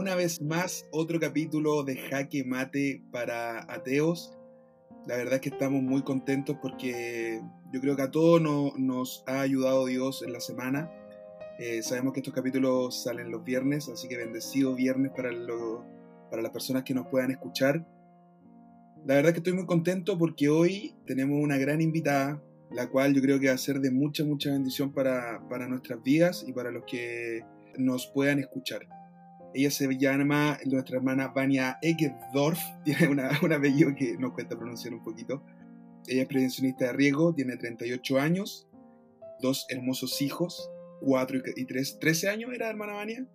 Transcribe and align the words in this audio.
una 0.00 0.14
vez 0.14 0.40
más 0.40 0.86
otro 0.92 1.20
capítulo 1.20 1.84
de 1.84 1.94
Jaque 1.94 2.42
Mate 2.42 3.02
para 3.12 3.70
ateos. 3.70 4.34
La 5.06 5.18
verdad 5.18 5.34
es 5.34 5.40
que 5.42 5.50
estamos 5.50 5.82
muy 5.82 6.00
contentos 6.00 6.56
porque 6.62 7.42
yo 7.70 7.80
creo 7.82 7.96
que 7.96 8.02
a 8.02 8.10
todos 8.10 8.40
nos 8.40 9.22
ha 9.26 9.42
ayudado 9.42 9.84
Dios 9.84 10.22
en 10.22 10.32
la 10.32 10.40
semana. 10.40 10.90
Eh, 11.58 11.82
sabemos 11.82 12.14
que 12.14 12.20
estos 12.20 12.32
capítulos 12.32 13.02
salen 13.02 13.30
los 13.30 13.44
viernes, 13.44 13.90
así 13.90 14.08
que 14.08 14.16
bendecido 14.16 14.74
viernes 14.74 15.12
para, 15.14 15.28
para 16.30 16.40
las 16.40 16.50
personas 16.50 16.84
que 16.84 16.94
nos 16.94 17.06
puedan 17.08 17.30
escuchar. 17.30 17.86
La 19.04 19.16
verdad 19.16 19.28
es 19.28 19.32
que 19.34 19.40
estoy 19.40 19.52
muy 19.52 19.66
contento 19.66 20.16
porque 20.16 20.48
hoy 20.48 20.94
tenemos 21.06 21.44
una 21.44 21.58
gran 21.58 21.82
invitada, 21.82 22.42
la 22.70 22.88
cual 22.88 23.12
yo 23.12 23.20
creo 23.20 23.38
que 23.38 23.48
va 23.48 23.54
a 23.54 23.58
ser 23.58 23.80
de 23.80 23.90
mucha, 23.90 24.24
mucha 24.24 24.50
bendición 24.50 24.94
para, 24.94 25.46
para 25.50 25.68
nuestras 25.68 26.02
vidas 26.02 26.42
y 26.48 26.54
para 26.54 26.70
los 26.70 26.84
que 26.86 27.44
nos 27.76 28.06
puedan 28.06 28.38
escuchar. 28.38 28.88
Ella 29.54 29.70
se 29.70 29.88
llama 29.98 30.58
nuestra 30.66 30.96
hermana 30.96 31.28
Vania 31.28 31.78
Eckendorf, 31.82 32.58
tiene 32.84 33.08
una, 33.08 33.30
un 33.42 33.52
apellido 33.52 33.94
que 33.96 34.16
nos 34.16 34.32
cuesta 34.32 34.56
pronunciar 34.56 34.94
un 34.94 35.02
poquito. 35.02 35.42
Ella 36.06 36.22
es 36.22 36.28
prevencionista 36.28 36.86
de 36.86 36.92
riesgo, 36.92 37.34
tiene 37.34 37.56
38 37.56 38.18
años, 38.18 38.68
dos 39.40 39.66
hermosos 39.68 40.22
hijos, 40.22 40.70
4 41.00 41.38
y 41.56 41.64
3. 41.64 42.00
¿13 42.00 42.28
años 42.28 42.50
era 42.54 42.68
hermana 42.68 42.94
Vania? 42.94 43.26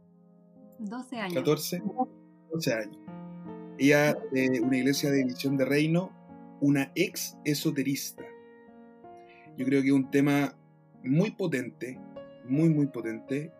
12 0.79 1.15
años. 1.17 1.33
14, 1.33 1.81
12 2.51 2.73
años. 2.73 2.97
Ella 3.77 4.17
de 4.31 4.61
una 4.61 4.77
iglesia 4.77 5.11
de 5.11 5.23
visión 5.23 5.57
de 5.57 5.65
reino, 5.65 6.11
una 6.61 6.91
ex 6.95 7.37
esoterista. 7.43 8.23
Yo 9.57 9.65
creo 9.65 9.81
que 9.81 9.89
es 9.89 9.93
un 9.93 10.09
tema 10.11 10.57
muy 11.03 11.31
potente, 11.31 11.99
muy, 12.47 12.69
muy 12.69 12.87
potente, 12.87 13.51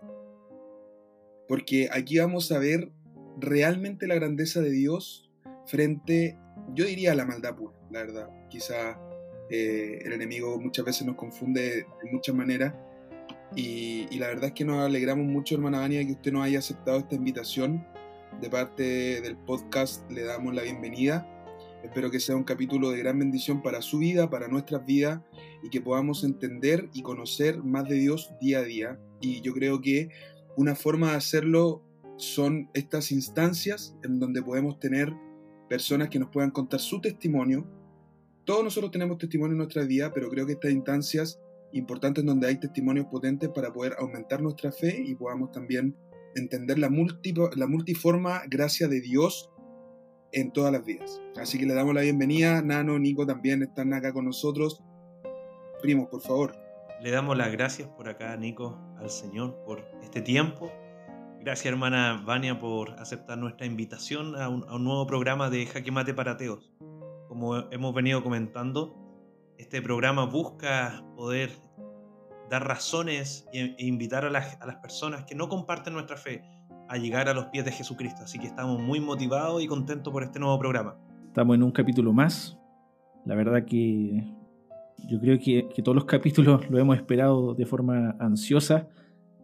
porque 1.48 1.90
aquí 1.92 2.18
vamos 2.18 2.52
a 2.52 2.60
ver 2.60 2.92
realmente 3.38 4.08
la 4.08 4.16
grandeza 4.16 4.62
de 4.62 4.72
Dios 4.72 5.30
frente, 5.66 6.38
yo 6.74 6.86
diría, 6.86 7.12
a 7.12 7.16
la 7.16 7.26
maldad 7.26 7.56
pura, 7.56 7.74
la 7.92 8.00
verdad. 8.00 8.30
Quizá 8.50 9.00
eh, 9.50 10.00
el 10.04 10.14
enemigo 10.14 10.60
muchas 10.60 10.86
veces 10.86 11.06
nos 11.06 11.16
confunde 11.16 11.62
de 11.62 12.12
muchas 12.12 12.36
maneras. 12.36 12.74
Y, 13.56 14.08
la 14.18 14.28
verdad 14.28 14.46
es 14.46 14.54
que 14.54 14.66
nos 14.66 14.84
alegramos 14.84 15.26
mucho, 15.26 15.56
hermana 15.56 15.80
Vania, 15.80 16.06
que 16.06 16.14
usted 16.14 16.32
nos 16.32 16.44
haya 16.44 16.60
aceptado 16.60 17.00
esta 17.00 17.16
invitación. 17.16 17.86
De 18.42 18.50
parte 18.50 19.22
del 19.22 19.38
podcast 19.38 20.10
le 20.12 20.24
damos 20.24 20.54
la 20.54 20.64
bienvenida. 20.64 21.30
Espero 21.84 22.10
que 22.10 22.20
sea 22.20 22.36
un 22.36 22.44
capítulo 22.44 22.90
de 22.90 22.98
gran 22.98 23.20
bendición 23.20 23.62
para 23.62 23.82
su 23.82 24.00
vida, 24.00 24.30
para 24.30 24.48
nuestras 24.48 24.86
vidas, 24.86 25.22
y 25.64 25.70
que 25.70 25.80
podamos 25.80 26.24
entender 26.24 26.90
y 26.94 27.02
conocer 27.02 27.64
más 27.64 27.88
de 27.88 27.96
Dios 27.96 28.32
día 28.42 28.60
a 28.60 28.64
día. 28.64 29.00
Y 29.22 29.42
yo 29.42 29.54
creo 29.54 29.80
que 29.80 30.10
una 30.58 30.76
forma 30.76 31.12
de 31.12 31.18
hacerlo 31.18 31.84
son 32.18 32.70
estas 32.74 33.12
instancias 33.12 33.96
en 34.04 34.20
donde 34.20 34.42
podemos 34.42 34.80
tener 34.80 35.14
personas 35.70 36.10
que 36.10 36.20
nos 36.20 36.30
puedan 36.30 36.52
contar 36.52 36.80
su 36.80 37.02
testimonio. 37.02 37.68
Todos 38.46 38.64
nosotros 38.64 38.92
tenemos 38.92 39.18
testimonio 39.18 39.54
en 39.54 39.58
nuestra 39.58 39.84
vida, 39.84 40.14
pero 40.14 40.30
creo 40.30 40.46
que 40.46 40.54
estas 40.54 40.72
instancias 40.72 41.40
importantes 41.74 42.24
donde 42.24 42.48
hay 42.48 42.60
testimonios 42.60 43.08
potentes 43.08 43.50
para 43.50 43.74
poder 43.74 43.96
aumentar 44.00 44.42
nuestra 44.42 44.72
fe 44.72 45.04
y 45.06 45.16
podamos 45.16 45.52
también 45.52 45.96
entender 46.36 46.80
la, 46.80 46.90
la 47.56 47.68
multiforma 47.68 48.44
gracia 48.48 48.88
de 48.88 49.02
Dios 49.02 49.50
en 50.32 50.52
todas 50.52 50.72
las 50.72 50.86
vidas. 50.86 51.22
Así 51.38 51.58
que 51.58 51.66
le 51.66 51.74
damos 51.74 51.96
la 51.96 52.02
bienvenida. 52.02 52.62
Nano, 52.62 53.00
Nico 53.00 53.26
también 53.26 53.64
están 53.64 53.94
acá 53.94 54.14
con 54.14 54.26
nosotros. 54.26 54.84
Primos, 55.82 56.10
por 56.10 56.22
favor. 56.22 56.65
Le 57.06 57.12
damos 57.12 57.38
las 57.38 57.52
gracias 57.52 57.88
por 57.88 58.10
acá, 58.10 58.36
Nico, 58.36 58.80
al 58.98 59.12
Señor 59.12 59.62
por 59.64 59.88
este 60.02 60.24
tiempo. 60.24 60.72
Gracias, 61.40 61.68
hermana 61.68 62.24
Vania, 62.26 62.60
por 62.60 63.00
aceptar 63.00 63.38
nuestra 63.38 63.68
invitación 63.68 64.36
a 64.36 64.50
un, 64.50 64.84
nuevo 64.84 65.06
programa 65.06 65.52
de 65.52 65.68
Jaque 65.68 65.92
Mate 65.92 66.16
para 66.16 66.32
Ateos. 66.32 66.74
Como 67.28 67.58
hemos 67.70 67.94
venido 67.94 68.24
comentando, 68.24 68.96
este 69.60 69.84
programa 69.84 70.26
busca 70.26 71.06
poder 71.16 71.52
dar 72.50 72.68
razones 72.68 73.48
e, 73.54 73.76
invitar 73.78 74.26
a 74.26 74.32
las, 74.32 74.60
a 74.60 74.66
las 74.66 74.78
personas 74.78 75.26
que 75.26 75.36
no 75.36 75.48
comparten 75.48 75.94
nuestra 75.94 76.18
fe 76.18 76.42
a 76.90 76.98
llegar 76.98 77.30
a 77.30 77.36
los 77.36 77.46
pies 77.50 77.66
de 77.66 77.72
Jesucristo. 77.72 78.24
Así 78.24 78.40
que 78.40 78.48
estamos 78.48 78.82
muy 78.82 79.00
motivados 79.00 79.62
y 79.62 79.68
contentos 79.68 80.12
por 80.12 80.24
este 80.24 80.40
nuevo 80.40 80.58
programa. 80.58 80.98
Estamos 81.28 81.54
en 81.54 81.62
un 81.62 81.72
capítulo 81.72 82.14
más. 82.14 82.58
La 83.26 83.36
verdad 83.36 83.64
que 83.64 84.24
yo 85.08 85.20
creo 85.20 85.38
que, 85.40 85.68
todos 85.84 85.96
los 85.96 86.06
capítulos 86.06 86.70
lo 86.70 86.80
hemos 86.80 86.98
esperado 86.98 87.54
de 87.54 87.66
forma 87.66 88.16
ansiosa 88.20 88.88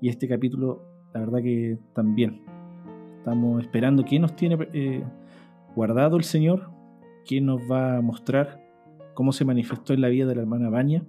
y 0.02 0.10
este 0.10 0.28
capítulo, 0.28 0.84
la 1.14 1.20
verdad 1.20 1.42
que 1.42 1.78
también. 1.94 2.42
Estamos 3.18 3.62
esperando 3.62 4.04
qué 4.04 4.20
nos 4.20 4.36
tiene 4.36 4.58
eh, 4.74 5.04
guardado 5.76 6.18
el 6.18 6.24
Señor, 6.24 6.72
qué 7.26 7.40
nos 7.40 7.62
va 7.70 7.98
a 7.98 8.02
mostrar, 8.02 8.60
cómo 9.14 9.32
se 9.32 9.46
manifestó 9.46 9.94
en 9.94 10.02
la 10.02 10.08
vida 10.08 10.26
de 10.26 10.36
la 10.36 10.42
hermana 10.42 10.70
Baña. 10.70 11.04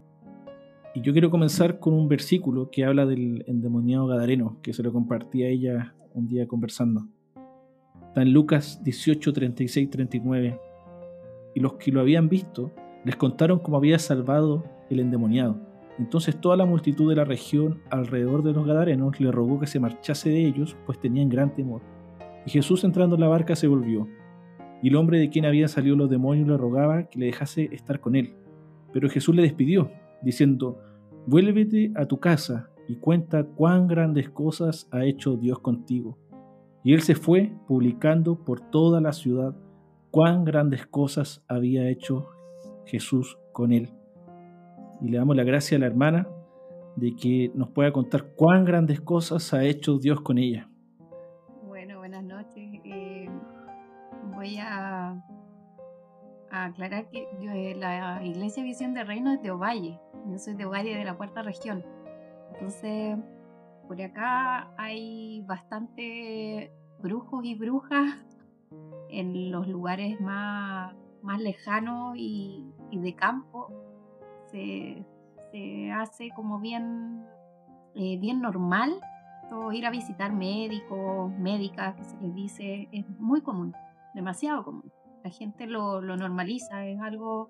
Y 0.94 1.00
yo 1.00 1.12
quiero 1.12 1.30
comenzar 1.30 1.78
con 1.78 1.94
un 1.94 2.08
versículo 2.08 2.70
que 2.70 2.84
habla 2.84 3.06
del 3.06 3.44
endemoniado 3.46 4.06
Gadareno, 4.06 4.58
que 4.60 4.74
se 4.74 4.82
lo 4.82 4.92
compartí 4.92 5.42
a 5.42 5.48
ella 5.48 5.94
un 6.12 6.28
día 6.28 6.46
conversando. 6.46 7.06
Está 8.08 8.20
en 8.20 8.34
Lucas 8.34 8.82
18, 8.84 9.32
36, 9.32 9.88
39. 9.88 10.60
Y 11.54 11.60
los 11.60 11.74
que 11.74 11.90
lo 11.90 12.00
habían 12.00 12.28
visto 12.28 12.70
les 13.04 13.16
contaron 13.16 13.58
cómo 13.58 13.76
había 13.76 13.98
salvado 13.98 14.64
el 14.90 15.00
endemoniado. 15.00 15.56
Entonces 15.98 16.40
toda 16.40 16.56
la 16.56 16.64
multitud 16.64 17.08
de 17.08 17.16
la 17.16 17.24
región 17.24 17.80
alrededor 17.90 18.42
de 18.42 18.52
los 18.52 18.66
Gadarenos 18.66 19.20
le 19.20 19.30
rogó 19.30 19.60
que 19.60 19.66
se 19.66 19.80
marchase 19.80 20.30
de 20.30 20.46
ellos, 20.46 20.76
pues 20.86 20.98
tenían 21.00 21.28
gran 21.28 21.54
temor. 21.54 21.82
Y 22.46 22.50
Jesús 22.50 22.84
entrando 22.84 23.16
en 23.16 23.20
la 23.20 23.28
barca 23.28 23.54
se 23.56 23.68
volvió. 23.68 24.08
Y 24.82 24.88
el 24.88 24.96
hombre 24.96 25.18
de 25.18 25.30
quien 25.30 25.44
habían 25.44 25.68
salido 25.68 25.96
los 25.96 26.10
demonios 26.10 26.48
le 26.48 26.56
rogaba 26.56 27.04
que 27.04 27.18
le 27.18 27.26
dejase 27.26 27.68
estar 27.72 28.00
con 28.00 28.16
él. 28.16 28.34
Pero 28.92 29.08
Jesús 29.08 29.34
le 29.34 29.42
despidió, 29.42 29.90
diciendo, 30.22 30.78
Vuélvete 31.26 31.92
a 31.94 32.06
tu 32.06 32.18
casa 32.18 32.70
y 32.88 32.96
cuenta 32.96 33.44
cuán 33.44 33.86
grandes 33.86 34.28
cosas 34.30 34.88
ha 34.90 35.04
hecho 35.04 35.36
Dios 35.36 35.60
contigo. 35.60 36.18
Y 36.82 36.94
él 36.94 37.02
se 37.02 37.14
fue 37.14 37.52
publicando 37.68 38.44
por 38.44 38.60
toda 38.60 39.00
la 39.00 39.12
ciudad 39.12 39.54
cuán 40.10 40.44
grandes 40.44 40.84
cosas 40.86 41.44
había 41.46 41.88
hecho 41.88 42.26
Jesús 42.86 43.38
con 43.52 43.72
él. 43.72 43.92
Y 45.00 45.08
le 45.08 45.18
damos 45.18 45.36
la 45.36 45.44
gracia 45.44 45.76
a 45.76 45.80
la 45.80 45.86
hermana 45.86 46.28
de 46.96 47.14
que 47.16 47.50
nos 47.54 47.70
pueda 47.70 47.92
contar 47.92 48.34
cuán 48.34 48.64
grandes 48.64 49.00
cosas 49.00 49.52
ha 49.54 49.64
hecho 49.64 49.98
Dios 49.98 50.20
con 50.20 50.38
ella. 50.38 50.68
Bueno, 51.66 51.98
buenas 51.98 52.24
noches. 52.24 52.80
Eh, 52.84 53.28
voy 54.34 54.58
a, 54.58 55.22
aclarar 56.50 57.08
que 57.08 57.26
eh, 57.40 57.74
la 57.76 58.22
Iglesia 58.24 58.62
Visión 58.62 58.94
de 58.94 59.04
Reino 59.04 59.32
es 59.32 59.42
de 59.42 59.50
Ovalle. 59.50 59.98
Yo 60.30 60.38
soy 60.38 60.54
de 60.54 60.66
Ovalle 60.66 60.96
de 60.96 61.04
la 61.04 61.14
cuarta 61.14 61.42
región. 61.42 61.84
Entonces, 62.52 63.16
por 63.88 64.00
acá 64.00 64.72
hay 64.76 65.42
bastante 65.42 66.70
brujos 67.00 67.44
y 67.44 67.54
brujas 67.54 68.14
en 69.08 69.50
los 69.50 69.66
lugares 69.66 70.20
más 70.20 70.94
más 71.22 71.40
lejano 71.40 72.14
y, 72.16 72.72
de 72.90 73.14
campo, 73.14 73.70
se, 74.46 75.04
hace 75.94 76.30
como 76.34 76.58
bien, 76.60 77.24
eh, 77.94 78.18
bien 78.18 78.40
normal 78.40 79.00
ir 79.72 79.86
a 79.86 79.90
visitar 79.90 80.32
médicos, 80.32 81.30
médicas, 81.38 81.94
que 81.94 82.04
se 82.04 82.16
les 82.20 82.34
dice, 82.34 82.88
es 82.92 83.08
muy 83.18 83.42
común, 83.42 83.74
demasiado 84.14 84.64
común. 84.64 84.90
La 85.22 85.30
gente 85.30 85.66
lo, 85.66 86.00
normaliza, 86.00 86.86
es 86.86 87.00
algo, 87.00 87.48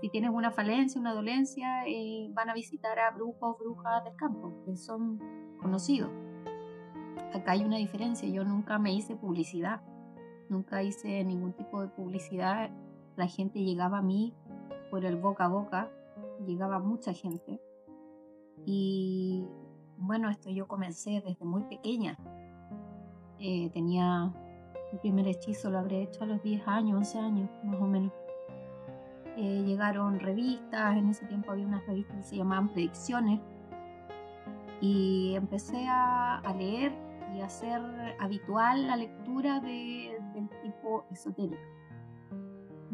si 0.00 0.08
tienes 0.10 0.30
una 0.30 0.50
falencia, 0.50 1.00
una 1.00 1.14
dolencia, 1.14 1.84
eh, 1.86 2.28
van 2.32 2.50
a 2.50 2.54
visitar 2.54 2.98
a 2.98 3.10
brujos, 3.10 3.58
brujas 3.58 4.04
del 4.04 4.14
campo, 4.16 4.52
que 4.64 4.76
son 4.76 5.18
conocidos. 5.60 6.10
Acá 7.34 7.52
hay 7.52 7.64
una 7.64 7.78
diferencia, 7.78 8.28
yo 8.28 8.44
nunca 8.44 8.78
me 8.78 8.92
hice 8.92 9.16
publicidad, 9.16 9.80
nunca 10.48 10.82
hice 10.82 11.24
ningún 11.24 11.54
tipo 11.54 11.80
de 11.80 11.88
publicidad 11.88 12.70
la 13.16 13.26
gente 13.26 13.62
llegaba 13.62 13.98
a 13.98 14.02
mí 14.02 14.34
por 14.90 15.04
el 15.04 15.16
boca 15.16 15.46
a 15.46 15.48
boca, 15.48 15.90
llegaba 16.46 16.78
mucha 16.78 17.12
gente. 17.12 17.60
Y 18.64 19.44
bueno, 19.96 20.30
esto 20.30 20.50
yo 20.50 20.66
comencé 20.66 21.22
desde 21.24 21.44
muy 21.44 21.62
pequeña. 21.62 22.16
Eh, 23.38 23.70
tenía 23.70 24.32
el 24.92 24.98
primer 25.00 25.26
hechizo, 25.26 25.70
lo 25.70 25.78
habré 25.78 26.02
hecho 26.02 26.24
a 26.24 26.26
los 26.26 26.42
10 26.42 26.68
años, 26.68 26.98
11 26.98 27.18
años 27.18 27.50
más 27.64 27.80
o 27.80 27.86
menos. 27.86 28.12
Eh, 29.36 29.62
llegaron 29.64 30.20
revistas, 30.20 30.96
en 30.96 31.08
ese 31.08 31.26
tiempo 31.26 31.50
había 31.52 31.66
unas 31.66 31.86
revistas 31.86 32.16
que 32.16 32.22
se 32.22 32.36
llamaban 32.36 32.68
Predicciones. 32.68 33.40
Y 34.80 35.34
empecé 35.36 35.86
a, 35.88 36.42
leer 36.58 36.92
y 37.34 37.40
a 37.40 37.46
hacer 37.46 37.80
habitual 38.20 38.88
la 38.88 38.96
lectura 38.96 39.60
de, 39.60 40.18
del 40.34 40.48
tipo 40.62 41.04
esotérico. 41.10 41.62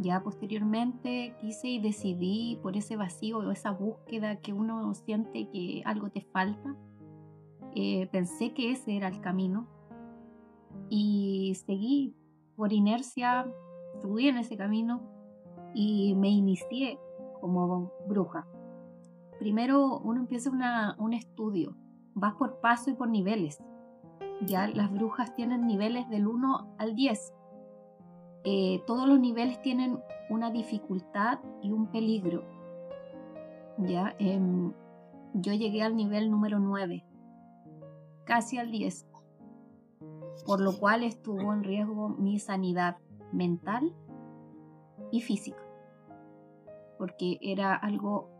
Ya 0.00 0.22
posteriormente 0.22 1.34
quise 1.40 1.68
y 1.68 1.80
decidí 1.80 2.58
por 2.62 2.76
ese 2.76 2.96
vacío 2.96 3.38
o 3.38 3.50
esa 3.50 3.72
búsqueda 3.72 4.36
que 4.36 4.52
uno 4.52 4.94
siente 4.94 5.48
que 5.50 5.82
algo 5.84 6.08
te 6.10 6.20
falta. 6.20 6.76
Eh, 7.74 8.06
pensé 8.12 8.54
que 8.54 8.70
ese 8.70 8.96
era 8.96 9.08
el 9.08 9.20
camino 9.20 9.66
y 10.88 11.54
seguí 11.66 12.14
por 12.56 12.72
inercia, 12.72 13.46
subí 14.00 14.28
en 14.28 14.38
ese 14.38 14.56
camino 14.56 15.02
y 15.74 16.14
me 16.14 16.28
inicié 16.28 16.98
como 17.40 17.92
bruja. 18.08 18.46
Primero 19.38 19.98
uno 19.98 20.20
empieza 20.20 20.50
un 20.98 21.12
estudio, 21.12 21.76
vas 22.14 22.34
por 22.34 22.60
paso 22.60 22.90
y 22.90 22.94
por 22.94 23.08
niveles. 23.08 23.62
Ya 24.46 24.68
las 24.68 24.92
brujas 24.92 25.34
tienen 25.34 25.66
niveles 25.66 26.08
del 26.08 26.26
1 26.26 26.76
al 26.78 26.94
10. 26.94 27.32
Eh, 28.50 28.82
todos 28.86 29.06
los 29.06 29.20
niveles 29.20 29.60
tienen 29.60 29.98
una 30.30 30.50
dificultad 30.50 31.38
y 31.62 31.70
un 31.70 31.92
peligro. 31.92 32.48
Ya, 33.76 34.16
em, 34.18 34.72
yo 35.34 35.52
llegué 35.52 35.82
al 35.82 35.94
nivel 35.94 36.30
número 36.30 36.58
9, 36.58 37.04
casi 38.24 38.56
al 38.56 38.70
10, 38.70 39.06
por 40.46 40.62
lo 40.62 40.78
cual 40.78 41.02
estuvo 41.02 41.52
en 41.52 41.62
riesgo 41.62 42.08
mi 42.08 42.38
sanidad 42.38 42.96
mental 43.34 43.94
y 45.12 45.20
física, 45.20 45.62
porque 46.96 47.36
era 47.42 47.74
algo 47.74 48.30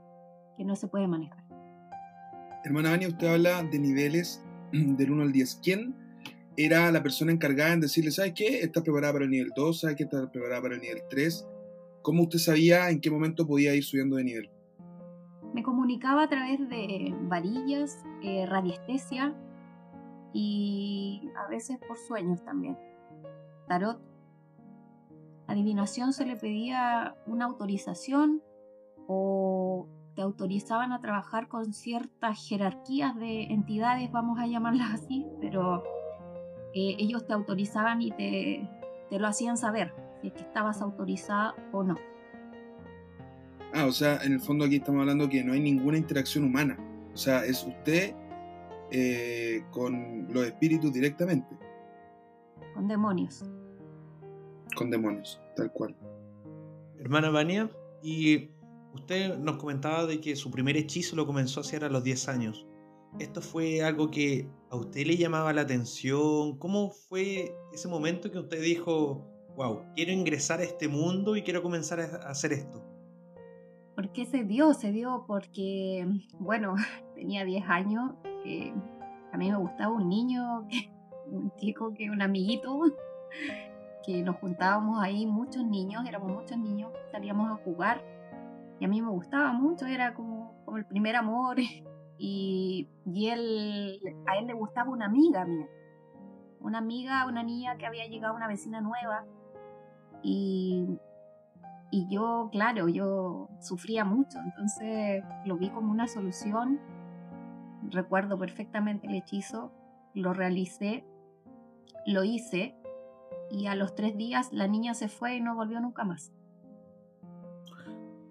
que 0.56 0.64
no 0.64 0.74
se 0.74 0.88
puede 0.88 1.06
manejar. 1.06 1.44
Hermana 2.64 2.92
Vania, 2.92 3.08
usted 3.08 3.34
habla 3.34 3.62
de 3.62 3.78
niveles 3.78 4.42
del 4.72 5.10
1 5.10 5.22
al 5.24 5.32
10. 5.32 5.60
¿Quién 5.62 5.94
era 6.60 6.90
la 6.90 7.04
persona 7.04 7.30
encargada 7.30 7.72
en 7.72 7.80
decirle, 7.80 8.10
¿sabes 8.10 8.32
qué? 8.34 8.62
Estás 8.62 8.82
preparada 8.82 9.12
para 9.12 9.24
el 9.26 9.30
nivel 9.30 9.52
2, 9.54 9.80
¿sabes 9.80 9.94
qué? 9.94 10.02
Estás 10.02 10.28
preparada 10.28 10.60
para 10.60 10.74
el 10.74 10.80
nivel 10.80 11.02
3. 11.08 11.46
¿Cómo 12.02 12.24
usted 12.24 12.40
sabía 12.40 12.90
en 12.90 13.00
qué 13.00 13.12
momento 13.12 13.46
podía 13.46 13.76
ir 13.76 13.84
subiendo 13.84 14.16
de 14.16 14.24
nivel? 14.24 14.50
Me 15.54 15.62
comunicaba 15.62 16.24
a 16.24 16.28
través 16.28 16.58
de 16.68 17.14
varillas, 17.22 18.04
eh, 18.24 18.44
radiestesia 18.46 19.36
y 20.32 21.30
a 21.36 21.48
veces 21.48 21.78
por 21.86 21.96
sueños 21.96 22.44
también. 22.44 22.76
Tarot. 23.68 24.00
Adivinación 25.46 26.12
se 26.12 26.26
le 26.26 26.34
pedía 26.34 27.14
una 27.26 27.44
autorización 27.44 28.42
o 29.06 29.86
te 30.16 30.22
autorizaban 30.22 30.90
a 30.90 31.00
trabajar 31.00 31.46
con 31.46 31.72
ciertas 31.72 32.48
jerarquías 32.48 33.14
de 33.14 33.44
entidades, 33.44 34.10
vamos 34.10 34.40
a 34.40 34.48
llamarlas 34.48 34.94
así, 34.94 35.24
pero 35.40 35.84
eh, 36.78 36.96
ellos 36.98 37.26
te 37.26 37.32
autorizaban 37.32 38.00
y 38.02 38.10
te, 38.12 38.68
te 39.10 39.18
lo 39.18 39.26
hacían 39.26 39.56
saber, 39.56 39.92
si 40.20 40.28
es 40.28 40.32
que 40.34 40.42
estabas 40.42 40.80
autorizada 40.80 41.54
o 41.72 41.82
no. 41.82 41.96
Ah, 43.74 43.86
o 43.86 43.92
sea, 43.92 44.18
en 44.22 44.32
el 44.32 44.40
fondo 44.40 44.64
aquí 44.64 44.76
estamos 44.76 45.00
hablando 45.00 45.28
que 45.28 45.44
no 45.44 45.52
hay 45.52 45.60
ninguna 45.60 45.98
interacción 45.98 46.44
humana. 46.44 46.78
O 47.12 47.16
sea, 47.16 47.44
es 47.44 47.64
usted 47.64 48.14
eh, 48.90 49.64
con 49.70 50.32
los 50.32 50.46
espíritus 50.46 50.92
directamente. 50.92 51.56
Con 52.74 52.88
demonios. 52.88 53.44
Con 54.76 54.90
demonios, 54.90 55.40
tal 55.56 55.72
cual. 55.72 55.96
Hermana 56.98 57.30
Vania, 57.30 57.70
y 58.02 58.50
usted 58.94 59.36
nos 59.38 59.56
comentaba 59.56 60.06
de 60.06 60.20
que 60.20 60.36
su 60.36 60.50
primer 60.50 60.76
hechizo 60.76 61.16
lo 61.16 61.26
comenzó 61.26 61.60
a 61.60 61.62
hacer 61.62 61.84
a 61.84 61.88
los 61.88 62.04
10 62.04 62.28
años. 62.28 62.67
¿Esto 63.18 63.40
fue 63.40 63.82
algo 63.82 64.10
que 64.10 64.48
a 64.70 64.76
usted 64.76 65.06
le 65.06 65.16
llamaba 65.16 65.52
la 65.52 65.62
atención? 65.62 66.56
¿Cómo 66.58 66.90
fue 66.90 67.52
ese 67.72 67.88
momento 67.88 68.30
que 68.30 68.38
usted 68.38 68.60
dijo, 68.62 69.26
wow, 69.56 69.82
quiero 69.96 70.12
ingresar 70.12 70.60
a 70.60 70.64
este 70.64 70.86
mundo 70.86 71.36
y 71.36 71.42
quiero 71.42 71.62
comenzar 71.62 72.00
a 72.00 72.28
hacer 72.28 72.52
esto? 72.52 72.84
¿Por 73.96 74.12
qué 74.12 74.26
se 74.26 74.44
dio? 74.44 74.74
Se 74.74 74.92
dio 74.92 75.24
porque, 75.26 76.06
bueno, 76.38 76.76
tenía 77.16 77.44
10 77.44 77.64
años, 77.68 78.12
eh, 78.44 78.72
a 79.32 79.36
mí 79.36 79.50
me 79.50 79.56
gustaba 79.56 79.92
un 79.92 80.08
niño, 80.08 80.68
un 81.26 81.52
chico, 81.56 81.92
que 81.94 82.08
un 82.08 82.22
amiguito, 82.22 82.80
que 84.06 84.22
nos 84.22 84.36
juntábamos 84.36 85.02
ahí 85.02 85.26
muchos 85.26 85.64
niños, 85.64 86.06
éramos 86.06 86.30
muchos 86.30 86.56
niños, 86.56 86.92
salíamos 87.10 87.50
a 87.50 87.56
jugar 87.64 88.00
y 88.78 88.84
a 88.84 88.88
mí 88.88 89.02
me 89.02 89.10
gustaba 89.10 89.52
mucho, 89.52 89.86
era 89.86 90.14
como, 90.14 90.54
como 90.64 90.76
el 90.76 90.84
primer 90.86 91.16
amor 91.16 91.58
y, 92.18 92.88
y 93.06 93.28
él, 93.28 94.00
a 94.26 94.38
él 94.38 94.46
le 94.46 94.54
gustaba 94.54 94.90
una 94.90 95.06
amiga 95.06 95.44
mía, 95.44 95.68
una 96.60 96.78
amiga, 96.78 97.26
una 97.26 97.42
niña 97.42 97.76
que 97.76 97.86
había 97.86 98.06
llegado, 98.06 98.34
una 98.34 98.48
vecina 98.48 98.80
nueva 98.80 99.24
y 100.22 100.98
y 101.90 102.06
yo, 102.08 102.50
claro, 102.52 102.88
yo 102.88 103.48
sufría 103.60 104.04
mucho, 104.04 104.38
entonces 104.44 105.24
lo 105.46 105.56
vi 105.56 105.70
como 105.70 105.90
una 105.90 106.06
solución. 106.06 106.78
Recuerdo 107.90 108.38
perfectamente 108.38 109.06
el 109.06 109.14
hechizo, 109.14 109.72
lo 110.14 110.34
realicé, 110.34 111.04
lo 112.06 112.24
hice 112.24 112.76
y 113.50 113.66
a 113.66 113.74
los 113.74 113.94
tres 113.94 114.16
días 114.16 114.52
la 114.52 114.68
niña 114.68 114.92
se 114.92 115.08
fue 115.08 115.36
y 115.36 115.40
no 115.40 115.54
volvió 115.54 115.80
nunca 115.80 116.04
más. 116.04 116.32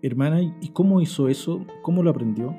Hermana, 0.04 0.42
¿y 0.42 0.70
cómo 0.70 1.02
hizo 1.02 1.28
eso? 1.28 1.66
¿Cómo 1.82 2.04
lo 2.04 2.12
aprendió? 2.12 2.56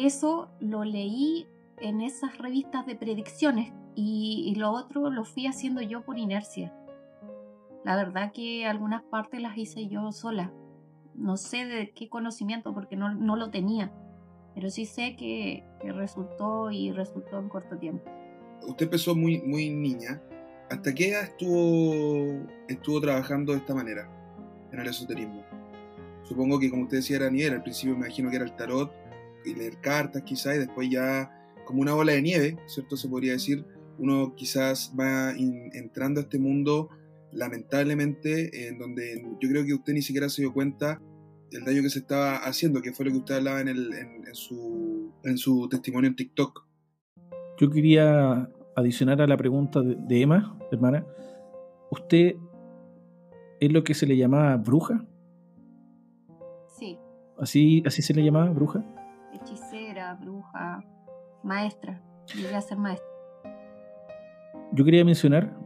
Eso 0.00 0.48
lo 0.60 0.84
leí 0.84 1.46
en 1.78 2.00
esas 2.00 2.38
revistas 2.38 2.86
de 2.86 2.96
predicciones 2.96 3.70
y, 3.94 4.44
y 4.46 4.54
lo 4.54 4.70
otro 4.70 5.10
lo 5.10 5.24
fui 5.24 5.46
haciendo 5.46 5.82
yo 5.82 6.02
por 6.04 6.18
inercia. 6.18 6.74
La 7.84 7.96
verdad 7.96 8.32
que 8.32 8.64
algunas 8.66 9.02
partes 9.02 9.42
las 9.42 9.58
hice 9.58 9.88
yo 9.88 10.10
sola. 10.12 10.52
No 11.14 11.36
sé 11.36 11.66
de 11.66 11.90
qué 11.90 12.08
conocimiento 12.08 12.72
porque 12.72 12.96
no, 12.96 13.14
no 13.14 13.36
lo 13.36 13.50
tenía, 13.50 13.92
pero 14.54 14.70
sí 14.70 14.86
sé 14.86 15.16
que, 15.16 15.64
resultó 15.82 16.70
y 16.70 16.92
resultó 16.92 17.38
en 17.38 17.50
corto 17.50 17.76
tiempo. 17.76 18.10
Usted 18.66 18.86
empezó 18.86 19.14
muy, 19.14 19.42
muy 19.42 19.68
niña. 19.68 20.22
¿Hasta 20.70 20.94
qué 20.94 21.10
edad 21.10 21.24
estuvo, 21.24 22.46
estuvo 22.68 23.02
trabajando 23.02 23.52
de 23.52 23.58
esta 23.58 23.74
manera 23.74 24.08
en 24.72 24.80
el 24.80 24.86
esoterismo? 24.86 25.44
Supongo 26.22 26.58
que 26.58 26.70
como 26.70 26.84
usted 26.84 26.98
decía 26.98 27.16
era 27.16 27.30
nivel, 27.30 27.52
al 27.52 27.62
principio 27.62 27.94
me 27.96 28.06
imagino 28.06 28.30
que 28.30 28.36
era 28.36 28.46
el 28.46 28.56
tarot 28.56 28.99
y 29.44 29.54
leer 29.54 29.80
cartas 29.80 30.22
quizás 30.22 30.56
y 30.56 30.58
después 30.60 30.88
ya 30.90 31.30
como 31.64 31.82
una 31.82 31.94
bola 31.94 32.12
de 32.12 32.22
nieve, 32.22 32.56
¿cierto? 32.66 32.96
Se 32.96 33.08
podría 33.08 33.32
decir, 33.32 33.64
uno 33.98 34.34
quizás 34.34 34.92
va 34.98 35.32
entrando 35.32 36.20
a 36.20 36.22
este 36.22 36.38
mundo 36.38 36.90
lamentablemente, 37.32 38.68
en 38.68 38.78
donde 38.78 39.22
yo 39.40 39.48
creo 39.48 39.64
que 39.64 39.74
usted 39.74 39.92
ni 39.92 40.02
siquiera 40.02 40.28
se 40.28 40.42
dio 40.42 40.52
cuenta 40.52 41.00
del 41.50 41.64
daño 41.64 41.82
que 41.82 41.90
se 41.90 42.00
estaba 42.00 42.36
haciendo, 42.38 42.80
que 42.80 42.92
fue 42.92 43.06
lo 43.06 43.12
que 43.12 43.18
usted 43.18 43.36
hablaba 43.36 43.60
en, 43.60 43.68
el, 43.68 43.92
en, 43.92 44.34
su, 44.34 45.12
en 45.24 45.38
su 45.38 45.68
testimonio 45.68 46.08
en 46.08 46.16
TikTok. 46.16 46.66
Yo 47.58 47.70
quería 47.70 48.48
adicionar 48.76 49.20
a 49.20 49.26
la 49.26 49.36
pregunta 49.36 49.80
de, 49.82 50.22
Emma, 50.22 50.58
hermana. 50.72 51.06
¿Usted 51.90 52.36
es 53.60 53.72
lo 53.72 53.84
que 53.84 53.94
se 53.94 54.06
le 54.06 54.16
llamaba 54.16 54.56
bruja? 54.56 55.04
Sí. 56.78 56.98
¿Así, 57.38 57.82
así 57.84 58.00
se 58.02 58.14
le 58.14 58.24
llamaba 58.24 58.50
bruja? 58.50 58.84
Hechicera, 59.32 60.14
bruja, 60.14 60.84
maestra. 61.42 62.00
Llegué 62.34 62.54
a 62.54 62.60
ser 62.60 62.78
maestra. 62.78 63.08
Yo 64.72 64.84
quería 64.84 65.04
mencionar 65.04 65.56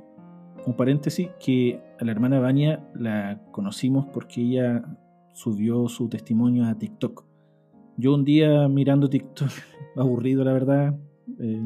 un 0.67 0.75
paréntesis, 0.77 1.29
que 1.39 1.83
a 2.01 2.05
la 2.05 2.13
hermana 2.13 2.41
Baña 2.41 2.81
la 2.95 3.41
conocimos 3.53 4.07
porque 4.07 4.41
ella 4.41 4.83
subió 5.33 5.89
su 5.89 6.09
testimonio 6.09 6.67
a 6.67 6.75
TikTok. 6.75 7.25
Yo 7.97 8.15
un 8.15 8.25
día 8.25 8.67
mirando 8.69 9.09
TikTok, 9.09 9.51
aburrido 9.97 10.45
la 10.45 10.53
verdad, 10.53 10.97
eh, 11.39 11.63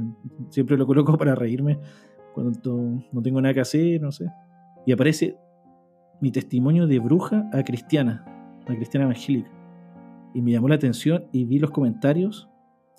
siempre 0.50 0.76
lo 0.76 0.86
coloco 0.86 1.16
para 1.16 1.34
reírme 1.34 1.78
cuando 2.34 3.02
no 3.12 3.22
tengo 3.22 3.40
nada 3.40 3.54
que 3.54 3.60
hacer, 3.60 4.00
no 4.00 4.12
sé. 4.12 4.26
Y 4.86 4.92
aparece 4.92 5.36
mi 6.20 6.30
testimonio 6.30 6.86
de 6.86 6.98
bruja 6.98 7.48
a 7.52 7.62
cristiana, 7.62 8.24
a 8.66 8.74
cristiana 8.74 9.04
evangélica. 9.04 9.50
Y 10.34 10.42
me 10.42 10.52
llamó 10.52 10.68
la 10.68 10.74
atención 10.74 11.24
y 11.32 11.44
vi 11.44 11.58
los 11.58 11.70
comentarios 11.70 12.48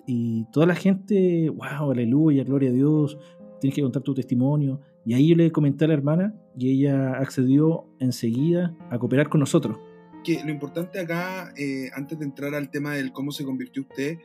y 0.06 0.46
toda 0.46 0.66
la 0.66 0.76
gente, 0.76 1.50
wow, 1.50 1.92
aleluya, 1.92 2.44
gloria 2.44 2.70
a 2.70 2.74
Dios, 2.74 3.18
tienes 3.60 3.76
que 3.76 3.82
contar 3.82 4.02
tu 4.02 4.14
testimonio. 4.14 4.82
Y 5.06 5.14
ahí 5.14 5.30
yo 5.30 5.36
le 5.36 5.52
comenté 5.52 5.86
a 5.86 5.88
la 5.90 5.94
hermana 5.94 6.34
y 6.58 6.72
ella 6.72 7.14
accedió 7.14 7.86
enseguida 8.00 8.76
a 8.90 8.98
cooperar 8.98 9.30
con 9.30 9.40
nosotros. 9.40 9.78
Que 10.24 10.44
lo 10.44 10.50
importante 10.50 11.00
acá, 11.00 11.54
eh, 11.58 11.90
antes 11.94 12.20
de 12.20 12.26
entrar 12.26 12.56
al 12.56 12.70
tema 12.70 12.96
del 12.96 13.12
cómo 13.12 13.32
se 13.32 13.46
convirtió 13.46 13.84
usted, 13.84 14.18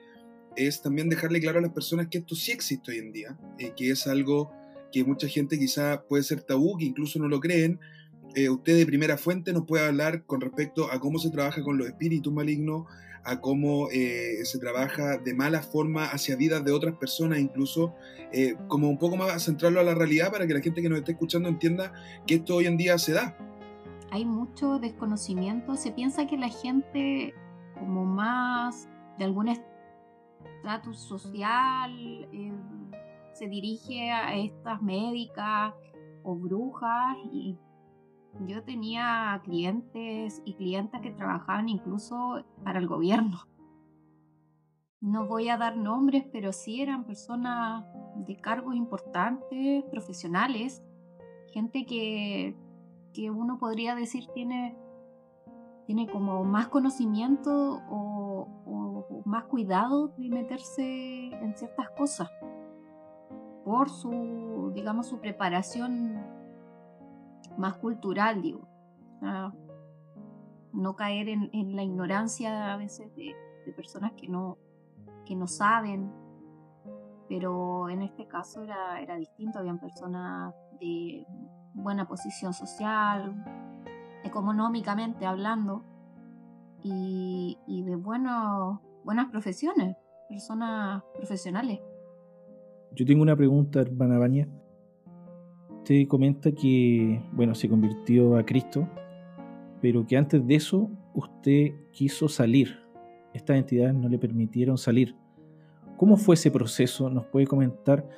es 0.57 0.83
también 0.83 1.09
dejarle 1.09 1.41
claro 1.41 1.59
a 1.59 1.63
las 1.63 1.73
personas 1.73 2.09
que 2.09 2.19
esto 2.19 2.35
sí 2.35 2.53
existe 2.53 2.91
hoy 2.91 2.99
en 2.99 3.13
día, 3.13 3.39
eh, 3.59 3.73
que 3.77 3.91
es 3.91 4.07
algo 4.07 4.51
que 4.91 5.05
mucha 5.05 5.29
gente 5.29 5.59
quizá 5.59 6.05
puede 6.09 6.23
ser 6.23 6.43
tabú, 6.43 6.77
que 6.79 6.85
incluso 6.85 7.19
no 7.19 7.29
lo 7.29 7.41
creen. 7.41 7.81
Eh, 8.35 8.49
usted 8.49 8.77
de 8.77 8.87
primera 8.87 9.17
fuente 9.17 9.53
nos 9.53 9.65
puede 9.65 9.87
hablar 9.87 10.25
con 10.27 10.41
respecto 10.41 10.91
a 10.91 10.99
cómo 10.99 11.19
se 11.19 11.31
trabaja 11.31 11.63
con 11.63 11.79
los 11.79 11.87
espíritus 11.87 12.33
malignos, 12.33 12.87
a 13.25 13.41
cómo 13.41 13.89
eh, 13.91 14.45
se 14.45 14.59
trabaja 14.59 15.19
de 15.19 15.35
mala 15.35 15.63
forma 15.63 16.07
hacia 16.07 16.37
vidas 16.37 16.65
de 16.65 16.73
otras 16.73 16.97
personas, 16.97 17.39
incluso 17.39 17.95
eh, 18.33 18.57
como 18.69 18.89
un 18.89 18.99
poco 18.99 19.17
más 19.17 19.43
centrarlo 19.43 19.81
a 19.81 19.85
la 19.85 19.95
realidad 19.95 20.31
para 20.31 20.47
que 20.47 20.55
la 20.55 20.61
gente 20.61 20.83
que 20.83 20.89
nos 20.89 20.99
esté 20.99 21.13
escuchando 21.13 21.49
entienda 21.49 21.93
que 22.27 22.37
esto 22.37 22.57
hoy 22.57 22.67
en 22.67 22.77
día 22.77 22.99
se 22.99 23.13
da. 23.13 23.37
Hay 24.11 24.25
mucho 24.25 24.79
desconocimiento, 24.79 25.75
se 25.77 25.91
piensa 25.93 26.27
que 26.27 26.37
la 26.37 26.49
gente 26.49 27.35
como 27.79 28.05
más 28.05 28.89
de 29.19 29.25
algún 29.25 29.49
estatus 29.49 31.01
social, 31.01 31.93
eh, 32.33 32.53
se 33.33 33.49
dirige 33.49 34.11
a 34.11 34.37
estas 34.37 34.81
médicas 34.83 35.75
o 36.23 36.37
brujas 36.37 37.17
y 37.33 37.59
yo 38.47 38.63
tenía 38.65 39.41
clientes 39.45 40.43
y 40.45 40.55
clientas 40.55 41.01
que 41.01 41.11
trabajaban 41.11 41.69
incluso 41.69 42.45
para 42.63 42.79
el 42.79 42.87
gobierno. 42.87 43.39
No 45.01 45.27
voy 45.27 45.49
a 45.49 45.57
dar 45.57 45.77
nombres, 45.77 46.25
pero 46.33 46.53
sí 46.53 46.81
eran 46.81 47.05
personas 47.05 47.85
de 48.17 48.37
cargos 48.37 48.75
importantes, 48.75 49.85
profesionales, 49.91 50.83
gente 51.53 51.85
que, 51.87 52.57
que 53.13 53.31
uno 53.31 53.59
podría 53.59 53.95
decir 53.95 54.27
tiene, 54.35 54.77
tiene 55.87 56.09
como 56.09 56.43
más 56.45 56.69
conocimiento 56.69 57.81
o, 57.89 59.23
más 59.25 59.45
cuidado 59.45 60.09
de 60.19 60.29
meterse 60.29 61.29
en 61.29 61.57
ciertas 61.57 61.89
cosas 61.91 62.31
por 63.65 63.89
su, 63.89 64.71
digamos, 64.75 65.07
su 65.07 65.19
preparación 65.19 66.21
más 67.59 67.75
cultural, 67.77 68.43
digo. 68.43 68.69
no 70.73 70.97
caer 70.97 71.29
en, 71.29 71.77
la 71.77 71.83
ignorancia 71.83 72.73
a 72.73 72.77
veces 72.77 73.15
de, 73.17 73.35
personas 73.77 74.13
que 74.13 74.29
no, 74.29 74.59
que 75.25 75.35
no 75.35 75.47
saben, 75.47 76.13
pero 77.29 77.89
en 77.89 78.03
este 78.03 78.27
caso 78.27 78.63
era, 78.63 79.01
era 79.01 79.17
distinto, 79.17 79.59
habían 79.59 79.79
personas 79.79 80.55
de 80.79 81.27
buena 81.73 82.07
posición 82.07 82.53
social, 82.53 83.35
económicamente 84.23 85.27
hablando, 85.27 85.83
y, 86.85 87.83
de 87.87 87.97
buenas 87.97 89.31
profesiones, 89.31 89.97
personas 90.29 91.03
profesionales. 91.17 91.81
Yo 92.93 93.07
tengo 93.07 93.23
una 93.23 93.37
pregunta, 93.37 93.81
hermana 93.81 94.19
Baña. 94.19 94.47
Usted 95.85 96.09
comenta 96.09 96.51
que, 96.51 97.21
bueno, 97.33 97.55
se 97.55 97.69
convirtió 97.69 98.37
a 98.37 98.47
Cristo, 98.47 98.89
pero 99.83 100.07
que 100.07 100.17
antes 100.17 100.47
de 100.47 100.55
eso 100.55 100.89
usted 101.13 101.75
quiso 101.93 102.27
salir. 102.27 102.79
Estas 103.35 103.59
entidades 103.59 103.95
no 103.95 104.09
le 104.09 104.19
permitieron 104.19 104.79
salir. 104.79 105.15
¿Cómo 105.99 106.17
fue 106.17 106.37
ese 106.37 106.51
proceso? 106.51 107.11
¿Nos 107.11 107.27
puede 107.27 107.47
comentar 107.47 108.09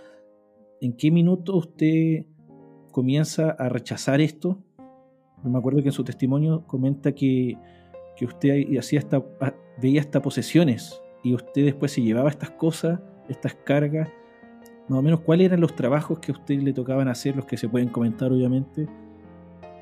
en 0.81 0.93
qué 0.93 1.11
minuto 1.11 1.57
usted 1.57 2.27
comienza 2.93 3.51
a 3.51 3.69
rechazar 3.69 4.21
esto? 4.21 4.63
Me 5.43 5.59
acuerdo 5.59 5.83
que 5.83 5.89
en 5.89 5.93
su 5.93 6.05
testimonio 6.05 6.65
comenta 6.69 7.17
que, 7.17 7.59
que 8.17 8.27
usted 8.27 8.79
hacía 8.79 9.01
hasta, 9.01 9.25
veía 9.83 10.03
hasta 10.03 10.23
posesiones 10.23 11.03
y 11.25 11.35
usted 11.35 11.65
después 11.65 11.91
se 11.91 12.01
llevaba 12.01 12.31
estas 12.31 12.53
cosas, 12.53 13.01
estas 13.29 13.57
cargas 13.57 14.09
más 14.89 14.99
o 14.99 15.03
menos 15.03 15.21
cuáles 15.21 15.47
eran 15.47 15.61
los 15.61 15.75
trabajos 15.75 16.19
que 16.21 16.33
a 16.33 16.35
usted 16.35 16.61
le 16.61 16.73
tocaban 16.73 17.09
hacer, 17.09 17.37
los 17.37 17.45
que 17.45 17.57
se 17.57 17.69
pueden 17.69 17.89
comentar 17.89 18.33
obviamente, 18.33 18.89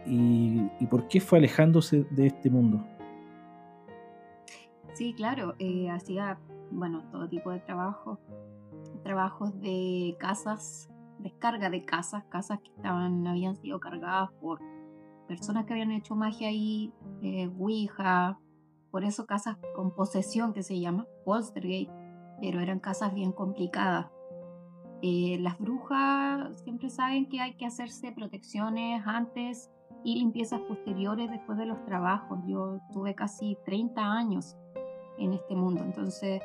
y, 0.07 0.87
por 0.91 1.09
qué 1.09 1.21
fue 1.21 1.39
alejándose 1.39 2.05
de 2.11 2.27
este 2.27 2.51
mundo. 2.51 2.85
Sí, 4.93 5.15
claro, 5.15 5.55
eh, 5.59 5.91
hacía, 5.91 6.39
bueno, 6.71 7.05
todo 7.11 7.29
tipo 7.29 7.51
de 7.51 7.61
trabajos, 7.61 8.19
trabajos 9.03 9.59
de 9.61 10.17
casas, 10.19 10.91
descarga 11.19 11.71
de 11.71 11.85
casas, 11.85 12.25
casas 12.29 12.61
que 12.61 12.71
estaban, 12.71 13.27
habían 13.27 13.57
sido 13.57 13.81
cargadas 13.81 14.31
por 14.41 14.61
personas 15.27 15.65
que 15.65 15.73
habían 15.73 15.91
hecho 15.91 16.15
magia 16.15 16.49
ahí, 16.49 16.93
eh, 17.23 17.51
Ouija, 17.59 18.39
por 18.91 19.05
eso 19.05 19.27
casas 19.27 19.57
con 19.75 19.91
posesión 19.95 20.53
que 20.53 20.63
se 20.63 20.79
llama, 20.79 21.07
Polstergate, 21.25 21.91
pero 22.41 22.61
eran 22.61 22.79
casas 22.79 23.15
bien 23.15 23.33
complicadas 23.33 24.07
eh, 25.07 25.37
las 25.39 25.59
brujas 25.59 26.59
siempre 26.63 26.89
saben 26.89 27.29
que 27.29 27.39
hay 27.39 27.57
que 27.57 27.67
hacerse 27.67 28.11
protecciones 28.11 29.03
antes 29.05 29.71
y 30.03 30.15
limpiezas 30.15 30.61
posteriores 30.61 31.31
después 31.31 31.59
de 31.59 31.67
los 31.67 31.85
trabajos. 31.85 32.39
Yo 32.47 32.81
tuve 32.91 33.15
casi 33.15 33.59
30 33.67 34.01
años 34.01 34.57
en 35.19 35.35
este 35.35 35.55
mundo, 35.57 35.83
entonces 35.85 36.41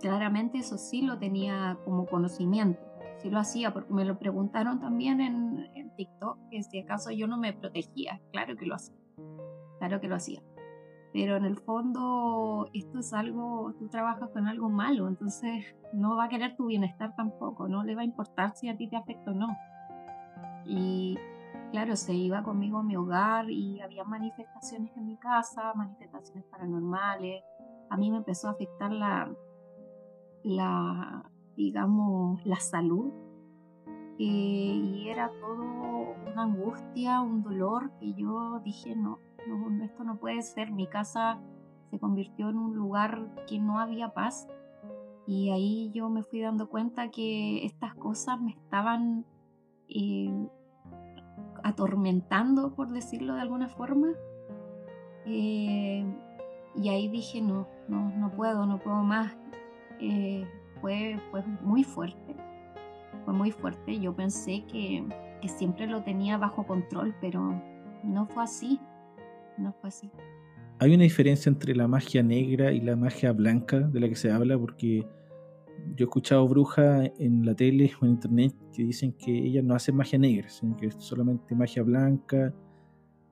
claramente 0.00 0.58
eso 0.58 0.78
sí 0.78 1.02
lo 1.02 1.18
tenía 1.18 1.78
como 1.84 2.06
conocimiento, 2.06 2.80
sí 3.18 3.28
lo 3.28 3.40
hacía, 3.40 3.74
porque 3.74 3.92
me 3.92 4.04
lo 4.04 4.20
preguntaron 4.20 4.78
también 4.78 5.20
en, 5.20 5.68
en 5.74 5.92
TikTok, 5.96 6.38
que 6.48 6.62
si 6.62 6.78
acaso 6.78 7.10
yo 7.10 7.26
no 7.26 7.38
me 7.38 7.52
protegía, 7.52 8.20
claro 8.30 8.54
que 8.54 8.66
lo 8.66 8.76
hacía, 8.76 8.94
claro 9.80 10.00
que 10.00 10.06
lo 10.06 10.14
hacía 10.14 10.40
pero 11.12 11.36
en 11.36 11.44
el 11.44 11.56
fondo 11.56 12.68
esto 12.72 13.00
es 13.00 13.12
algo, 13.12 13.74
tú 13.78 13.88
trabajas 13.88 14.30
con 14.30 14.46
algo 14.46 14.68
malo, 14.68 15.08
entonces 15.08 15.74
no 15.92 16.16
va 16.16 16.24
a 16.24 16.28
querer 16.28 16.56
tu 16.56 16.66
bienestar 16.66 17.14
tampoco, 17.16 17.68
no 17.68 17.82
le 17.82 17.94
va 17.94 18.02
a 18.02 18.04
importar 18.04 18.54
si 18.54 18.68
a 18.68 18.76
ti 18.76 18.88
te 18.88 18.96
afecta 18.96 19.32
o 19.32 19.34
no. 19.34 19.48
Y 20.66 21.18
claro, 21.72 21.96
se 21.96 22.14
iba 22.14 22.42
conmigo 22.42 22.78
a 22.78 22.82
mi 22.82 22.96
hogar 22.96 23.50
y 23.50 23.80
había 23.80 24.04
manifestaciones 24.04 24.96
en 24.96 25.06
mi 25.06 25.16
casa, 25.16 25.72
manifestaciones 25.74 26.44
paranormales. 26.44 27.42
A 27.88 27.96
mí 27.96 28.10
me 28.10 28.18
empezó 28.18 28.48
a 28.48 28.52
afectar 28.52 28.92
la, 28.92 29.32
la 30.44 31.24
digamos, 31.56 32.44
la 32.46 32.56
salud. 32.56 33.12
Eh, 34.18 34.22
y 34.22 35.08
era 35.08 35.30
todo 35.40 36.14
una 36.30 36.42
angustia, 36.42 37.22
un 37.22 37.42
dolor 37.42 37.90
que 37.98 38.12
yo 38.14 38.60
dije, 38.60 38.94
no, 38.94 39.18
no, 39.48 39.84
esto 39.84 40.04
no 40.04 40.16
puede 40.16 40.42
ser, 40.42 40.70
mi 40.70 40.86
casa 40.86 41.40
se 41.90 41.98
convirtió 41.98 42.48
en 42.50 42.58
un 42.58 42.74
lugar 42.74 43.28
que 43.46 43.58
no 43.58 43.78
había 43.78 44.14
paz 44.14 44.46
y 45.26 45.50
ahí 45.50 45.90
yo 45.92 46.08
me 46.08 46.22
fui 46.22 46.40
dando 46.40 46.68
cuenta 46.68 47.10
que 47.10 47.64
estas 47.64 47.94
cosas 47.94 48.40
me 48.40 48.50
estaban 48.50 49.24
eh, 49.88 50.48
atormentando, 51.62 52.74
por 52.74 52.88
decirlo 52.90 53.34
de 53.34 53.40
alguna 53.40 53.68
forma. 53.68 54.08
Eh, 55.26 56.04
y 56.74 56.88
ahí 56.88 57.08
dije, 57.08 57.40
no, 57.42 57.68
no, 57.88 58.10
no 58.10 58.32
puedo, 58.32 58.66
no 58.66 58.78
puedo 58.78 59.02
más. 59.04 59.36
Eh, 60.00 60.44
fue, 60.80 61.20
fue 61.30 61.44
muy 61.62 61.84
fuerte, 61.84 62.34
fue 63.24 63.34
muy 63.34 63.52
fuerte. 63.52 64.00
Yo 64.00 64.14
pensé 64.14 64.64
que, 64.64 65.06
que 65.40 65.48
siempre 65.48 65.86
lo 65.86 66.02
tenía 66.02 66.38
bajo 66.38 66.66
control, 66.66 67.14
pero 67.20 67.54
no 68.02 68.26
fue 68.26 68.42
así 68.42 68.80
no 69.60 69.72
fue 69.74 69.88
así. 69.88 70.10
Hay 70.78 70.94
una 70.94 71.02
diferencia 71.02 71.50
entre 71.50 71.74
la 71.74 71.86
magia 71.86 72.22
negra 72.22 72.72
y 72.72 72.80
la 72.80 72.96
magia 72.96 73.32
blanca 73.32 73.80
de 73.80 74.00
la 74.00 74.08
que 74.08 74.16
se 74.16 74.30
habla, 74.30 74.58
porque 74.58 75.06
yo 75.94 76.04
he 76.04 76.08
escuchado 76.08 76.48
brujas 76.48 77.10
en 77.18 77.44
la 77.44 77.54
tele 77.54 77.90
o 78.00 78.06
en 78.06 78.12
internet 78.12 78.54
que 78.72 78.84
dicen 78.84 79.12
que 79.12 79.30
ellas 79.30 79.64
no 79.64 79.74
hacen 79.74 79.96
magia 79.96 80.18
negra, 80.18 80.48
sino 80.48 80.76
que 80.76 80.86
es 80.86 80.94
solamente 80.98 81.54
magia 81.54 81.82
blanca, 81.82 82.54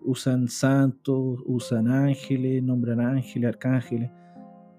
usan 0.00 0.49
santos, 0.49 1.40
usan 1.47 1.88
ángeles, 1.88 2.62
nombran 2.62 3.00
ángeles, 3.00 3.49
arcángeles. 3.49 4.11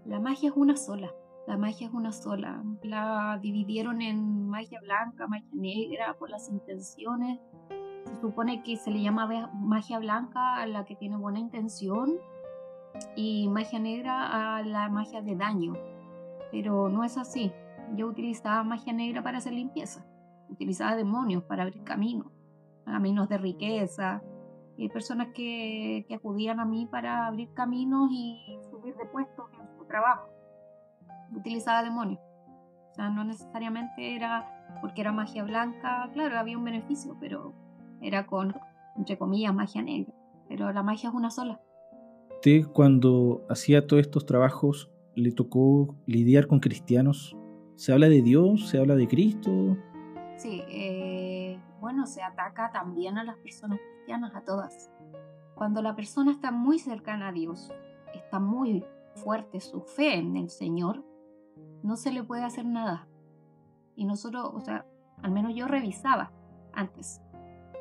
La 0.06 0.20
magia 0.20 0.50
es 0.50 0.56
una 0.56 0.76
sola, 0.76 1.12
la 1.48 1.58
magia 1.58 1.88
es 1.88 1.94
una 1.94 2.12
sola. 2.12 2.64
La 2.84 3.40
dividieron 3.42 4.02
en 4.02 4.48
magia 4.48 4.80
blanca, 4.82 5.28
magia 5.28 5.50
negra, 5.54 6.16
por 6.18 6.30
las 6.30 6.50
intenciones 6.50 7.40
supone 8.20 8.64
que 8.64 8.78
se 8.78 8.92
le 8.92 9.02
llama 9.02 9.50
magia 9.54 10.00
blanca 10.00 10.58
a 10.58 10.68
la 10.68 10.86
que 10.86 10.96
tiene 10.96 11.18
buena 11.18 11.40
intención 11.40 12.18
y 13.16 13.48
magia 13.50 13.80
negra 13.80 14.58
a 14.58 14.64
la 14.64 14.90
magia 14.90 15.22
de 15.22 15.36
daño. 15.36 15.74
Pero 16.52 16.90
no 16.90 17.04
es 17.04 17.18
así. 17.18 17.52
Yo 17.96 18.08
utilizaba 18.08 18.64
magia 18.64 18.94
negra 18.94 19.24
para 19.24 19.38
hacer 19.38 19.54
limpieza. 19.54 20.06
Utilizaba 20.50 20.96
demonios 20.96 21.44
para 21.44 21.64
abrir 21.64 21.84
caminos, 21.84 22.28
caminos 22.86 23.30
de 23.30 23.38
riqueza. 23.38 24.22
Y 24.78 24.88
personas 24.90 25.28
que, 25.34 26.06
que 26.08 26.16
acudían 26.16 26.60
a 26.60 26.66
mí 26.66 26.88
para 26.90 27.28
abrir 27.28 27.54
caminos 27.54 28.10
y 28.12 28.58
subir 28.70 28.96
de 28.96 29.06
puestos 29.06 29.46
en 29.60 29.78
su 29.78 29.86
trabajo. 29.86 30.30
Utilizaba 31.36 31.84
demonios. 31.84 32.22
O 32.92 32.94
sea, 32.96 33.10
no 33.10 33.24
necesariamente 33.24 34.16
era 34.16 34.60
porque 34.82 35.02
era 35.02 35.12
magia 35.12 35.44
blanca, 35.44 36.10
claro, 36.14 36.38
había 36.38 36.58
un 36.58 36.64
beneficio, 36.64 37.18
pero 37.20 37.54
era 38.02 38.26
con, 38.28 38.56
entre 38.98 39.18
comillas, 39.18 39.54
magia 39.54 39.82
negra, 39.82 40.14
pero 40.48 40.72
la 40.72 40.84
magia 40.84 41.10
es 41.10 41.16
una 41.16 41.32
sola. 41.32 41.62
¿Usted 42.36 42.66
cuando 42.68 43.46
hacía 43.50 43.86
todos 43.86 44.02
estos 44.02 44.26
trabajos 44.26 44.90
le 45.16 45.32
tocó 45.32 45.96
lidiar 46.06 46.48
con 46.48 46.60
cristianos? 46.60 47.36
¿Se 47.76 47.92
habla 47.92 48.10
de 48.10 48.22
Dios? 48.22 48.70
¿Se 48.70 48.78
habla 48.78 48.96
de 48.96 49.08
Cristo? 49.08 49.78
Sí, 50.38 50.64
eh, 50.70 51.60
bueno, 51.82 52.06
se 52.06 52.22
ataca 52.22 52.72
también 52.72 53.18
a 53.18 53.24
las 53.24 53.36
personas 53.38 53.80
cristianas, 53.80 54.34
a 54.36 54.42
todas. 54.42 54.90
Cuando 55.56 55.82
la 55.82 55.96
persona 55.96 56.32
está 56.32 56.52
muy 56.52 56.80
cercana 56.80 57.30
a 57.30 57.32
Dios, 57.34 57.74
está 58.14 58.40
muy 58.40 58.86
fuerte 59.16 59.60
su 59.60 59.82
fe 59.82 60.16
en 60.16 60.38
el 60.38 60.50
Señor, 60.50 61.04
no 61.84 61.98
se 61.98 62.12
le 62.12 62.24
puede 62.24 62.44
hacer 62.44 62.66
nada. 62.66 63.08
Y 63.96 64.06
nosotros, 64.06 64.50
o 64.54 64.62
sea, 64.62 64.86
al 65.22 65.32
menos 65.32 65.54
yo 65.56 65.68
revisaba 65.68 66.32
antes 66.72 67.22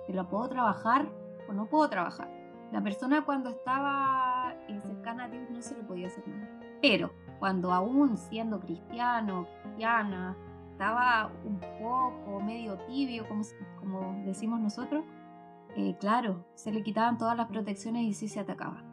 ¿La 0.08 0.28
puedo 0.28 0.48
trabajar 0.48 1.10
o 1.48 1.52
no 1.52 1.66
puedo 1.66 1.88
trabajar? 1.88 2.28
La 2.72 2.82
persona 2.82 3.24
cuando 3.24 3.50
estaba 3.50 4.54
eh, 4.68 4.80
cercana 4.80 5.24
a 5.24 5.28
Dios 5.28 5.48
no 5.50 5.62
se 5.62 5.76
le 5.76 5.84
podía 5.84 6.08
hacer 6.08 6.26
nada. 6.28 6.48
Pero 6.82 7.12
cuando 7.38 7.72
aún 7.72 8.16
siendo 8.16 8.60
cristiano, 8.60 9.46
cristiana, 9.62 10.36
estaba 10.72 11.32
un 11.44 11.58
poco 11.58 12.40
medio 12.40 12.78
tibio, 12.86 13.26
como, 13.28 13.42
como 13.80 14.22
decimos 14.24 14.60
nosotros, 14.60 15.04
eh, 15.76 15.96
claro, 15.98 16.44
se 16.54 16.72
le 16.72 16.82
quitaban 16.82 17.18
todas 17.18 17.36
las 17.36 17.48
protecciones 17.48 18.04
y 18.04 18.12
sí 18.12 18.28
se 18.28 18.40
atacaba. 18.40 18.84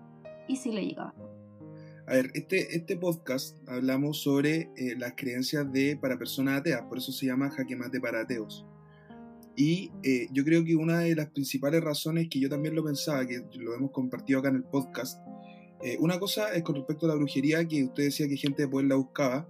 Y 0.48 0.58
sí 0.58 0.72
le 0.72 0.86
llegaba. 0.86 1.14
A 2.08 2.14
ver, 2.14 2.30
este, 2.34 2.76
este 2.76 2.98
podcast 2.98 3.58
hablamos 3.68 4.22
sobre 4.22 4.72
eh, 4.78 4.96
las 4.98 5.14
creencias 5.16 5.72
de 5.72 5.98
para 5.98 6.18
personas 6.18 6.60
ateas, 6.60 6.84
por 6.84 7.00
eso 7.00 7.12
se 7.12 7.26
llama 7.26 7.50
Jaque 7.50 7.76
Mate 7.76 8.00
para 8.00 8.22
ateos. 8.22 8.66
Y 9.56 9.92
eh, 10.04 10.28
yo 10.32 10.44
creo 10.44 10.64
que 10.64 10.76
una 10.76 11.00
de 11.00 11.16
las 11.16 11.30
principales 11.30 11.84
razones 11.84 12.28
que 12.30 12.40
yo 12.40 12.50
también 12.50 12.76
lo 12.76 12.84
pensaba, 12.84 13.26
que 13.26 13.42
lo 13.58 13.74
hemos 13.74 13.92
compartido 13.92 14.40
acá 14.40 14.50
en 14.50 14.58
el 14.58 14.64
podcast, 14.64 15.22
eh, 15.82 15.98
una 16.00 16.20
cosa 16.20 16.54
es 16.54 16.64
con 16.64 16.76
respecto 16.76 17.06
a 17.06 17.10
la 17.10 17.16
brujería, 17.16 17.66
que 17.68 17.84
usted 17.84 18.04
decía 18.04 18.28
que 18.28 18.38
gente 18.38 18.64
de 18.64 18.68
poder 18.68 18.88
la 18.88 18.96
buscaba. 18.96 19.48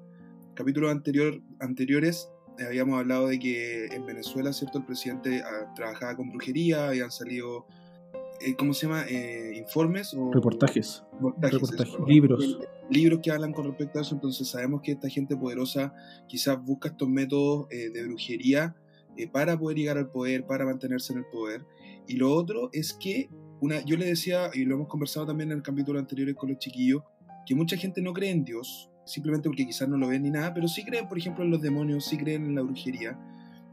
Capítulos 0.53 0.91
anterior, 0.91 1.41
anteriores 1.59 2.29
habíamos 2.65 2.99
hablado 2.99 3.27
de 3.27 3.39
que 3.39 3.87
en 3.87 4.05
Venezuela, 4.05 4.53
¿cierto? 4.53 4.77
El 4.77 4.85
presidente 4.85 5.41
ah, 5.43 5.73
trabajaba 5.75 6.15
con 6.15 6.29
brujería, 6.29 6.87
habían 6.87 7.11
salido 7.11 7.65
eh, 8.41 8.55
¿cómo 8.55 8.73
se 8.73 8.87
llama? 8.87 9.05
Eh, 9.07 9.53
informes 9.55 10.13
o 10.13 10.31
reportajes, 10.31 11.03
libros. 12.07 12.59
Libros 12.89 13.19
que 13.23 13.31
hablan 13.31 13.53
con 13.53 13.65
respecto 13.65 13.97
a 13.97 14.01
eso, 14.01 14.13
entonces 14.13 14.47
sabemos 14.47 14.81
que 14.81 14.91
esta 14.91 15.09
gente 15.09 15.35
poderosa 15.37 15.93
quizás 16.27 16.61
busca 16.63 16.89
estos 16.89 17.07
métodos 17.07 17.67
eh, 17.71 17.89
de 17.89 18.03
brujería 18.03 18.75
para 19.31 19.57
poder 19.57 19.77
llegar 19.77 19.97
al 19.97 20.09
poder, 20.09 20.45
para 20.45 20.65
mantenerse 20.65 21.13
en 21.13 21.19
el 21.19 21.25
poder. 21.25 21.65
Y 22.07 22.17
lo 22.17 22.33
otro 22.33 22.69
es 22.73 22.93
que, 22.93 23.29
una, 23.61 23.83
yo 23.85 23.97
le 23.97 24.05
decía, 24.05 24.49
y 24.53 24.65
lo 24.65 24.75
hemos 24.75 24.87
conversado 24.87 25.25
también 25.25 25.51
en 25.51 25.57
el 25.57 25.63
capítulo 25.63 25.99
anterior 25.99 26.33
con 26.35 26.49
los 26.49 26.59
chiquillos, 26.59 27.03
que 27.45 27.55
mucha 27.55 27.77
gente 27.77 28.01
no 28.01 28.13
cree 28.13 28.31
en 28.31 28.43
Dios, 28.43 28.89
simplemente 29.05 29.49
porque 29.49 29.65
quizás 29.65 29.87
no 29.87 29.97
lo 29.97 30.07
ven 30.07 30.23
ni 30.23 30.31
nada, 30.31 30.53
pero 30.53 30.67
sí 30.67 30.83
creen, 30.83 31.07
por 31.07 31.17
ejemplo, 31.17 31.43
en 31.43 31.51
los 31.51 31.61
demonios, 31.61 32.05
sí 32.05 32.17
creen 32.17 32.45
en 32.45 32.55
la 32.55 32.61
brujería. 32.61 33.19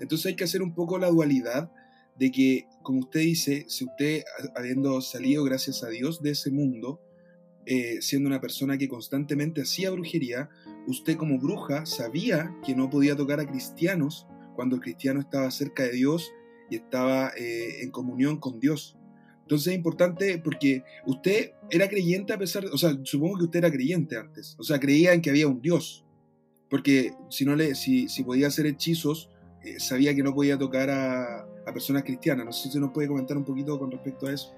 Entonces 0.00 0.26
hay 0.26 0.36
que 0.36 0.44
hacer 0.44 0.62
un 0.62 0.74
poco 0.74 0.98
la 0.98 1.08
dualidad 1.08 1.70
de 2.18 2.30
que, 2.30 2.66
como 2.82 3.00
usted 3.00 3.20
dice, 3.20 3.64
si 3.68 3.84
usted, 3.84 4.22
habiendo 4.54 5.00
salido, 5.00 5.44
gracias 5.44 5.82
a 5.82 5.88
Dios, 5.88 6.22
de 6.22 6.30
ese 6.30 6.50
mundo, 6.50 7.00
eh, 7.64 7.98
siendo 8.00 8.28
una 8.28 8.40
persona 8.40 8.76
que 8.76 8.88
constantemente 8.88 9.62
hacía 9.62 9.90
brujería, 9.90 10.48
usted 10.86 11.16
como 11.16 11.38
bruja 11.38 11.86
sabía 11.86 12.54
que 12.64 12.74
no 12.74 12.90
podía 12.90 13.16
tocar 13.16 13.38
a 13.38 13.46
cristianos 13.46 14.26
cuando 14.54 14.76
el 14.76 14.82
cristiano 14.82 15.20
estaba 15.20 15.50
cerca 15.50 15.84
de 15.84 15.92
Dios 15.92 16.32
y 16.70 16.76
estaba 16.76 17.32
eh, 17.36 17.82
en 17.82 17.90
comunión 17.90 18.38
con 18.38 18.60
Dios. 18.60 18.96
Entonces 19.42 19.68
es 19.68 19.76
importante 19.76 20.38
porque 20.38 20.84
usted 21.06 21.52
era 21.70 21.88
creyente 21.88 22.32
a 22.32 22.38
pesar 22.38 22.64
o 22.66 22.78
sea, 22.78 22.96
supongo 23.02 23.38
que 23.38 23.44
usted 23.44 23.58
era 23.58 23.70
creyente 23.70 24.16
antes, 24.16 24.56
o 24.58 24.62
sea, 24.62 24.78
creía 24.78 25.12
en 25.12 25.20
que 25.20 25.30
había 25.30 25.48
un 25.48 25.60
Dios, 25.60 26.04
porque 26.70 27.12
si 27.28 27.44
no 27.44 27.56
le, 27.56 27.74
si, 27.74 28.08
si 28.08 28.22
podía 28.24 28.46
hacer 28.46 28.66
hechizos, 28.66 29.28
eh, 29.62 29.78
sabía 29.78 30.14
que 30.14 30.22
no 30.22 30.34
podía 30.34 30.56
tocar 30.56 30.90
a, 30.90 31.46
a 31.66 31.72
personas 31.72 32.02
cristianas. 32.02 32.46
No 32.46 32.52
sé 32.52 32.64
si 32.64 32.70
se 32.70 32.80
nos 32.80 32.92
puede 32.92 33.08
comentar 33.08 33.36
un 33.36 33.44
poquito 33.44 33.78
con 33.78 33.90
respecto 33.90 34.26
a 34.26 34.32
eso. 34.32 34.54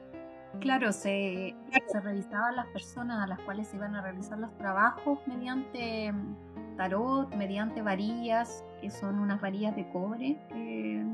Claro, 0.60 0.92
se, 0.92 1.54
se 1.90 2.00
revisaban 2.00 2.56
las 2.56 2.66
personas 2.68 3.22
a 3.22 3.26
las 3.26 3.40
cuales 3.40 3.68
se 3.68 3.76
iban 3.76 3.94
a 3.94 4.02
realizar 4.02 4.38
los 4.38 4.56
trabajos 4.56 5.18
mediante 5.26 6.12
mm, 6.12 6.76
tarot, 6.76 7.34
mediante 7.34 7.82
varillas, 7.82 8.64
que 8.80 8.90
son 8.90 9.18
unas 9.18 9.40
varillas 9.40 9.76
de 9.76 9.88
cobre, 9.90 10.38
que 10.48 11.04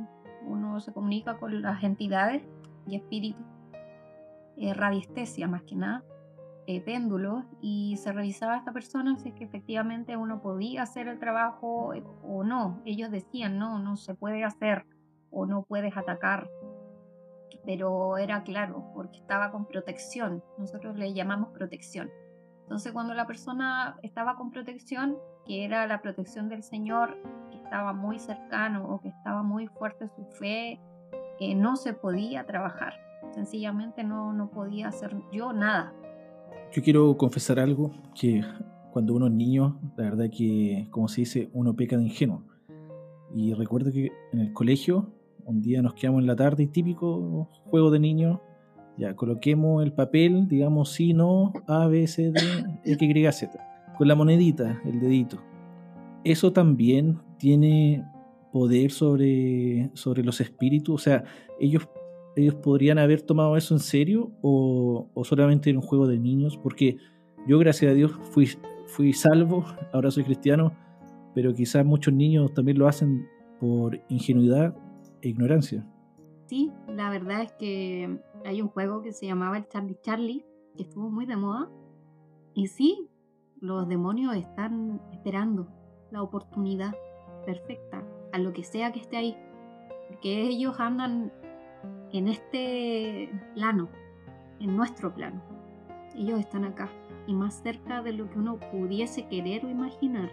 uno 0.46 0.80
se 0.80 0.92
comunica 0.92 1.36
con 1.38 1.62
las 1.62 1.82
entidades 1.82 2.42
y 2.86 2.96
espíritus, 2.96 3.44
eh, 4.56 4.74
radiestesia 4.74 5.48
más 5.48 5.62
que 5.62 5.76
nada, 5.76 6.04
eh, 6.66 6.80
péndulos, 6.80 7.44
y 7.60 7.96
se 7.96 8.12
revisaba 8.12 8.54
a 8.54 8.58
esta 8.58 8.72
persona 8.72 9.16
si 9.16 9.30
es 9.30 9.34
que 9.34 9.44
efectivamente 9.44 10.16
uno 10.16 10.40
podía 10.40 10.82
hacer 10.82 11.08
el 11.08 11.18
trabajo 11.18 11.94
eh, 11.94 12.04
o 12.22 12.44
no. 12.44 12.80
Ellos 12.84 13.10
decían, 13.10 13.58
no, 13.58 13.78
no 13.78 13.96
se 13.96 14.14
puede 14.14 14.44
hacer 14.44 14.86
o 15.30 15.46
no 15.46 15.62
puedes 15.62 15.96
atacar. 15.96 16.48
Pero 17.64 18.16
era 18.18 18.42
claro, 18.42 18.90
porque 18.94 19.18
estaba 19.18 19.50
con 19.50 19.66
protección. 19.66 20.42
Nosotros 20.58 20.96
le 20.96 21.12
llamamos 21.12 21.50
protección. 21.50 22.10
Entonces 22.62 22.92
cuando 22.92 23.14
la 23.14 23.26
persona 23.26 23.98
estaba 24.02 24.36
con 24.36 24.50
protección, 24.50 25.18
que 25.44 25.64
era 25.64 25.86
la 25.86 26.00
protección 26.00 26.48
del 26.48 26.62
Señor, 26.62 27.18
que 27.50 27.56
estaba 27.56 27.92
muy 27.92 28.18
cercano 28.18 28.88
o 28.88 29.00
que 29.00 29.08
estaba 29.08 29.42
muy 29.42 29.66
fuerte 29.66 30.08
su 30.08 30.24
fe, 30.38 30.80
eh, 31.40 31.54
no 31.54 31.76
se 31.76 31.94
podía 31.94 32.46
trabajar. 32.46 32.94
Sencillamente 33.32 34.04
no, 34.04 34.32
no 34.32 34.50
podía 34.50 34.88
hacer 34.88 35.16
yo 35.32 35.52
nada. 35.52 35.92
Yo 36.72 36.82
quiero 36.82 37.16
confesar 37.16 37.58
algo, 37.58 37.90
que 38.14 38.44
cuando 38.92 39.14
uno 39.14 39.26
es 39.26 39.32
niño, 39.32 39.80
la 39.96 40.04
verdad 40.04 40.26
que, 40.30 40.86
como 40.90 41.08
se 41.08 41.22
dice, 41.22 41.50
uno 41.52 41.74
peca 41.74 41.96
de 41.96 42.04
ingenuo. 42.04 42.44
Y 43.34 43.54
recuerdo 43.54 43.90
que 43.90 44.10
en 44.32 44.40
el 44.40 44.52
colegio 44.52 45.12
un 45.50 45.60
día 45.60 45.82
nos 45.82 45.94
quedamos 45.94 46.20
en 46.20 46.26
la 46.26 46.36
tarde, 46.36 46.66
típico 46.66 47.48
juego 47.64 47.90
de 47.90 47.98
niños. 48.00 48.38
Ya, 48.96 49.14
coloquemos 49.14 49.82
el 49.82 49.92
papel, 49.92 50.46
digamos 50.48 50.92
sí, 50.92 51.12
no, 51.14 51.52
A, 51.66 51.86
B, 51.86 52.06
C, 52.06 52.32
D, 52.32 52.40
X, 52.84 53.16
Y, 53.16 53.32
Z. 53.32 53.94
Con 53.96 54.08
la 54.08 54.14
monedita, 54.14 54.80
el 54.84 55.00
dedito. 55.00 55.38
Eso 56.24 56.52
también 56.52 57.18
tiene 57.38 58.04
poder 58.52 58.90
sobre, 58.90 59.90
sobre 59.94 60.22
los 60.22 60.40
espíritus. 60.40 60.94
O 60.94 60.98
sea, 60.98 61.24
ellos, 61.58 61.88
ellos 62.36 62.54
podrían 62.56 62.98
haber 62.98 63.22
tomado 63.22 63.56
eso 63.56 63.74
en 63.74 63.80
serio 63.80 64.32
o, 64.42 65.08
o 65.14 65.24
solamente 65.24 65.70
en 65.70 65.76
un 65.76 65.82
juego 65.82 66.06
de 66.06 66.18
niños. 66.18 66.58
Porque 66.62 66.96
yo, 67.46 67.58
gracias 67.58 67.90
a 67.90 67.94
Dios, 67.94 68.12
fui, 68.32 68.48
fui 68.86 69.12
salvo, 69.12 69.64
ahora 69.92 70.10
soy 70.10 70.24
cristiano, 70.24 70.72
pero 71.34 71.54
quizás 71.54 71.86
muchos 71.86 72.12
niños 72.12 72.52
también 72.52 72.78
lo 72.78 72.86
hacen 72.86 73.26
por 73.60 73.98
ingenuidad 74.08 74.74
ignorancia. 75.28 75.86
Sí, 76.46 76.72
la 76.88 77.10
verdad 77.10 77.42
es 77.42 77.52
que 77.52 78.20
hay 78.44 78.60
un 78.60 78.68
juego 78.68 79.02
que 79.02 79.12
se 79.12 79.26
llamaba 79.26 79.56
el 79.56 79.68
Charlie 79.68 79.98
Charlie, 80.02 80.44
que 80.76 80.82
estuvo 80.82 81.10
muy 81.10 81.26
de 81.26 81.36
moda. 81.36 81.70
Y 82.54 82.66
sí, 82.66 83.08
los 83.60 83.86
demonios 83.88 84.34
están 84.36 85.00
esperando 85.12 85.68
la 86.10 86.22
oportunidad 86.22 86.92
perfecta 87.46 88.04
a 88.32 88.38
lo 88.38 88.52
que 88.52 88.64
sea 88.64 88.92
que 88.92 89.00
esté 89.00 89.16
ahí. 89.16 89.36
Porque 90.08 90.42
ellos 90.42 90.80
andan 90.80 91.32
en 92.12 92.28
este 92.28 93.30
plano, 93.54 93.88
en 94.58 94.76
nuestro 94.76 95.14
plano. 95.14 95.42
Ellos 96.16 96.40
están 96.40 96.64
acá 96.64 96.90
y 97.26 97.34
más 97.34 97.62
cerca 97.62 98.02
de 98.02 98.12
lo 98.12 98.28
que 98.28 98.38
uno 98.38 98.58
pudiese 98.72 99.28
querer 99.28 99.64
o 99.64 99.70
imaginar. 99.70 100.30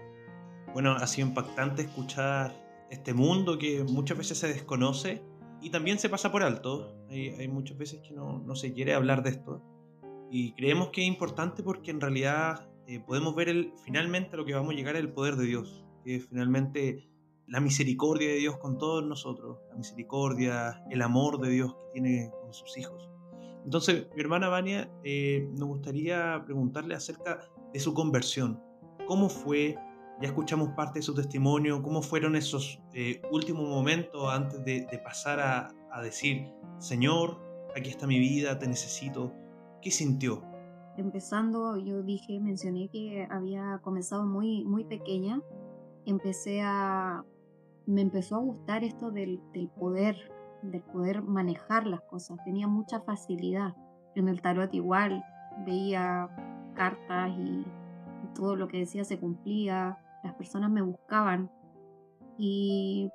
Bueno, 0.74 0.94
ha 0.94 1.06
sido 1.06 1.28
impactante 1.28 1.84
escuchar 1.84 2.52
este 2.90 3.14
mundo 3.14 3.58
que 3.58 3.84
muchas 3.84 4.18
veces 4.18 4.38
se 4.38 4.48
desconoce 4.48 5.22
y 5.62 5.70
también 5.70 6.00
se 6.00 6.10
pasa 6.10 6.32
por 6.32 6.44
alto. 6.44 6.96
Hay, 7.10 7.48
muchas 7.48 7.78
veces 7.78 8.02
que 8.02 8.14
no, 8.14 8.40
no, 8.40 8.56
se 8.56 8.74
quiere 8.74 8.94
hablar 8.94 9.24
de 9.24 9.32
esto. 9.32 9.62
Y 10.30 10.54
creemos 10.54 10.90
que 10.90 11.02
es 11.02 11.08
importante 11.08 11.64
porque 11.64 11.92
en 11.92 12.02
realidad 12.02 12.70
eh, 12.88 13.00
podemos 13.00 13.36
ver 13.36 13.50
el, 13.50 13.74
finalmente 13.84 14.38
lo 14.38 14.46
que 14.46 14.54
vamos 14.54 14.74
a 14.74 14.76
llegar 14.76 14.96
el 14.96 15.12
poder 15.12 15.36
de 15.36 15.46
Dios, 15.46 15.86
que 16.04 16.18
es 16.18 16.28
finalmente 16.28 17.10
la 17.48 17.62
misericordia 17.62 18.28
de 18.28 18.36
Dios 18.36 18.58
con 18.58 18.78
todos 18.78 19.06
nosotros, 19.06 19.60
la 19.70 19.76
misericordia, 19.76 20.84
el 20.90 21.02
amor 21.02 21.40
de 21.40 21.50
Dios 21.50 21.74
que 21.76 21.92
tiene 21.94 22.32
con 22.42 22.54
sus 22.54 22.78
hijos. 22.78 23.10
Entonces, 23.64 24.08
mi 24.16 24.22
hermana 24.22 24.48
Vania, 24.48 24.90
eh, 25.04 25.48
nos 25.58 25.68
gustaría 25.68 26.42
preguntarle 26.46 26.96
acerca 26.96 27.40
de 27.74 27.80
su 27.80 27.94
conversión. 27.94 28.62
¿Cómo 29.08 29.30
fue? 29.30 29.78
Ya 30.20 30.30
escuchamos 30.30 30.70
parte 30.70 31.00
de 31.00 31.04
su 31.04 31.14
testimonio, 31.14 31.84
cómo 31.84 32.02
fueron 32.02 32.36
esos 32.36 32.82
eh, 32.94 33.22
últimos 33.32 33.70
momentos 33.70 34.34
antes 34.34 34.66
de, 34.66 35.02
pasar 35.04 35.40
a, 35.40 36.02
decir, 36.02 36.52
Señor, 36.80 37.40
aquí 37.76 37.90
está 37.90 38.08
mi 38.08 38.18
vida, 38.18 38.58
te 38.58 38.68
necesito. 38.68 39.32
¿Qué 39.80 39.92
sintió? 39.92 40.44
Empezando, 40.98 41.78
yo 41.78 42.02
dije, 42.02 42.40
mencioné 42.40 42.90
que 42.90 43.28
había 43.30 43.80
comenzado 43.84 44.26
muy, 44.26 44.66
muy 44.66 44.86
pequeña. 44.86 45.40
Empecé 46.06 46.62
a, 46.64 47.24
me 47.86 48.02
empezó 48.02 48.38
a 48.38 48.40
gustar 48.40 48.84
esto 48.84 49.12
del, 49.12 49.40
del 49.54 49.70
poder, 49.70 50.32
del 50.64 50.82
poder 50.82 51.22
manejar 51.22 51.86
las 51.86 52.02
cosas. 52.02 52.40
Tenía 52.44 52.68
mucha 52.68 53.02
facilidad. 53.02 53.76
En 54.16 54.30
el 54.30 54.42
tarot 54.42 54.74
igual, 54.74 55.24
veía 55.64 56.28
cartas 56.74 57.30
y 57.38 57.66
todo 58.34 58.56
lo 58.56 58.68
que 58.68 58.80
decía 58.80 59.04
se 59.04 59.20
cumplía 59.20 60.00
las 60.24 60.34
personas 60.36 60.70
me 60.72 60.82
buscaban. 60.82 61.52
Y, 62.38 63.10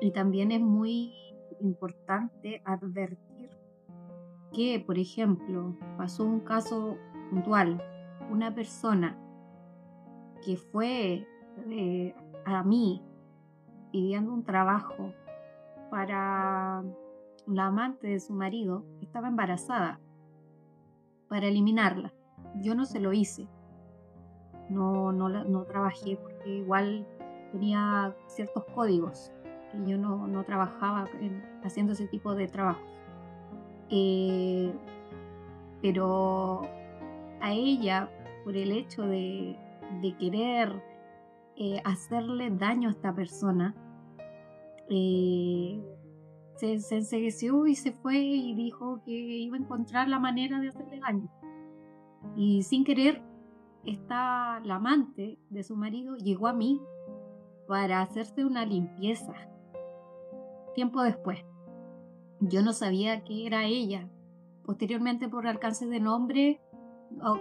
y 0.00 0.10
también 0.12 0.52
es 0.52 0.60
muy 0.60 1.12
importante 1.60 2.62
advertir 2.64 3.50
que, 4.52 4.82
por 4.84 4.98
ejemplo, 4.98 5.76
pasó 5.96 6.24
un 6.24 6.40
caso 6.40 6.96
puntual, 7.30 7.82
una 8.30 8.54
persona 8.54 9.18
que 10.44 10.56
fue 10.56 11.26
eh, 11.70 12.14
a 12.44 12.62
mí 12.62 13.02
pidiendo 13.92 14.32
un 14.32 14.44
trabajo 14.44 15.12
para 15.90 16.84
la 17.46 17.66
amante 17.66 18.08
de 18.08 18.20
su 18.20 18.34
marido, 18.34 18.84
estaba 19.00 19.28
embarazada, 19.28 20.00
para 21.28 21.46
eliminarla. 21.46 22.12
Yo 22.56 22.74
no 22.74 22.84
se 22.84 23.00
lo 23.00 23.12
hice 23.12 23.48
no, 24.68 25.12
no, 25.12 25.28
no 25.28 25.64
trabajé 25.64 26.16
porque 26.16 26.56
igual 26.56 27.06
tenía 27.52 28.14
ciertos 28.26 28.64
códigos 28.74 29.32
que 29.70 29.90
yo 29.90 29.98
no, 29.98 30.26
no 30.26 30.44
trabajaba 30.44 31.06
haciendo 31.62 31.92
ese 31.92 32.06
tipo 32.08 32.34
de 32.34 32.48
trabajo. 32.48 32.80
Eh, 33.90 34.72
pero 35.80 36.62
a 37.40 37.52
ella, 37.52 38.10
por 38.44 38.56
el 38.56 38.72
hecho 38.72 39.02
de, 39.02 39.56
querer 40.18 40.82
eh, 41.56 41.80
hacerle 41.84 42.50
daño 42.50 42.88
a 42.88 42.92
esta 42.92 43.14
persona, 43.14 43.74
eh, 44.90 45.80
se, 46.56 46.80
se 46.80 47.30
y 47.66 47.74
se 47.74 47.92
fue 47.92 48.18
y 48.18 48.54
dijo 48.54 49.00
que 49.04 49.12
iba 49.12 49.56
a 49.56 49.60
encontrar 49.60 50.08
la 50.08 50.18
manera 50.18 50.58
de 50.60 50.68
hacerle 50.68 50.98
daño. 51.00 51.28
Y 52.36 52.62
sin 52.62 52.84
querer, 52.84 53.22
esta, 53.84 54.60
la 54.64 54.76
amante 54.76 55.38
de 55.50 55.62
su 55.62 55.76
marido 55.76 56.16
llegó 56.16 56.48
a 56.48 56.52
mí 56.52 56.80
para 57.66 58.00
hacerse 58.00 58.44
una 58.44 58.64
limpieza. 58.64 59.34
Tiempo 60.74 61.02
después. 61.02 61.44
Yo 62.40 62.62
no 62.62 62.72
sabía 62.72 63.24
que 63.24 63.46
era 63.46 63.64
ella. 63.64 64.08
Posteriormente, 64.64 65.28
por 65.28 65.46
alcance 65.46 65.86
de 65.86 66.00
nombre, 66.00 66.60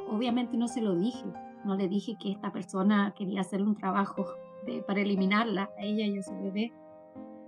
obviamente 0.10 0.58
no 0.58 0.68
se 0.68 0.82
lo 0.82 0.96
dije. 0.96 1.26
No 1.66 1.76
le 1.76 1.88
dije 1.88 2.18
que 2.20 2.32
esta 2.32 2.52
persona 2.52 3.14
quería 3.18 3.42
hacerle 3.42 3.68
un 3.68 3.76
trabajo 3.76 4.26
para 4.86 5.02
eliminarla, 5.02 5.70
a 5.78 5.84
ella 5.84 6.06
y 6.06 6.18
a 6.18 6.24
su 6.24 6.34
bebé. 6.40 6.74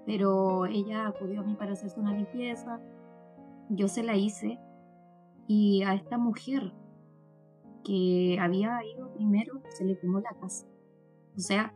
Pero 0.06 0.66
ella 0.66 1.08
acudió 1.08 1.42
a 1.42 1.44
mí 1.44 1.56
para 1.56 1.74
hacerse 1.74 2.00
una 2.00 2.14
limpieza. 2.14 2.80
Yo 3.70 3.88
se 3.88 4.04
la 4.04 4.16
hice. 4.16 4.60
Y 5.48 5.84
a 5.84 5.96
esta 5.96 6.18
mujer 6.18 6.74
que 7.84 8.38
había 8.40 8.80
ido 8.86 9.12
primero 9.14 9.62
se 9.70 9.86
le 9.86 9.98
quemó 9.98 10.20
la 10.20 10.32
casa. 10.40 10.68
O 11.36 11.40
sea, 11.40 11.74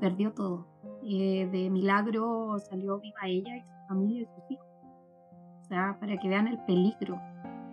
perdió 0.00 0.32
todo. 0.32 0.66
Eh, 1.02 1.48
de 1.50 1.70
milagro 1.70 2.58
salió 2.58 3.00
viva 3.00 3.20
ella 3.26 3.56
y 3.56 3.60
su 3.60 3.86
familia 3.88 4.22
y 4.22 4.26
sus 4.26 4.50
hijos. 4.50 4.66
O 5.62 5.64
sea, 5.64 5.96
para 6.00 6.16
que 6.18 6.28
vean 6.28 6.48
el 6.48 6.58
peligro 6.64 7.18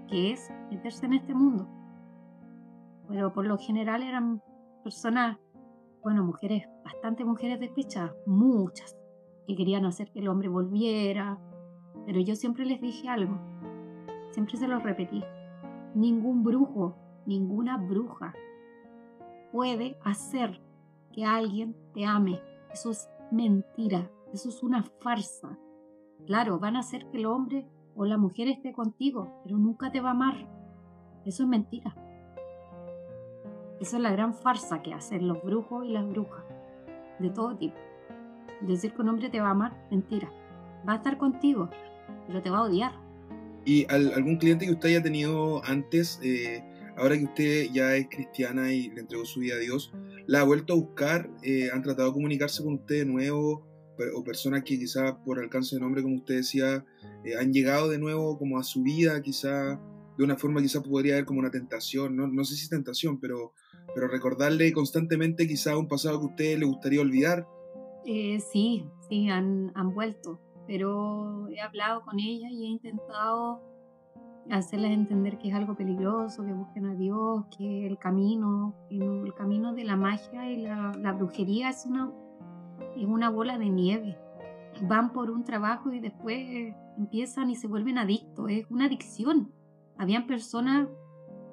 que 0.07 0.31
es 0.31 0.51
meterse 0.71 1.05
en 1.05 1.13
este 1.13 1.33
mundo. 1.33 1.67
Pero 3.07 3.33
por 3.33 3.45
lo 3.45 3.57
general 3.57 4.03
eran 4.03 4.41
personas, 4.83 5.37
bueno, 6.03 6.23
mujeres, 6.23 6.67
bastante 6.83 7.25
mujeres 7.25 7.59
despechadas, 7.59 8.13
muchas, 8.25 8.97
que 9.47 9.55
querían 9.55 9.85
hacer 9.85 10.11
que 10.11 10.19
el 10.19 10.27
hombre 10.27 10.49
volviera. 10.49 11.39
Pero 12.05 12.19
yo 12.21 12.35
siempre 12.35 12.65
les 12.65 12.81
dije 12.81 13.07
algo, 13.09 13.37
siempre 14.31 14.57
se 14.57 14.67
lo 14.67 14.79
repetí. 14.79 15.23
Ningún 15.95 16.43
brujo, 16.43 16.95
ninguna 17.27 17.77
bruja 17.77 18.33
puede 19.51 19.97
hacer 20.03 20.59
que 21.11 21.25
alguien 21.25 21.75
te 21.93 22.05
ame. 22.05 22.41
Eso 22.73 22.91
es 22.91 23.09
mentira, 23.31 24.09
eso 24.33 24.49
es 24.49 24.63
una 24.63 24.83
farsa. 25.01 25.57
Claro, 26.25 26.59
van 26.59 26.75
a 26.75 26.79
hacer 26.79 27.07
que 27.09 27.17
el 27.17 27.25
hombre 27.25 27.67
o 27.95 28.05
la 28.05 28.17
mujer 28.17 28.47
esté 28.47 28.73
contigo, 28.73 29.41
pero 29.43 29.57
nunca 29.57 29.91
te 29.91 30.01
va 30.01 30.09
a 30.09 30.11
amar. 30.11 30.47
Eso 31.25 31.43
es 31.43 31.49
mentira. 31.49 31.95
Esa 33.79 33.97
es 33.97 34.03
la 34.03 34.11
gran 34.11 34.33
farsa 34.33 34.81
que 34.81 34.93
hacen 34.93 35.27
los 35.27 35.43
brujos 35.43 35.85
y 35.85 35.91
las 35.91 36.07
brujas, 36.07 36.43
de 37.19 37.29
todo 37.29 37.55
tipo. 37.57 37.75
Decir 38.61 38.93
que 38.93 39.01
un 39.01 39.09
hombre 39.09 39.29
te 39.29 39.39
va 39.39 39.49
a 39.49 39.51
amar, 39.51 39.87
mentira. 39.91 40.31
Va 40.87 40.93
a 40.93 40.95
estar 40.97 41.17
contigo, 41.17 41.69
pero 42.25 42.41
te 42.41 42.49
va 42.49 42.59
a 42.59 42.63
odiar. 42.63 42.93
¿Y 43.65 43.85
algún 43.91 44.37
cliente 44.37 44.65
que 44.65 44.71
usted 44.71 44.89
haya 44.89 45.03
tenido 45.03 45.61
antes, 45.65 46.19
eh, 46.23 46.63
ahora 46.97 47.17
que 47.17 47.23
usted 47.23 47.67
ya 47.71 47.95
es 47.95 48.07
cristiana 48.09 48.73
y 48.73 48.89
le 48.89 49.01
entregó 49.01 49.25
su 49.25 49.39
vida 49.39 49.55
a 49.55 49.59
Dios, 49.59 49.93
la 50.25 50.41
ha 50.41 50.43
vuelto 50.43 50.73
a 50.73 50.77
buscar? 50.77 51.29
Eh, 51.43 51.69
¿Han 51.71 51.81
tratado 51.81 52.09
de 52.09 52.13
comunicarse 52.13 52.63
con 52.63 52.75
usted 52.75 52.99
de 52.99 53.05
nuevo? 53.05 53.65
o 54.15 54.23
personas 54.23 54.63
que 54.63 54.77
quizás 54.77 55.13
por 55.25 55.39
alcance 55.39 55.75
de 55.75 55.81
nombre, 55.81 56.03
como 56.03 56.17
usted 56.17 56.35
decía, 56.35 56.85
eh, 57.23 57.35
han 57.35 57.51
llegado 57.51 57.89
de 57.89 57.97
nuevo 57.97 58.37
como 58.37 58.59
a 58.59 58.63
su 58.63 58.83
vida, 58.83 59.21
quizás 59.21 59.79
de 60.17 60.23
una 60.23 60.37
forma 60.37 60.61
quizás 60.61 60.83
podría 60.83 61.13
haber 61.13 61.25
como 61.25 61.39
una 61.39 61.51
tentación, 61.51 62.15
no, 62.15 62.27
no 62.27 62.43
sé 62.43 62.55
si 62.55 62.69
tentación, 62.69 63.19
pero, 63.19 63.53
pero 63.93 64.07
recordarle 64.07 64.71
constantemente 64.73 65.47
quizás 65.47 65.75
un 65.75 65.87
pasado 65.87 66.19
que 66.19 66.25
a 66.25 66.29
usted 66.29 66.59
le 66.59 66.65
gustaría 66.65 67.01
olvidar. 67.01 67.47
Eh, 68.05 68.39
sí, 68.51 68.85
sí, 69.09 69.29
han, 69.29 69.71
han 69.75 69.93
vuelto, 69.93 70.39
pero 70.65 71.47
he 71.49 71.61
hablado 71.61 72.01
con 72.03 72.19
ella 72.19 72.49
y 72.49 72.65
he 72.65 72.67
intentado 72.67 73.61
hacerles 74.49 74.91
entender 74.91 75.37
que 75.37 75.49
es 75.49 75.55
algo 75.55 75.75
peligroso, 75.75 76.45
que 76.45 76.53
busquen 76.53 76.85
a 76.85 76.95
Dios, 76.95 77.45
que 77.57 77.85
el 77.85 77.97
camino, 77.97 78.75
el 78.89 79.33
camino 79.35 79.73
de 79.73 79.83
la 79.83 79.95
magia 79.95 80.49
y 80.49 80.61
la, 80.61 80.93
la 80.97 81.13
brujería 81.13 81.69
es 81.69 81.85
una, 81.85 82.11
es 82.95 83.05
una 83.05 83.29
bola 83.29 83.57
de 83.57 83.69
nieve. 83.69 84.17
Van 84.83 85.11
por 85.11 85.31
un 85.31 85.43
trabajo 85.43 85.91
y 85.91 85.99
después 85.99 86.75
empiezan 86.97 87.49
y 87.49 87.55
se 87.55 87.67
vuelven 87.67 87.97
adictos, 87.97 88.49
es 88.49 88.69
una 88.69 88.85
adicción. 88.85 89.51
Habían 89.97 90.27
personas 90.27 90.87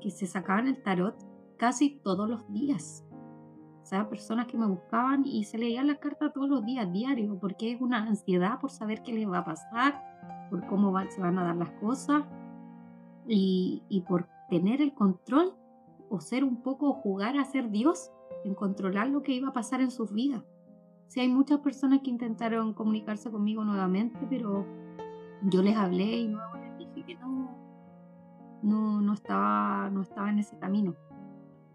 que 0.01 0.11
se 0.11 0.27
sacaban 0.27 0.69
el 0.69 0.83
tarot 0.83 1.17
casi 1.57 1.99
todos 2.03 2.29
los 2.29 2.53
días. 2.53 3.05
O 3.83 3.87
sea, 3.87 4.09
personas 4.09 4.47
que 4.47 4.57
me 4.57 4.67
buscaban 4.67 5.25
y 5.27 5.45
se 5.45 5.59
leían 5.59 5.87
las 5.87 5.99
cartas 5.99 6.33
todos 6.33 6.49
los 6.49 6.65
días, 6.65 6.91
diario, 6.91 7.39
porque 7.39 7.73
es 7.73 7.81
una 7.81 7.99
ansiedad 7.99 8.59
por 8.59 8.71
saber 8.71 9.03
qué 9.03 9.13
les 9.13 9.29
va 9.29 9.39
a 9.39 9.45
pasar, 9.45 10.03
por 10.49 10.67
cómo 10.67 10.95
se 11.11 11.21
van 11.21 11.39
a 11.39 11.45
dar 11.45 11.57
las 11.57 11.71
cosas 11.73 12.25
y, 13.29 13.83
y 13.89 14.03
por 14.03 14.29
tener 14.49 14.81
el 14.81 14.95
control 14.95 15.55
o 16.11 16.21
ser 16.21 16.45
un 16.45 16.63
poco 16.63 16.93
jugar 16.93 17.37
a 17.37 17.45
ser 17.45 17.71
Dios 17.71 18.11
en 18.45 18.55
controlar 18.55 19.09
lo 19.09 19.23
que 19.23 19.33
iba 19.33 19.49
a 19.49 19.53
pasar 19.53 19.81
en 19.81 19.91
sus 19.91 20.13
vidas. 20.13 20.43
Sí, 21.09 21.21
hay 21.21 21.29
muchas 21.29 21.61
personas 21.61 22.01
que 22.03 22.11
intentaron 22.11 22.75
comunicarse 22.75 23.31
conmigo 23.31 23.65
nuevamente, 23.65 24.19
pero 24.29 24.67
yo 25.43 25.63
les 25.63 25.77
hablé 25.77 26.05
y 26.05 26.29
luego 26.29 26.57
les 26.57 26.79
dije 26.79 27.07
que 27.07 27.15
no, 27.17 27.57
no, 28.63 29.01
no, 29.01 29.13
estaba, 29.13 29.91
no 29.91 30.03
estaba 30.03 30.31
en 30.31 30.39
ese 30.39 30.59
camino. 30.59 30.95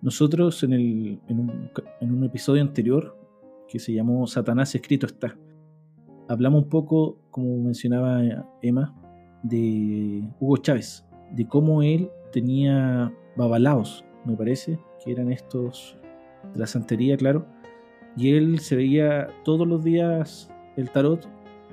Nosotros 0.02 0.64
en, 0.64 0.74
el, 0.74 1.22
en, 1.28 1.40
un, 1.40 1.70
en 2.02 2.14
un 2.14 2.24
episodio 2.24 2.62
anterior 2.62 3.18
que 3.68 3.80
se 3.80 3.94
llamó 3.94 4.26
Satanás 4.28 4.74
escrito 4.74 5.06
está, 5.06 5.38
hablamos 6.28 6.64
un 6.64 6.70
poco, 6.70 7.20
como 7.30 7.58
mencionaba 7.58 8.22
Emma, 8.62 8.96
de 9.44 10.28
Hugo 10.40 10.58
Chávez, 10.58 11.06
de 11.32 11.48
cómo 11.48 11.82
él 11.82 12.10
tenía 12.32 13.14
babalaos, 13.36 14.06
me 14.26 14.36
parece, 14.36 14.80
que 15.04 15.12
eran 15.12 15.32
estos 15.32 15.98
de 16.54 16.60
la 16.60 16.68
santería, 16.68 17.18
claro, 17.18 17.46
y 18.16 18.34
él 18.34 18.60
se 18.60 18.76
veía 18.76 19.28
todos 19.44 19.68
los 19.68 19.84
días 19.84 20.52
el 20.76 20.90
tarot 20.90 21.28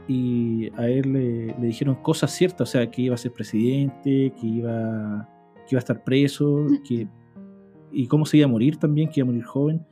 y 0.09 0.71
a 0.77 0.89
él 0.89 1.13
le, 1.13 1.67
dijeron 1.67 1.97
cosas 1.97 2.31
ciertas, 2.31 2.69
o 2.69 2.73
sea, 2.73 2.91
que 2.91 3.03
iba 3.03 3.15
a 3.15 3.19
ser 3.19 3.33
presidente, 3.33 4.33
que 4.41 4.47
iba, 4.47 5.29
que 5.67 5.75
iba 5.75 5.79
a 5.79 5.81
estar 5.81 6.05
preso, 6.05 6.67
que, 6.89 7.09
y 7.91 8.07
cómo 8.07 8.27
se 8.27 8.39
iba 8.39 8.47
a 8.47 8.51
morir 8.51 8.77
también, 8.77 9.09
que 9.09 9.21
iba 9.21 9.25
a 9.25 9.31
morir 9.31 9.45
joven. 9.45 9.87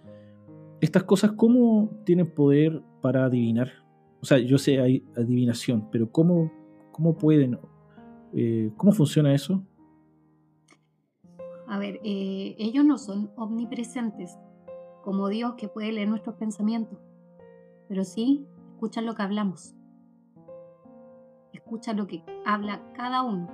Estas 0.81 1.05
cosas, 1.05 1.33
¿cómo 1.33 1.90
tienen 2.05 2.31
poder 2.31 2.83
para 3.00 3.24
adivinar? 3.24 3.72
O 4.20 4.27
sea, 4.27 4.38
yo 4.38 4.59
sé, 4.59 4.81
hay 4.81 5.05
adivinación, 5.16 5.88
pero 5.90 6.11
¿cómo, 6.11 6.53
cómo 6.92 7.16
pueden? 7.16 7.59
Eh, 8.37 8.73
¿Cómo 8.77 8.90
funciona 8.90 9.33
eso? 9.33 9.62
A 11.68 11.79
ver, 11.79 12.01
eh, 12.03 12.57
ellos 12.59 12.85
no 12.85 12.99
son 12.99 13.31
omnipresentes, 13.37 14.37
como 15.05 15.29
Dios 15.29 15.55
que 15.55 15.68
puede 15.68 15.92
leer 15.92 16.09
nuestros 16.09 16.35
pensamientos, 16.35 16.99
pero 17.88 18.03
sí 18.03 18.44
escuchan 18.73 19.07
lo 19.07 19.14
que 19.14 19.23
hablamos, 19.23 19.77
escuchan 21.53 21.97
lo 21.97 22.09
que 22.09 22.25
habla 22.44 22.83
cada 22.94 23.23
uno 23.23 23.49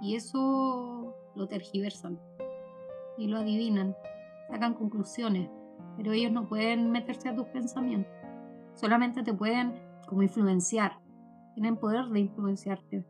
y 0.00 0.14
eso 0.14 1.16
lo 1.34 1.48
tergiversan 1.48 2.20
y 3.18 3.26
lo 3.26 3.38
adivinan, 3.38 3.96
sacan 4.48 4.74
conclusiones, 4.74 5.50
pero 5.96 6.12
ellos 6.12 6.30
no 6.30 6.48
pueden 6.48 6.92
meterse 6.92 7.28
a 7.28 7.34
tus 7.34 7.46
pensamientos, 7.46 8.12
solamente 8.74 9.24
te 9.24 9.34
pueden 9.34 9.74
como 10.06 10.22
influenciar, 10.22 11.00
tienen 11.54 11.76
poder 11.76 12.06
de 12.06 12.20
influenciarte 12.20 13.04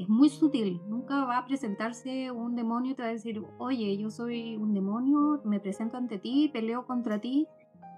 es 0.00 0.08
muy 0.08 0.30
sutil. 0.30 0.80
Nunca 0.88 1.26
va 1.26 1.36
a 1.36 1.46
presentarse 1.46 2.30
un 2.30 2.56
demonio 2.56 2.92
y 2.92 2.94
te 2.94 3.02
va 3.02 3.08
a 3.08 3.12
decir, 3.12 3.42
oye, 3.58 3.98
yo 3.98 4.08
soy 4.08 4.56
un 4.56 4.72
demonio, 4.72 5.42
me 5.44 5.60
presento 5.60 5.98
ante 5.98 6.18
ti, 6.18 6.48
peleo 6.50 6.86
contra 6.86 7.20
ti. 7.20 7.46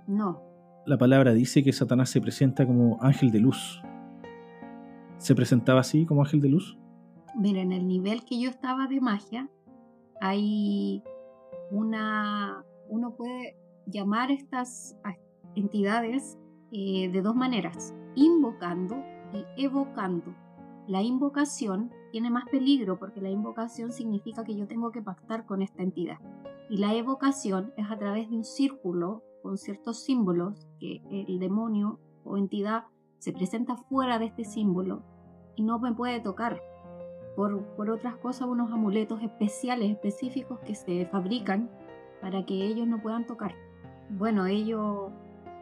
No. 0.08 0.42
La 0.84 0.98
palabra 0.98 1.32
dice 1.32 1.62
que 1.62 1.72
Satanás 1.72 2.10
se 2.10 2.20
presenta 2.20 2.66
como 2.66 2.98
ángel 3.00 3.30
de 3.30 3.38
luz. 3.38 3.80
¿Se 5.18 5.36
presentaba 5.36 5.78
así 5.78 6.04
como 6.04 6.22
ángel 6.22 6.40
de 6.40 6.48
luz? 6.48 6.76
Mira, 7.36 7.60
en 7.60 7.70
el 7.70 7.86
nivel 7.86 8.24
que 8.24 8.40
yo 8.40 8.50
estaba 8.50 8.88
de 8.88 9.00
magia, 9.00 9.48
hay 10.20 11.04
una. 11.70 12.64
Uno 12.88 13.14
puede 13.14 13.56
llamar 13.86 14.30
a 14.30 14.32
estas 14.32 14.96
entidades 15.54 16.36
eh, 16.72 17.08
de 17.12 17.22
dos 17.22 17.36
maneras: 17.36 17.94
invocando 18.16 18.96
y 19.32 19.64
evocando. 19.64 20.34
La 20.88 21.02
invocación 21.02 21.92
tiene 22.10 22.30
más 22.30 22.44
peligro 22.50 22.98
porque 22.98 23.20
la 23.20 23.30
invocación 23.30 23.92
significa 23.92 24.44
que 24.44 24.56
yo 24.56 24.66
tengo 24.66 24.90
que 24.90 25.02
pactar 25.02 25.46
con 25.46 25.62
esta 25.62 25.82
entidad. 25.82 26.18
Y 26.68 26.78
la 26.78 26.94
evocación 26.94 27.72
es 27.76 27.90
a 27.90 27.98
través 27.98 28.28
de 28.30 28.36
un 28.36 28.44
círculo 28.44 29.22
con 29.42 29.58
ciertos 29.58 30.02
símbolos 30.04 30.66
que 30.78 31.02
el 31.10 31.38
demonio 31.38 32.00
o 32.24 32.36
entidad 32.36 32.84
se 33.18 33.32
presenta 33.32 33.76
fuera 33.76 34.18
de 34.18 34.26
este 34.26 34.44
símbolo 34.44 35.02
y 35.54 35.62
no 35.62 35.78
me 35.78 35.92
puede 35.92 36.20
tocar. 36.20 36.60
Por, 37.36 37.64
por 37.76 37.88
otras 37.88 38.16
cosas, 38.16 38.48
unos 38.48 38.70
amuletos 38.72 39.22
especiales, 39.22 39.90
específicos 39.90 40.58
que 40.60 40.74
se 40.74 41.06
fabrican 41.06 41.70
para 42.20 42.44
que 42.44 42.54
ellos 42.66 42.86
no 42.86 43.00
puedan 43.00 43.26
tocar. 43.26 43.54
Bueno, 44.10 44.46
ellos 44.46 45.12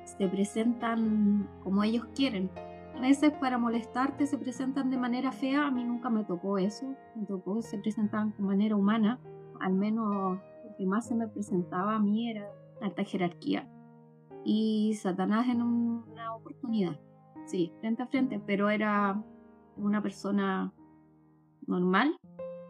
se 0.04 0.28
presentan 0.28 1.48
como 1.62 1.85
ellos 1.85 2.06
quieren. 2.14 2.50
Veces 3.00 3.32
para 3.32 3.56
molestarte 3.56 4.26
se 4.26 4.36
presentan 4.36 4.90
de 4.90 4.98
manera 4.98 5.32
fea, 5.32 5.66
a 5.66 5.70
mí 5.70 5.82
nunca 5.84 6.10
me 6.10 6.22
tocó 6.24 6.58
eso, 6.58 6.94
me 7.16 7.24
tocó 7.24 7.62
se 7.62 7.78
presentan 7.78 8.34
de 8.36 8.42
manera 8.42 8.76
humana, 8.76 9.18
al 9.58 9.72
menos 9.72 10.38
lo 10.64 10.76
que 10.76 10.86
más 10.86 11.08
se 11.08 11.14
me 11.14 11.26
presentaba 11.26 11.96
a 11.96 11.98
mí 11.98 12.30
era 12.30 12.46
alta 12.82 13.02
jerarquía. 13.02 13.66
Y 14.44 14.94
Satanás 14.94 15.48
en 15.48 15.62
una 15.62 16.36
oportunidad, 16.36 17.00
sí, 17.46 17.72
frente 17.80 18.02
a 18.02 18.06
frente, 18.06 18.38
pero 18.38 18.68
era 18.68 19.22
una 19.76 20.02
persona 20.02 20.72
normal, 21.66 22.16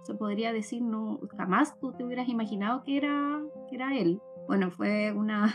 se 0.04 0.14
podría 0.14 0.52
decir, 0.52 0.80
no, 0.80 1.18
jamás 1.36 1.78
tú 1.80 1.92
te 1.92 2.04
hubieras 2.04 2.28
imaginado 2.28 2.82
que 2.84 2.96
era, 2.96 3.42
que 3.68 3.74
era 3.74 3.96
él. 3.98 4.22
Bueno, 4.46 4.70
fue 4.70 5.12
una, 5.12 5.54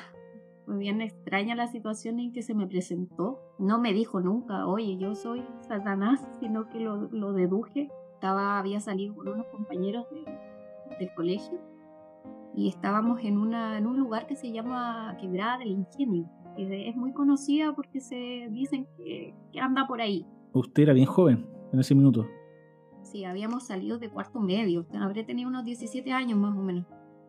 fue 0.65 0.77
bien 0.77 1.01
extraña 1.01 1.55
la 1.55 1.67
situación 1.67 2.19
en 2.19 2.33
que 2.33 2.41
se 2.41 2.53
me 2.53 2.67
presentó. 2.67 3.39
No 3.59 3.79
me 3.79 3.93
dijo 3.93 4.19
nunca, 4.19 4.67
oye, 4.67 4.97
yo 4.97 5.15
soy 5.15 5.43
Satanás, 5.61 6.27
sino 6.39 6.69
que 6.69 6.79
lo, 6.79 7.09
lo 7.11 7.33
deduje. 7.33 7.89
Estaba, 8.13 8.57
había 8.59 8.79
salido 8.79 9.15
con 9.15 9.27
unos 9.27 9.45
compañeros 9.47 10.07
del 10.99 11.13
colegio 11.13 11.59
y 12.55 12.69
estábamos 12.69 13.23
en, 13.23 13.37
una, 13.37 13.77
en 13.77 13.85
un 13.85 13.97
lugar 13.99 14.27
que 14.27 14.35
se 14.35 14.51
llama 14.51 15.17
Quebrada 15.19 15.57
del 15.57 15.71
Ingenio, 15.71 16.29
que 16.55 16.87
es 16.87 16.95
muy 16.95 17.11
conocida 17.11 17.73
porque 17.75 17.99
se 17.99 18.47
dicen 18.49 18.87
que, 18.97 19.35
que 19.51 19.59
anda 19.59 19.85
por 19.87 20.01
ahí. 20.01 20.25
Usted 20.53 20.83
era 20.83 20.93
bien 20.93 21.05
joven 21.05 21.45
en 21.73 21.79
ese 21.79 21.93
minuto. 21.93 22.25
Sí, 23.01 23.25
habíamos 23.25 23.67
salido 23.67 23.99
de 23.99 24.09
cuarto 24.09 24.39
medio, 24.39 24.85
habré 24.99 25.23
tenido 25.23 25.49
unos 25.49 25.65
17 25.65 26.11
años 26.13 26.39
más 26.39 26.57
o 26.57 26.61
menos. 26.61 26.85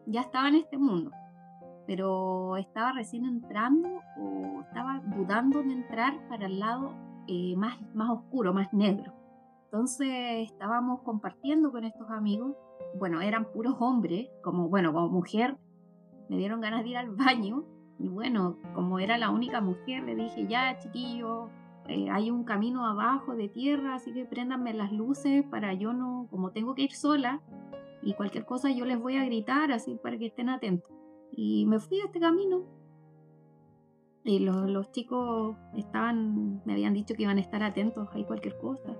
Ya 0.06 0.20
estaba 0.20 0.48
en 0.48 0.54
este 0.54 0.78
mundo, 0.78 1.10
pero 1.86 2.56
estaba 2.56 2.92
recién 2.92 3.24
entrando 3.24 3.88
o 4.18 4.62
estaba 4.62 5.00
dudando 5.16 5.62
de 5.62 5.72
entrar 5.72 6.28
para 6.28 6.46
el 6.46 6.58
lado 6.58 6.92
eh, 7.28 7.54
más, 7.56 7.78
más 7.94 8.10
oscuro, 8.10 8.52
más 8.52 8.72
negro. 8.72 9.12
Entonces 9.64 10.50
estábamos 10.50 11.02
compartiendo 11.02 11.70
con 11.70 11.84
estos 11.84 12.10
amigos 12.10 12.56
bueno, 12.98 13.20
eran 13.20 13.44
puros 13.52 13.76
hombres, 13.80 14.28
como, 14.42 14.68
bueno, 14.68 14.92
como 14.92 15.08
mujer, 15.08 15.56
me 16.28 16.36
dieron 16.36 16.60
ganas 16.60 16.82
de 16.82 16.90
ir 16.90 16.96
al 16.96 17.10
baño. 17.10 17.64
Y 17.98 18.08
bueno, 18.08 18.58
como 18.74 18.98
era 18.98 19.16
la 19.16 19.30
única 19.30 19.60
mujer, 19.60 20.04
le 20.04 20.14
dije, 20.14 20.46
ya, 20.46 20.78
chiquillo, 20.78 21.48
eh, 21.88 22.10
hay 22.10 22.30
un 22.30 22.44
camino 22.44 22.86
abajo 22.86 23.34
de 23.34 23.48
tierra, 23.48 23.94
así 23.94 24.12
que 24.12 24.26
préndanme 24.26 24.74
las 24.74 24.92
luces 24.92 25.44
para 25.44 25.72
yo 25.72 25.92
no, 25.92 26.26
como 26.30 26.50
tengo 26.50 26.74
que 26.74 26.82
ir 26.82 26.92
sola, 26.92 27.40
y 28.02 28.12
cualquier 28.14 28.44
cosa 28.44 28.70
yo 28.70 28.84
les 28.84 29.00
voy 29.00 29.16
a 29.16 29.24
gritar, 29.24 29.72
así 29.72 29.98
para 30.02 30.18
que 30.18 30.26
estén 30.26 30.50
atentos. 30.50 30.92
Y 31.32 31.66
me 31.66 31.78
fui 31.78 32.00
a 32.00 32.06
este 32.06 32.20
camino. 32.20 32.64
Y 34.24 34.40
los, 34.40 34.68
los 34.68 34.90
chicos 34.90 35.56
estaban, 35.76 36.62
me 36.64 36.72
habían 36.72 36.94
dicho 36.94 37.14
que 37.14 37.22
iban 37.22 37.38
a 37.38 37.40
estar 37.40 37.62
atentos 37.62 38.08
a 38.08 38.26
cualquier 38.26 38.58
cosa 38.58 38.96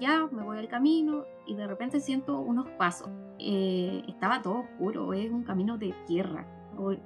ya 0.00 0.28
me 0.30 0.42
voy 0.42 0.58
al 0.58 0.68
camino 0.68 1.24
y 1.46 1.54
de 1.54 1.66
repente 1.66 2.00
siento 2.00 2.38
unos 2.40 2.68
pasos. 2.70 3.10
Eh, 3.38 4.02
estaba 4.08 4.42
todo 4.42 4.60
oscuro, 4.60 5.12
es 5.12 5.30
un 5.30 5.44
camino 5.44 5.78
de 5.78 5.94
tierra. 6.06 6.46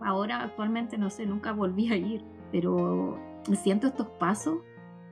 Ahora 0.00 0.42
actualmente 0.42 0.96
no 0.96 1.10
sé, 1.10 1.26
nunca 1.26 1.52
volví 1.52 1.92
a 1.92 1.96
ir, 1.96 2.24
pero 2.50 3.18
siento 3.62 3.88
estos 3.88 4.08
pasos 4.18 4.58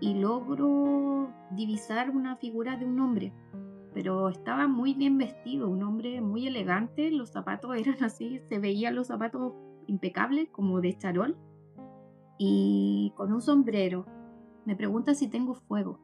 y 0.01 0.15
logro 0.15 1.31
divisar 1.51 2.11
una 2.11 2.37
figura 2.37 2.77
de 2.77 2.87
un 2.87 3.01
hombre. 3.01 3.33
Pero 3.97 4.29
estaba 4.29 4.69
muy 4.69 4.93
bien 4.93 5.17
vestido, 5.17 5.69
un 5.71 5.83
hombre 5.83 6.21
muy 6.21 6.47
elegante, 6.47 7.11
los 7.11 7.31
zapatos 7.31 7.75
eran 7.77 8.05
así, 8.05 8.41
se 8.49 8.59
veían 8.59 8.95
los 8.95 9.07
zapatos 9.07 9.55
impecables, 9.87 10.51
como 10.51 10.81
de 10.81 10.97
charol, 10.99 11.37
y 12.39 13.13
con 13.17 13.33
un 13.33 13.41
sombrero. 13.41 14.05
Me 14.67 14.77
pregunta 14.77 15.15
si 15.15 15.29
tengo 15.29 15.55
fuego 15.55 16.01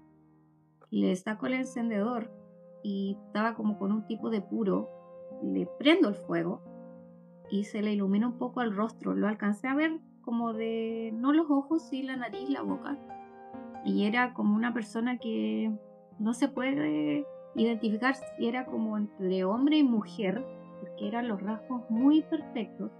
le 0.93 1.17
saco 1.17 1.47
el 1.47 1.55
encendedor 1.55 2.31
y 2.83 3.17
estaba 3.27 3.55
como 3.55 3.79
con 3.79 3.93
un 3.93 4.07
tipo 4.07 4.29
de 4.29 4.43
puro, 4.43 4.91
le 5.43 5.67
prendo 5.79 6.11
el 6.11 6.15
fuego 6.15 6.61
y 7.51 7.65
se 7.65 7.81
le 7.81 7.95
ilumina 7.95 8.29
un 8.29 8.37
poco 8.37 8.61
el 8.61 8.77
rostro. 8.77 9.15
Lo 9.15 9.27
alcancé 9.27 9.69
a 9.69 9.75
ver 9.75 9.99
como 10.21 10.53
de, 10.53 11.11
no 11.15 11.33
los 11.33 11.51
ojos, 11.51 11.89
sí 11.89 12.03
la 12.03 12.17
nariz, 12.17 12.49
la 12.51 12.61
boca. 12.61 12.99
Y 13.87 14.05
era 14.05 14.35
como 14.35 14.55
una 14.55 14.75
persona 14.75 15.17
que 15.17 15.73
no 16.19 16.35
se 16.35 16.49
puede 16.49 17.27
identificar 17.55 18.15
si 18.15 18.47
era 18.47 18.65
como 18.67 18.97
entre 18.97 19.45
hombre 19.45 19.79
y 19.79 19.83
mujer, 19.83 20.45
porque 20.81 21.09
eran 21.09 21.29
los 21.29 21.43
rasgos 21.43 21.83
muy 21.91 22.23
perfectos. 22.23 22.91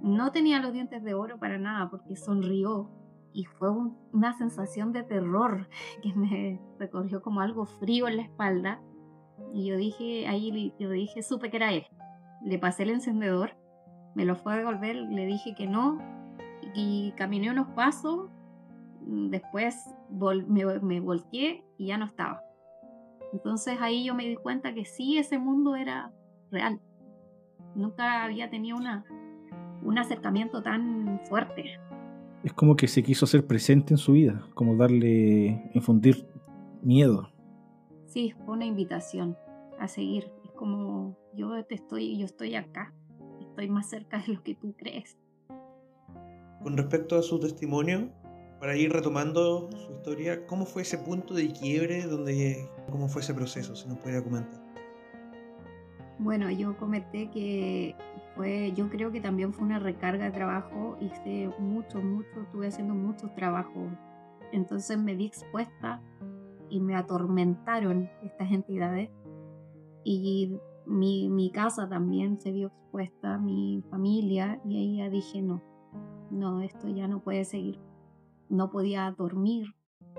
No 0.00 0.32
tenía 0.32 0.60
los 0.60 0.72
dientes 0.72 1.02
de 1.02 1.14
oro 1.14 1.38
para 1.38 1.58
nada, 1.58 1.90
porque 1.90 2.16
sonrió 2.16 2.90
y 3.32 3.44
fue 3.44 3.70
una 4.12 4.32
sensación 4.36 4.92
de 4.92 5.02
terror 5.02 5.68
que 6.02 6.12
me 6.14 6.60
recorrió 6.78 7.22
como 7.22 7.40
algo 7.40 7.66
frío 7.66 8.08
en 8.08 8.16
la 8.16 8.22
espalda. 8.22 8.80
Y 9.52 9.66
yo 9.66 9.76
dije, 9.76 10.26
ahí 10.28 10.74
yo 10.78 10.90
dije, 10.90 11.22
supe 11.22 11.50
que 11.50 11.56
era 11.56 11.72
él. 11.72 11.86
Le 12.44 12.58
pasé 12.58 12.82
el 12.84 12.90
encendedor, 12.90 13.56
me 14.14 14.24
lo 14.24 14.36
fue 14.36 14.54
a 14.54 14.56
devolver, 14.56 14.96
le 14.96 15.26
dije 15.26 15.54
que 15.54 15.66
no, 15.66 15.98
y 16.74 17.12
caminé 17.12 17.50
unos 17.50 17.68
pasos, 17.68 18.30
después 19.00 19.94
me, 20.46 20.64
me 20.80 21.00
volteé 21.00 21.64
y 21.78 21.86
ya 21.88 21.98
no 21.98 22.06
estaba. 22.06 22.42
Entonces 23.32 23.78
ahí 23.80 24.04
yo 24.04 24.14
me 24.14 24.26
di 24.26 24.36
cuenta 24.36 24.74
que 24.74 24.84
sí, 24.84 25.18
ese 25.18 25.38
mundo 25.38 25.76
era 25.76 26.12
real. 26.50 26.80
Nunca 27.74 28.24
había 28.24 28.50
tenido 28.50 28.76
una, 28.76 29.04
un 29.82 29.98
acercamiento 29.98 30.62
tan 30.62 31.20
fuerte 31.28 31.78
es 32.42 32.52
como 32.54 32.76
que 32.76 32.88
se 32.88 33.02
quiso 33.02 33.26
hacer 33.26 33.46
presente 33.46 33.94
en 33.94 33.98
su 33.98 34.12
vida, 34.12 34.46
como 34.54 34.76
darle, 34.76 35.70
infundir 35.74 36.26
miedo. 36.82 37.28
Sí, 38.06 38.34
fue 38.44 38.54
una 38.54 38.64
invitación 38.64 39.36
a 39.78 39.88
seguir. 39.88 40.30
Es 40.44 40.50
como 40.52 41.18
yo 41.34 41.64
te 41.66 41.74
estoy, 41.74 42.18
yo 42.18 42.24
estoy 42.24 42.54
acá, 42.54 42.94
estoy 43.40 43.68
más 43.68 43.90
cerca 43.90 44.22
de 44.26 44.34
lo 44.34 44.42
que 44.42 44.54
tú 44.54 44.74
crees. 44.76 45.18
Con 46.62 46.76
respecto 46.76 47.16
a 47.16 47.22
su 47.22 47.38
testimonio, 47.38 48.10
para 48.60 48.76
ir 48.76 48.92
retomando 48.92 49.70
su 49.72 49.92
historia, 49.94 50.46
¿cómo 50.46 50.66
fue 50.66 50.82
ese 50.82 50.98
punto 50.98 51.34
de 51.34 51.50
quiebre? 51.50 52.02
Donde, 52.02 52.68
¿Cómo 52.90 53.08
fue 53.08 53.22
ese 53.22 53.32
proceso? 53.32 53.74
Si 53.74 53.88
nos 53.88 53.98
pudiera 53.98 54.22
comentar. 54.22 54.60
Bueno, 56.18 56.50
yo 56.50 56.76
comenté 56.76 57.30
que 57.30 57.96
fue, 58.36 58.72
yo 58.76 58.90
creo 58.90 59.10
que 59.10 59.22
también 59.22 59.54
fue 59.54 59.64
una 59.64 59.78
recarga 59.78 60.26
de 60.26 60.30
trabajo, 60.32 60.98
hice 61.00 61.50
mucho, 61.58 62.02
mucho, 62.02 62.42
estuve 62.42 62.68
haciendo 62.68 62.94
muchos 62.94 63.34
trabajos. 63.34 63.90
Entonces 64.52 64.98
me 64.98 65.14
vi 65.14 65.26
expuesta 65.26 66.02
y 66.68 66.80
me 66.80 66.94
atormentaron 66.96 68.10
estas 68.22 68.52
entidades. 68.52 69.08
Y 70.04 70.58
mi, 70.84 71.30
mi 71.30 71.50
casa 71.50 71.88
también 71.88 72.38
se 72.38 72.52
vio 72.52 72.68
expuesta, 72.68 73.38
mi 73.38 73.82
familia, 73.90 74.60
y 74.66 74.76
ahí 74.76 74.96
ya 74.98 75.08
dije, 75.08 75.40
no, 75.40 75.62
no, 76.30 76.60
esto 76.60 76.88
ya 76.88 77.08
no 77.08 77.20
puede 77.20 77.46
seguir. 77.46 77.78
No 78.50 78.70
podía 78.70 79.14
dormir, 79.16 79.74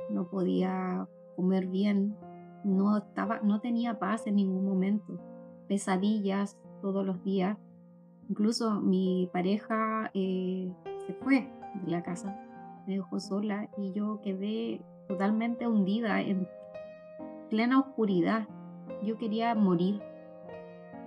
no 0.09 0.27
podía 0.27 1.07
comer 1.35 1.67
bien, 1.67 2.17
no, 2.63 2.97
estaba, 2.97 3.39
no 3.41 3.61
tenía 3.61 3.99
paz 3.99 4.25
en 4.25 4.37
ningún 4.37 4.65
momento 4.65 5.19
pesadillas 5.71 6.59
todos 6.81 7.05
los 7.05 7.23
días. 7.23 7.57
Incluso 8.27 8.81
mi 8.81 9.29
pareja 9.31 10.11
eh, 10.13 10.69
se 11.07 11.13
fue 11.13 11.49
de 11.85 11.91
la 11.91 12.03
casa, 12.03 12.37
me 12.85 12.95
dejó 12.95 13.21
sola 13.21 13.69
y 13.77 13.93
yo 13.93 14.19
quedé 14.21 14.81
totalmente 15.07 15.69
hundida 15.69 16.19
en 16.19 16.45
plena 17.49 17.79
oscuridad. 17.79 18.49
Yo 19.01 19.17
quería 19.17 19.55
morir. 19.55 20.01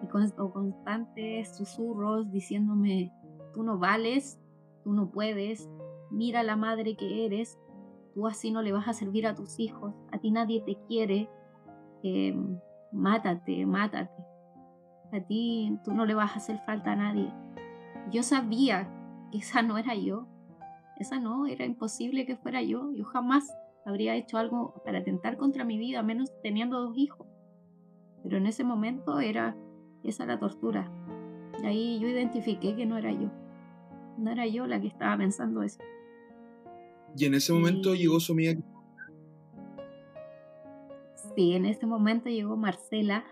Y 0.03 0.07
con 0.07 0.31
constantes 0.31 1.55
susurros 1.55 2.31
diciéndome, 2.33 3.13
tú 3.53 3.65
no 3.65 3.79
vales, 3.79 4.41
tú 4.83 4.95
no 4.95 5.11
puedes, 5.11 5.69
mira 6.15 6.43
la 6.43 6.57
madre 6.57 6.97
que 6.97 7.27
eres, 7.27 7.59
tú 8.15 8.27
así 8.27 8.51
no 8.51 8.63
le 8.63 8.73
vas 8.73 8.89
a 8.89 8.93
servir 8.93 9.27
a 9.27 9.35
tus 9.35 9.59
hijos, 9.59 9.95
a 10.13 10.19
ti 10.19 10.31
nadie 10.31 10.63
te 10.63 10.79
quiere, 10.87 11.29
em, 12.03 12.59
mátate, 12.93 13.67
mátate 13.67 14.25
a 15.17 15.21
ti 15.21 15.79
tú 15.85 15.93
no 15.93 16.07
le 16.07 16.15
vas 16.15 16.33
a 16.33 16.39
hacer 16.39 16.59
falta 16.67 16.93
a 16.93 16.97
nadie. 16.97 17.33
Yo 18.11 18.23
sabía 18.23 18.89
que 19.31 19.39
esa 19.39 19.63
no 19.63 19.79
era 19.79 19.95
yo, 19.95 20.27
esa 20.97 21.19
no, 21.19 21.47
era 21.47 21.65
imposible 21.65 22.27
que 22.27 22.37
fuera 22.37 22.63
yo, 22.63 22.93
yo 22.93 23.05
jamás 23.05 23.53
habría 23.85 24.15
hecho 24.17 24.39
algo 24.39 24.83
para 24.85 24.99
atentar 24.99 25.37
contra 25.37 25.65
mi 25.65 25.79
vida, 25.79 26.03
menos 26.03 26.33
teniendo 26.43 26.81
dos 26.81 26.97
hijos. 26.97 27.27
Pero 28.23 28.39
en 28.39 28.47
ese 28.47 28.65
momento 28.65 29.21
era 29.21 29.57
esa 30.03 30.27
la 30.27 30.39
tortura. 30.39 30.91
Y 31.63 31.67
ahí 31.67 31.99
yo 32.01 32.09
identifiqué 32.09 32.75
que 32.75 32.87
no 32.87 32.97
era 32.97 33.13
yo. 33.13 33.31
No 34.19 34.31
era 34.31 34.47
yo 34.47 34.67
la 34.67 34.81
que 34.81 34.87
estaba 34.87 35.17
pensando 35.17 35.63
eso. 35.63 35.81
Y 37.17 37.27
en 37.27 37.35
ese 37.35 37.53
momento 37.53 37.95
Y- 37.95 37.99
llegó 37.99 38.21
su 38.21 38.33
amiga. 38.33 38.55
Sí, 41.37 41.55
en 41.55 41.67
ese 41.67 41.87
momento 41.87 42.29
llegó 42.29 42.57
Marcela, 42.57 43.25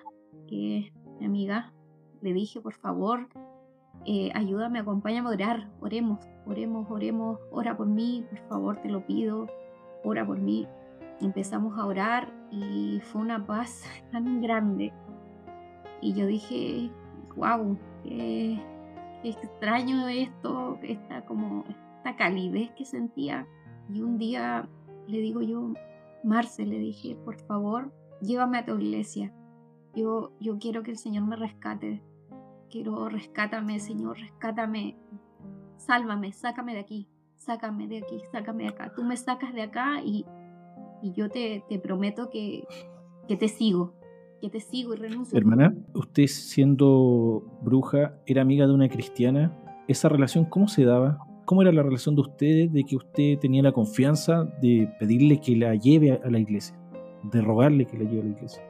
que 0.49 0.79
es 0.79 0.92
mi 1.21 1.27
amiga. 1.27 1.73
Le 2.21 2.33
dije, 2.33 2.61
por 2.61 2.75
favor, 2.75 3.29
eh, 4.07 4.31
ayúdame, 4.35 4.81
acompáñame 4.81 5.29
a 5.29 5.33
orar. 5.33 5.71
Oremos, 5.81 6.18
oremos, 6.47 6.90
oremos. 6.90 7.38
Ora 7.51 7.77
por 7.77 7.87
mí, 7.87 8.25
por 8.29 8.38
favor, 8.49 8.77
te 8.83 8.88
lo 8.88 9.07
pido. 9.07 9.47
Ora 10.05 10.27
por 10.27 10.40
mí. 10.40 10.66
Empezamos 11.21 11.79
a 11.79 11.87
orar 11.87 12.33
y 12.51 13.01
fue 13.05 13.21
una 13.23 13.47
paz 13.47 13.85
tan 14.12 14.40
grande. 14.40 14.92
Y 16.01 16.14
yo 16.14 16.27
dije, 16.27 16.90
wow, 17.37 17.79
qué, 18.03 18.61
qué 19.23 19.29
extraño 19.31 20.09
esto, 20.09 20.79
esta, 20.83 21.25
como, 21.25 21.64
esta 21.68 22.16
calidez 22.16 22.73
que 22.73 22.85
sentía. 22.85 23.47
Y 23.88 24.03
un 24.03 24.18
día 24.18 24.68
le 25.07 25.18
digo 25.18 25.42
yo, 25.42 25.75
Marce, 26.25 26.64
le 26.64 26.79
dije, 26.79 27.16
por 27.25 27.40
favor, 27.42 27.92
llévame 28.21 28.59
a 28.59 28.64
tu 28.64 28.77
iglesia. 28.79 29.33
Yo, 29.95 30.33
yo 30.40 30.59
quiero 30.59 30.83
que 30.83 30.90
el 30.90 30.99
Señor 30.99 31.27
me 31.27 31.37
rescate. 31.37 32.03
Quiero, 32.71 33.09
rescátame, 33.09 33.81
Señor, 33.81 34.18
rescátame. 34.18 34.97
Sálvame, 35.77 36.33
sácame 36.33 36.75
de 36.75 36.81
aquí, 36.81 37.09
sácame 37.37 37.88
de 37.88 37.99
aquí, 37.99 38.23
sácame 38.31 38.64
de 38.64 38.68
acá. 38.71 38.92
Tú 38.95 39.03
me 39.03 39.16
sacas 39.16 39.53
de 39.53 39.62
acá 39.62 40.01
y, 40.03 40.25
y 41.03 41.12
yo 41.12 41.29
te, 41.29 41.64
te 41.68 41.79
prometo 41.79 42.31
que, 42.31 42.64
que 43.27 43.37
te 43.37 43.49
sigo, 43.49 43.95
que 44.40 44.49
te 44.49 44.61
sigo 44.61 44.95
y 44.95 44.99
renuncio. 44.99 45.37
Hermana, 45.37 45.75
usted 45.92 46.27
siendo 46.29 47.42
bruja, 47.62 48.14
era 48.27 48.42
amiga 48.42 48.66
de 48.66 48.73
una 48.73 48.88
cristiana. 48.88 49.59
¿Esa 49.88 50.09
relación 50.09 50.45
cómo 50.45 50.68
se 50.68 50.85
daba? 50.85 51.18
¿Cómo 51.44 51.62
era 51.62 51.72
la 51.72 51.83
relación 51.83 52.14
de 52.14 52.20
ustedes 52.22 52.72
de 52.72 52.85
que 52.85 52.96
usted 52.96 53.38
tenía 53.38 53.62
la 53.62 53.72
confianza 53.72 54.44
de 54.61 54.92
pedirle 54.98 55.40
que 55.40 55.57
la 55.57 55.74
lleve 55.74 56.12
a- 56.12 56.31
la 56.31 56.38
iglesia? 56.38 56.76
De 57.24 57.40
rogarle 57.40 57.85
que 57.87 57.98
la 57.98 58.05
lleve 58.05 58.20
a 58.20 58.24
la 58.24 58.31
iglesia. 58.31 58.62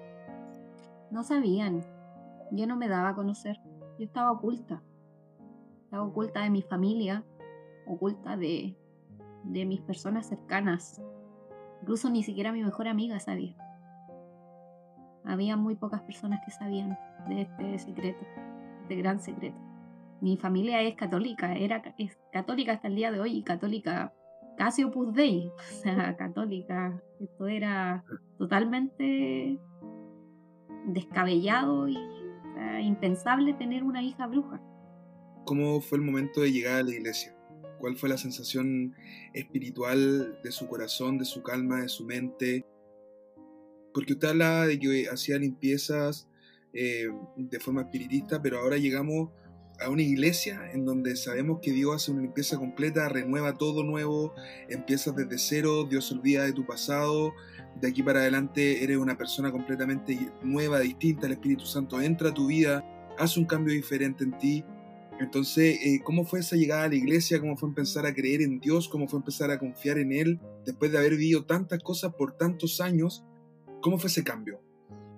No 1.10 1.22
sabían. 1.22 1.84
Yo 2.50 2.66
no 2.66 2.76
me 2.76 2.88
daba 2.88 3.10
a 3.10 3.14
conocer. 3.14 3.58
Yo 3.98 4.04
estaba 4.04 4.30
oculta. 4.32 4.82
Estaba 5.84 6.04
oculta 6.04 6.42
de 6.42 6.50
mi 6.50 6.62
familia, 6.62 7.24
oculta 7.86 8.36
de, 8.36 8.74
de 9.44 9.64
mis 9.66 9.80
personas 9.82 10.26
cercanas. 10.26 11.00
Incluso 11.82 12.08
ni 12.10 12.22
siquiera 12.22 12.52
mi 12.52 12.62
mejor 12.62 12.88
amiga 12.88 13.20
sabía. 13.20 13.54
Había 15.24 15.56
muy 15.56 15.76
pocas 15.76 16.02
personas 16.02 16.40
que 16.44 16.50
sabían 16.50 16.98
de 17.28 17.42
este 17.42 17.78
secreto, 17.78 18.24
de 18.88 18.96
gran 18.96 19.20
secreto. 19.20 19.56
Mi 20.22 20.36
familia 20.36 20.80
es 20.82 20.94
católica, 20.94 21.52
era 21.52 21.82
es 21.98 22.16
católica 22.32 22.72
hasta 22.72 22.86
el 22.86 22.94
día 22.94 23.10
de 23.10 23.18
hoy 23.18 23.38
y 23.38 23.42
católica 23.42 24.14
casi 24.56 24.84
opus 24.84 25.12
dei, 25.12 25.48
o 25.48 25.82
sea, 25.82 26.16
católica. 26.16 27.02
Esto 27.20 27.48
era 27.48 28.04
totalmente 28.38 29.58
descabellado 30.86 31.88
y 31.88 31.96
o 31.96 32.54
sea, 32.54 32.80
impensable 32.80 33.54
tener 33.54 33.82
una 33.82 34.00
hija 34.00 34.28
bruja. 34.28 34.60
¿Cómo 35.44 35.80
fue 35.80 35.98
el 35.98 36.04
momento 36.04 36.40
de 36.40 36.52
llegar 36.52 36.78
a 36.78 36.82
la 36.84 36.92
iglesia? 36.92 37.36
¿Cuál 37.80 37.96
fue 37.96 38.08
la 38.08 38.16
sensación 38.16 38.94
espiritual 39.34 40.38
de 40.44 40.52
su 40.52 40.68
corazón, 40.68 41.18
de 41.18 41.24
su 41.24 41.42
calma, 41.42 41.80
de 41.80 41.88
su 41.88 42.04
mente? 42.04 42.64
Porque 43.92 44.12
usted 44.12 44.28
hablaba 44.28 44.68
de 44.68 44.78
que 44.78 45.08
hacía 45.08 45.36
limpiezas 45.36 46.28
eh, 46.72 47.08
de 47.36 47.58
forma 47.58 47.82
espiritista, 47.82 48.40
pero 48.40 48.60
ahora 48.60 48.76
llegamos 48.76 49.30
a 49.84 49.90
una 49.90 50.02
iglesia 50.02 50.70
en 50.72 50.84
donde 50.84 51.16
sabemos 51.16 51.60
que 51.60 51.72
Dios 51.72 51.94
hace 51.94 52.12
una 52.12 52.22
limpieza 52.22 52.58
completa, 52.58 53.08
renueva 53.08 53.54
todo 53.54 53.82
nuevo, 53.84 54.34
empiezas 54.68 55.14
desde 55.16 55.38
cero, 55.38 55.84
Dios 55.88 56.08
se 56.08 56.14
olvida 56.14 56.44
de 56.44 56.52
tu 56.52 56.64
pasado, 56.66 57.32
de 57.80 57.88
aquí 57.88 58.02
para 58.02 58.20
adelante 58.20 58.84
eres 58.84 58.96
una 58.98 59.16
persona 59.16 59.50
completamente 59.50 60.30
nueva, 60.42 60.80
distinta, 60.80 61.26
el 61.26 61.32
Espíritu 61.32 61.64
Santo 61.64 62.00
entra 62.00 62.30
a 62.30 62.34
tu 62.34 62.46
vida, 62.46 62.84
hace 63.18 63.40
un 63.40 63.46
cambio 63.46 63.74
diferente 63.74 64.24
en 64.24 64.36
ti. 64.38 64.64
Entonces, 65.20 65.78
eh, 65.84 66.00
¿cómo 66.02 66.24
fue 66.24 66.40
esa 66.40 66.56
llegada 66.56 66.84
a 66.84 66.88
la 66.88 66.94
iglesia? 66.96 67.38
¿Cómo 67.40 67.56
fue 67.56 67.68
empezar 67.68 68.06
a 68.06 68.14
creer 68.14 68.42
en 68.42 68.58
Dios? 68.60 68.88
¿Cómo 68.88 69.06
fue 69.06 69.18
empezar 69.18 69.50
a 69.50 69.58
confiar 69.58 69.98
en 69.98 70.12
Él 70.12 70.40
después 70.64 70.90
de 70.90 70.98
haber 70.98 71.12
vivido 71.12 71.44
tantas 71.44 71.82
cosas 71.82 72.14
por 72.14 72.32
tantos 72.36 72.80
años? 72.80 73.24
¿Cómo 73.82 73.98
fue 73.98 74.08
ese 74.08 74.24
cambio? 74.24 74.60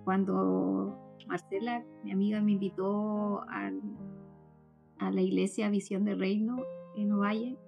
Cuando 0.04 0.98
Marcela, 1.26 1.82
mi 2.02 2.12
amiga, 2.12 2.40
me 2.42 2.52
invitó 2.52 3.42
al- 3.48 3.80
a 5.04 5.10
la 5.10 5.20
iglesia 5.20 5.68
Visión 5.68 6.04
de 6.04 6.14
Reino 6.14 6.56
en 6.96 7.12
Ovalle, 7.12 7.58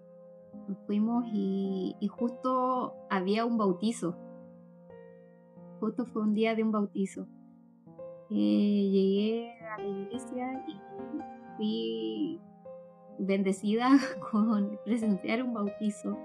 nos 0.68 0.78
fuimos 0.86 1.24
y, 1.32 1.94
justo 2.08 2.94
había 3.10 3.44
un 3.44 3.58
bautizo. 3.58 4.16
Justo 5.80 6.06
fue 6.06 6.22
un 6.22 6.34
día 6.34 6.54
de 6.54 6.62
un 6.62 6.72
bautizo. 6.72 7.26
Eh, 8.30 8.88
llegué 8.90 9.52
a 9.60 9.78
la 9.78 9.88
iglesia 9.88 10.64
y 10.66 10.76
fui 11.56 12.40
bendecida 13.18 13.90
con 14.30 14.78
presenciar 14.84 15.42
un 15.42 15.54
bautizo 15.54 16.18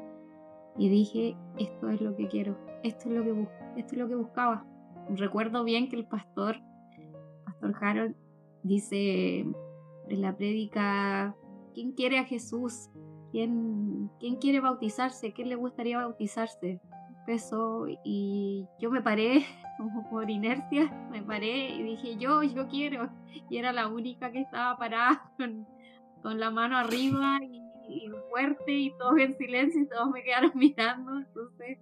y 0.78 0.90
dije 0.90 1.36
esto 1.58 1.90
es 1.90 2.02
lo 2.02 2.16
que 2.16 2.28
quiero 2.28 2.58
esto 2.84 3.10
es 3.10 3.16
lo 3.16 3.24
que 3.24 3.48
esto 3.78 3.94
es 3.94 3.98
lo 3.98 4.08
que 4.08 4.16
buscaba 4.16 4.66
recuerdo 5.10 5.64
bien 5.64 5.90
que 5.90 5.96
el 5.96 6.06
pastor 6.06 6.58
pastor 7.46 7.76
Harold 7.80 8.16
dice 8.64 9.46
en 10.10 10.22
la 10.22 10.36
prédica 10.36 11.36
quién 11.74 11.92
quiere 11.94 12.20
a 12.20 12.26
Jesús 12.26 12.90
quién 13.32 14.10
quién 14.20 14.36
quiere 14.38 14.60
bautizarse 14.60 15.34
quién 15.34 15.50
le 15.50 15.56
gustaría 15.56 15.98
bautizarse 15.98 16.80
empezó 17.22 17.86
y 18.04 18.66
yo 18.80 18.92
me 18.92 19.02
paré 19.02 19.46
como 19.78 20.10
por 20.10 20.30
inercia 20.30 20.92
me 21.12 21.22
paré 21.22 21.70
y 21.70 21.84
dije 21.84 22.18
yo 22.18 22.44
yo 22.44 22.68
quiero. 22.68 23.10
Y 23.50 23.58
era 23.58 23.72
la 23.72 23.88
única 23.88 24.32
que 24.32 24.42
estaba 24.42 24.78
parada 24.78 25.32
con, 25.38 25.66
con 26.22 26.40
la 26.40 26.52
mano 26.52 26.78
arriba 26.78 27.40
y, 27.42 27.62
y 27.88 28.10
fuerte 28.30 28.72
y 28.72 28.92
todos 28.98 29.18
en 29.20 29.36
silencio 29.38 29.82
y 29.82 29.88
todos 29.88 30.10
me 30.12 30.24
quedaron 30.24 30.52
mirando 30.56 31.18
entonces 31.18 31.78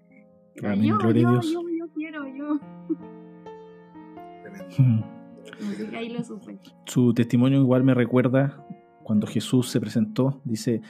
era 0.55 0.75
yo, 0.75 0.99
yo, 0.99 1.41
yo, 1.41 1.62
yo 1.69 1.88
quiero, 1.93 2.27
yo. 2.27 2.60
Su 6.86 7.13
testimonio 7.13 7.60
igual 7.62 7.84
me 7.84 7.93
recuerda 7.93 8.65
cuando 9.04 9.28
Jesús 9.28 9.69
se 9.69 9.80
presentó, 9.80 10.41
dice 10.43 10.82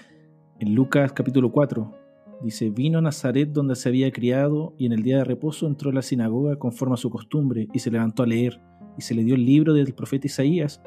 en 0.60 0.76
Lucas 0.76 1.14
capítulo 1.14 1.52
4, 1.52 1.94
dice, 2.42 2.70
vino 2.70 3.00
a 3.00 3.02
Nazaret 3.02 3.50
donde 3.52 3.76
se 3.76 3.90
había 3.90 4.12
criado 4.12 4.74
y 4.78 4.86
en 4.86 4.92
el 4.92 5.04
día 5.04 5.18
de 5.18 5.24
reposo 5.24 5.68
entró 5.68 5.90
a 5.90 5.94
la 5.94 6.02
sinagoga 6.02 6.58
conforme 6.58 6.96
a 6.96 6.98
su 6.98 7.10
costumbre 7.10 7.68
y 7.74 7.80
se 7.80 7.92
levantó 7.92 8.24
a 8.24 8.28
leer 8.28 8.60
y 8.98 9.02
se 9.02 9.16
le 9.16 9.24
dio 9.24 9.36
el 9.36 9.46
libro 9.46 9.74
del 9.74 9.94
profeta 9.94 10.28
Isaías 10.28 10.82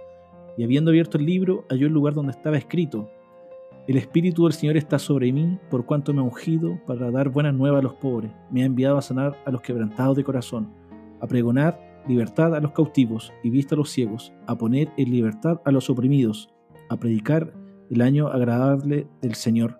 y 0.58 0.64
habiendo 0.64 0.90
abierto 0.90 1.16
el 1.16 1.24
libro 1.24 1.64
halló 1.70 1.86
el 1.86 1.92
lugar 1.92 2.14
donde 2.14 2.32
estaba 2.32 2.58
escrito, 2.58 3.08
el 3.88 3.96
Espíritu 3.96 4.44
del 4.44 4.52
Señor 4.52 4.76
está 4.76 4.98
sobre 4.98 5.32
mí 5.32 5.58
por 5.70 5.86
cuanto 5.86 6.12
me 6.12 6.20
ha 6.20 6.24
ungido 6.24 6.78
para 6.86 7.10
dar 7.10 7.30
buenas 7.30 7.54
nuevas 7.54 7.80
a 7.80 7.82
los 7.82 7.94
pobres, 7.94 8.30
me 8.50 8.62
ha 8.62 8.66
enviado 8.66 8.96
a 8.96 9.02
sanar 9.02 9.36
a 9.44 9.50
los 9.50 9.62
quebrantados 9.62 10.16
de 10.16 10.22
corazón, 10.22 10.72
a 11.20 11.26
pregonar 11.26 11.91
libertad 12.06 12.54
a 12.54 12.60
los 12.60 12.72
cautivos 12.72 13.32
y 13.42 13.50
vista 13.50 13.74
a 13.74 13.78
los 13.78 13.90
ciegos, 13.90 14.32
a 14.46 14.56
poner 14.56 14.92
en 14.96 15.10
libertad 15.10 15.60
a 15.64 15.70
los 15.70 15.90
oprimidos, 15.90 16.52
a 16.88 16.96
predicar 16.96 17.54
el 17.90 18.00
año 18.00 18.28
agradable 18.28 19.06
del 19.20 19.34
Señor. 19.34 19.78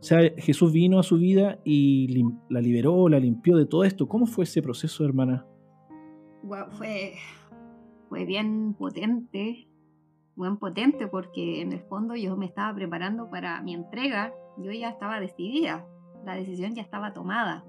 O 0.00 0.02
sea, 0.02 0.20
Jesús 0.36 0.72
vino 0.72 0.98
a 0.98 1.02
su 1.02 1.16
vida 1.16 1.58
y 1.64 2.24
la 2.48 2.60
liberó, 2.60 3.08
la 3.08 3.18
limpió 3.18 3.56
de 3.56 3.66
todo 3.66 3.84
esto. 3.84 4.08
¿Cómo 4.08 4.26
fue 4.26 4.44
ese 4.44 4.62
proceso, 4.62 5.04
hermana? 5.04 5.46
Guau, 6.42 6.70
fue, 6.70 7.14
fue 8.08 8.24
bien 8.24 8.74
potente, 8.74 9.68
buen 10.36 10.58
potente, 10.58 11.08
porque 11.08 11.60
en 11.62 11.72
el 11.72 11.80
fondo 11.80 12.14
yo 12.14 12.36
me 12.36 12.46
estaba 12.46 12.74
preparando 12.74 13.28
para 13.30 13.60
mi 13.62 13.74
entrega. 13.74 14.32
Yo 14.58 14.70
ya 14.70 14.90
estaba 14.90 15.18
decidida, 15.18 15.86
la 16.24 16.36
decisión 16.36 16.74
ya 16.74 16.82
estaba 16.82 17.12
tomada. 17.12 17.64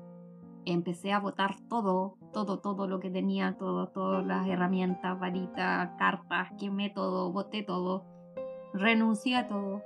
Empecé 0.65 1.13
a 1.13 1.19
votar 1.19 1.55
todo, 1.69 2.16
todo, 2.31 2.59
todo 2.59 2.87
lo 2.87 2.99
que 2.99 3.09
tenía, 3.09 3.57
todo, 3.57 3.87
todas 3.87 4.25
las 4.25 4.47
herramientas, 4.47 5.19
varitas, 5.19 5.91
cartas, 5.97 6.49
quemé 6.59 6.89
todo, 6.89 7.31
voté 7.31 7.63
todo, 7.63 8.05
renuncié 8.73 9.37
a 9.37 9.47
todo. 9.47 9.81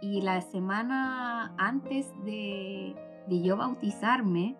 Y 0.00 0.20
la 0.20 0.40
semana 0.40 1.54
antes 1.58 2.12
de, 2.24 2.94
de 3.28 3.42
yo 3.42 3.56
bautizarme, 3.56 4.56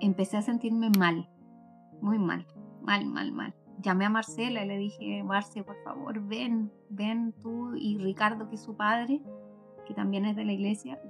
empecé 0.00 0.36
a 0.36 0.42
sentirme 0.42 0.90
mal, 0.98 1.28
muy 2.00 2.18
mal, 2.18 2.46
mal, 2.82 3.06
mal, 3.06 3.32
mal. 3.32 3.54
Llamé 3.80 4.04
a 4.04 4.10
Marcela 4.10 4.64
y 4.64 4.68
le 4.68 4.78
dije, 4.78 5.22
Marce, 5.24 5.64
por 5.64 5.76
favor, 5.82 6.20
ven, 6.20 6.72
ven 6.88 7.34
tú 7.42 7.74
y 7.74 7.98
Ricardo, 7.98 8.48
que 8.48 8.54
es 8.54 8.62
su 8.62 8.76
padre, 8.76 9.20
que 9.86 9.94
también 9.94 10.24
es 10.24 10.36
de 10.36 10.44
la 10.44 10.52
iglesia, 10.52 11.00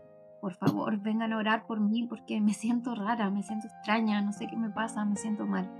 por 0.42 0.54
favor, 0.54 0.98
vengan 0.98 1.32
a 1.32 1.36
orar 1.36 1.66
por 1.68 1.78
mí 1.78 2.04
porque 2.08 2.40
me 2.40 2.52
siento 2.52 2.96
rara, 2.96 3.30
me 3.30 3.44
siento 3.44 3.68
extraña, 3.68 4.20
no 4.22 4.32
sé 4.32 4.48
qué 4.48 4.56
me 4.56 4.70
pasa, 4.70 5.04
me 5.04 5.14
siento 5.14 5.46
mal. 5.46 5.70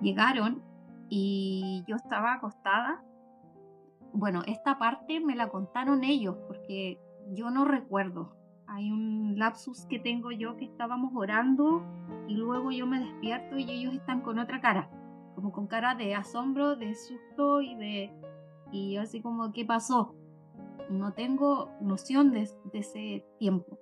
Llegaron 0.00 0.62
y 1.10 1.84
yo 1.86 1.96
estaba 1.96 2.32
acostada. 2.32 3.04
Bueno, 4.14 4.40
esta 4.46 4.78
parte 4.78 5.20
me 5.20 5.36
la 5.36 5.50
contaron 5.50 6.02
ellos 6.02 6.34
porque 6.46 6.98
yo 7.34 7.50
no 7.50 7.66
recuerdo, 7.66 8.34
hay 8.66 8.90
un 8.90 9.38
lapsus 9.38 9.84
que 9.84 9.98
tengo 9.98 10.30
yo 10.30 10.56
que 10.56 10.64
estábamos 10.64 11.12
orando 11.14 11.84
y 12.26 12.36
luego 12.36 12.70
yo 12.70 12.86
me 12.86 13.00
despierto 13.00 13.58
y 13.58 13.70
ellos 13.70 13.92
están 13.92 14.22
con 14.22 14.38
otra 14.38 14.62
cara, 14.62 14.88
como 15.34 15.52
con 15.52 15.66
cara 15.66 15.94
de 15.94 16.14
asombro, 16.14 16.74
de 16.74 16.94
susto 16.94 17.60
y 17.60 17.74
de... 17.74 18.14
Y 18.72 18.94
yo 18.94 19.02
así 19.02 19.20
como, 19.20 19.52
¿qué 19.52 19.66
pasó? 19.66 20.14
No 20.90 21.12
tengo 21.12 21.70
noción 21.80 22.32
de, 22.32 22.48
de 22.72 22.78
ese 22.78 23.24
tiempo. 23.38 23.78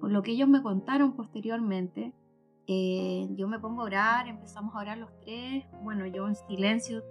Por 0.00 0.10
lo 0.10 0.22
que 0.22 0.32
ellos 0.32 0.48
me 0.48 0.62
contaron 0.62 1.12
posteriormente, 1.12 2.12
eh, 2.66 3.28
yo 3.36 3.46
me 3.46 3.58
pongo 3.58 3.82
a 3.82 3.84
orar, 3.84 4.26
empezamos 4.26 4.74
a 4.74 4.78
orar 4.78 4.98
los 4.98 5.10
tres, 5.20 5.64
bueno, 5.82 6.06
yo 6.06 6.26
en 6.26 6.34
silencio, 6.34 7.02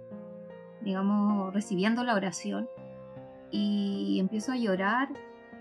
digamos, 0.82 1.54
recibiendo 1.54 2.02
la 2.02 2.14
oración, 2.14 2.68
y 3.52 4.18
empiezo 4.18 4.50
a 4.50 4.56
llorar, 4.56 5.08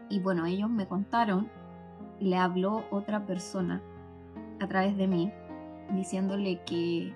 y 0.10 0.20
bueno, 0.20 0.48
ellos 0.48 0.70
me 0.70 0.88
contaron, 0.88 1.50
le 2.20 2.38
habló 2.38 2.86
otra 2.90 3.26
persona 3.28 3.84
a 4.60 4.68
través 4.68 4.98
de 4.98 5.08
mí, 5.08 5.32
diciéndole 5.94 6.64
que 6.64 7.14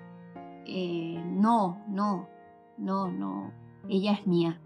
eh, 0.66 1.22
no, 1.26 1.84
no, 1.88 2.28
no, 2.76 3.10
no, 3.10 3.52
ella 3.88 4.12
es 4.12 4.26
mía, 4.26 4.60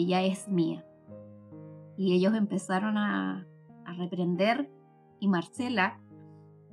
ella 0.00 0.22
es 0.22 0.48
mía. 0.48 0.84
Y 1.96 2.14
ellos 2.14 2.34
empezaron 2.34 2.96
a, 2.96 3.46
a 3.84 3.92
reprender 3.94 4.70
y 5.20 5.28
Marcela 5.28 6.00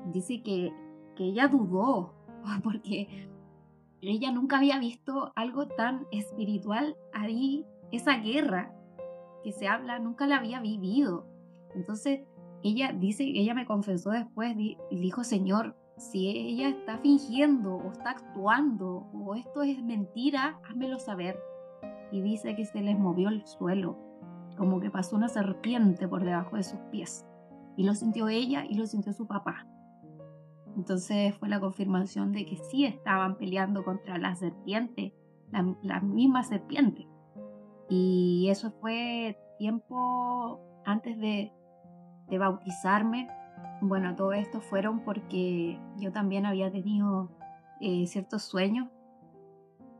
dice 0.05 0.41
que, 0.41 0.73
que 1.15 1.25
ella 1.25 1.47
dudó 1.47 2.13
porque 2.63 3.29
ella 4.01 4.31
nunca 4.31 4.57
había 4.57 4.79
visto 4.79 5.31
algo 5.35 5.67
tan 5.67 6.07
espiritual 6.11 6.95
ahí, 7.13 7.65
esa 7.91 8.17
guerra 8.17 8.73
que 9.43 9.51
se 9.51 9.67
habla, 9.67 9.99
nunca 9.99 10.27
la 10.27 10.37
había 10.37 10.59
vivido. 10.61 11.25
Entonces, 11.75 12.21
ella 12.63 12.93
dice, 12.93 13.23
ella 13.23 13.53
me 13.53 13.65
confesó 13.65 14.11
después, 14.11 14.55
dijo, 14.91 15.23
Señor, 15.23 15.75
si 15.97 16.29
ella 16.29 16.69
está 16.69 16.97
fingiendo 16.97 17.75
o 17.75 17.91
está 17.91 18.11
actuando 18.11 19.09
o 19.13 19.35
esto 19.35 19.63
es 19.63 19.81
mentira, 19.83 20.59
házmelo 20.69 20.99
saber. 20.99 21.37
Y 22.11 22.21
dice 22.21 22.55
que 22.55 22.65
se 22.65 22.81
les 22.81 22.97
movió 22.97 23.29
el 23.29 23.45
suelo, 23.45 23.97
como 24.57 24.79
que 24.79 24.89
pasó 24.89 25.15
una 25.15 25.29
serpiente 25.29 26.07
por 26.07 26.23
debajo 26.23 26.55
de 26.55 26.63
sus 26.63 26.79
pies. 26.91 27.25
Y 27.77 27.83
lo 27.83 27.93
sintió 27.95 28.27
ella 28.27 28.65
y 28.67 28.75
lo 28.75 28.87
sintió 28.87 29.13
su 29.13 29.27
papá. 29.27 29.67
Entonces 30.75 31.35
fue 31.35 31.49
la 31.49 31.59
confirmación 31.59 32.31
de 32.31 32.45
que 32.45 32.57
sí 32.57 32.85
estaban 32.85 33.37
peleando 33.37 33.83
contra 33.83 34.17
la 34.17 34.35
serpiente, 34.35 35.13
la, 35.51 35.99
misma 35.99 36.43
serpiente. 36.43 37.07
Y 37.89 38.47
eso 38.49 38.71
fue 38.71 39.37
tiempo 39.57 40.59
antes 40.85 41.17
de, 41.17 41.51
bautizarme. 42.37 43.27
Bueno, 43.81 44.15
todo 44.15 44.33
esto 44.33 44.61
fueron 44.61 45.03
porque 45.03 45.79
yo 45.97 46.11
también 46.11 46.45
había 46.45 46.71
tenido 46.71 47.29
eh, 47.81 48.05
ciertos 48.07 48.43
sueños 48.43 48.87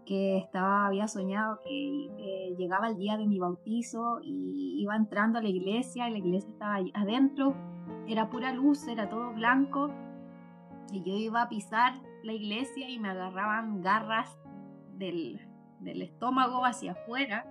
que 0.10 0.38
estaba, 0.38 0.88
había 0.88 1.07
soñado 1.07 1.60
que 1.64 2.55
llegaba 2.57 2.88
el 2.88 2.97
día 2.97 3.16
de 3.16 3.28
mi 3.28 3.38
bautizo 3.38 4.20
y 4.24 4.82
iba 4.82 4.95
entrando 4.95 5.38
a 5.38 5.41
la 5.43 5.49
iglesia 5.49 6.10
y 6.10 6.14
la 6.14 6.18
iglesia 6.18 6.49
estaba 6.49 6.78
adentro, 6.95 7.53
era 8.07 8.28
pura 8.32 8.51
luz, 8.51 8.88
era 8.88 9.07
todo 9.07 9.32
blanco. 9.34 9.91
Y 10.91 11.03
yo 11.03 11.14
iba 11.16 11.43
a 11.43 11.49
pisar 11.49 11.93
la 12.24 12.34
iglesia 12.34 12.89
y 12.89 12.97
me 12.97 13.10
agarraban 13.10 13.84
garras 13.84 14.36
del, 14.97 15.39
del 15.80 16.01
estómago 16.01 16.66
hacia 16.66 16.93
afuera 16.93 17.45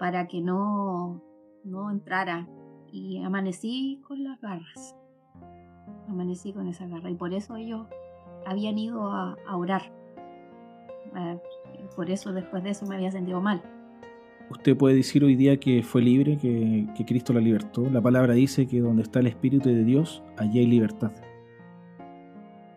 para 0.00 0.26
que 0.26 0.40
no, 0.40 1.22
no 1.62 1.88
entrara. 1.88 2.48
Y 2.90 3.22
amanecí 3.22 4.02
con 4.08 4.24
las 4.24 4.40
garras, 4.40 4.96
amanecí 6.08 6.52
con 6.52 6.66
esa 6.66 6.88
garra 6.88 7.10
y 7.10 7.14
por 7.14 7.32
eso 7.32 7.54
ellos 7.54 7.86
habían 8.44 8.76
ido 8.76 9.12
a 9.12 9.36
orar 9.54 9.97
eh, 11.16 11.38
por 11.94 12.10
eso 12.10 12.32
después 12.32 12.62
de 12.62 12.70
eso 12.70 12.86
me 12.86 12.96
había 12.96 13.10
sentido 13.10 13.40
mal. 13.40 13.62
Usted 14.50 14.76
puede 14.76 14.96
decir 14.96 15.24
hoy 15.24 15.36
día 15.36 15.60
que 15.60 15.82
fue 15.82 16.00
libre, 16.00 16.38
que, 16.38 17.04
Cristo 17.06 17.32
la 17.32 17.40
libertó. 17.40 17.88
La 17.90 18.00
palabra 18.00 18.32
dice 18.32 18.66
que 18.66 18.80
donde 18.80 19.02
está 19.02 19.20
el 19.20 19.26
Espíritu 19.26 19.68
de 19.68 19.84
Dios, 19.84 20.22
allí 20.38 20.60
hay 20.60 20.66
libertad. 20.66 21.12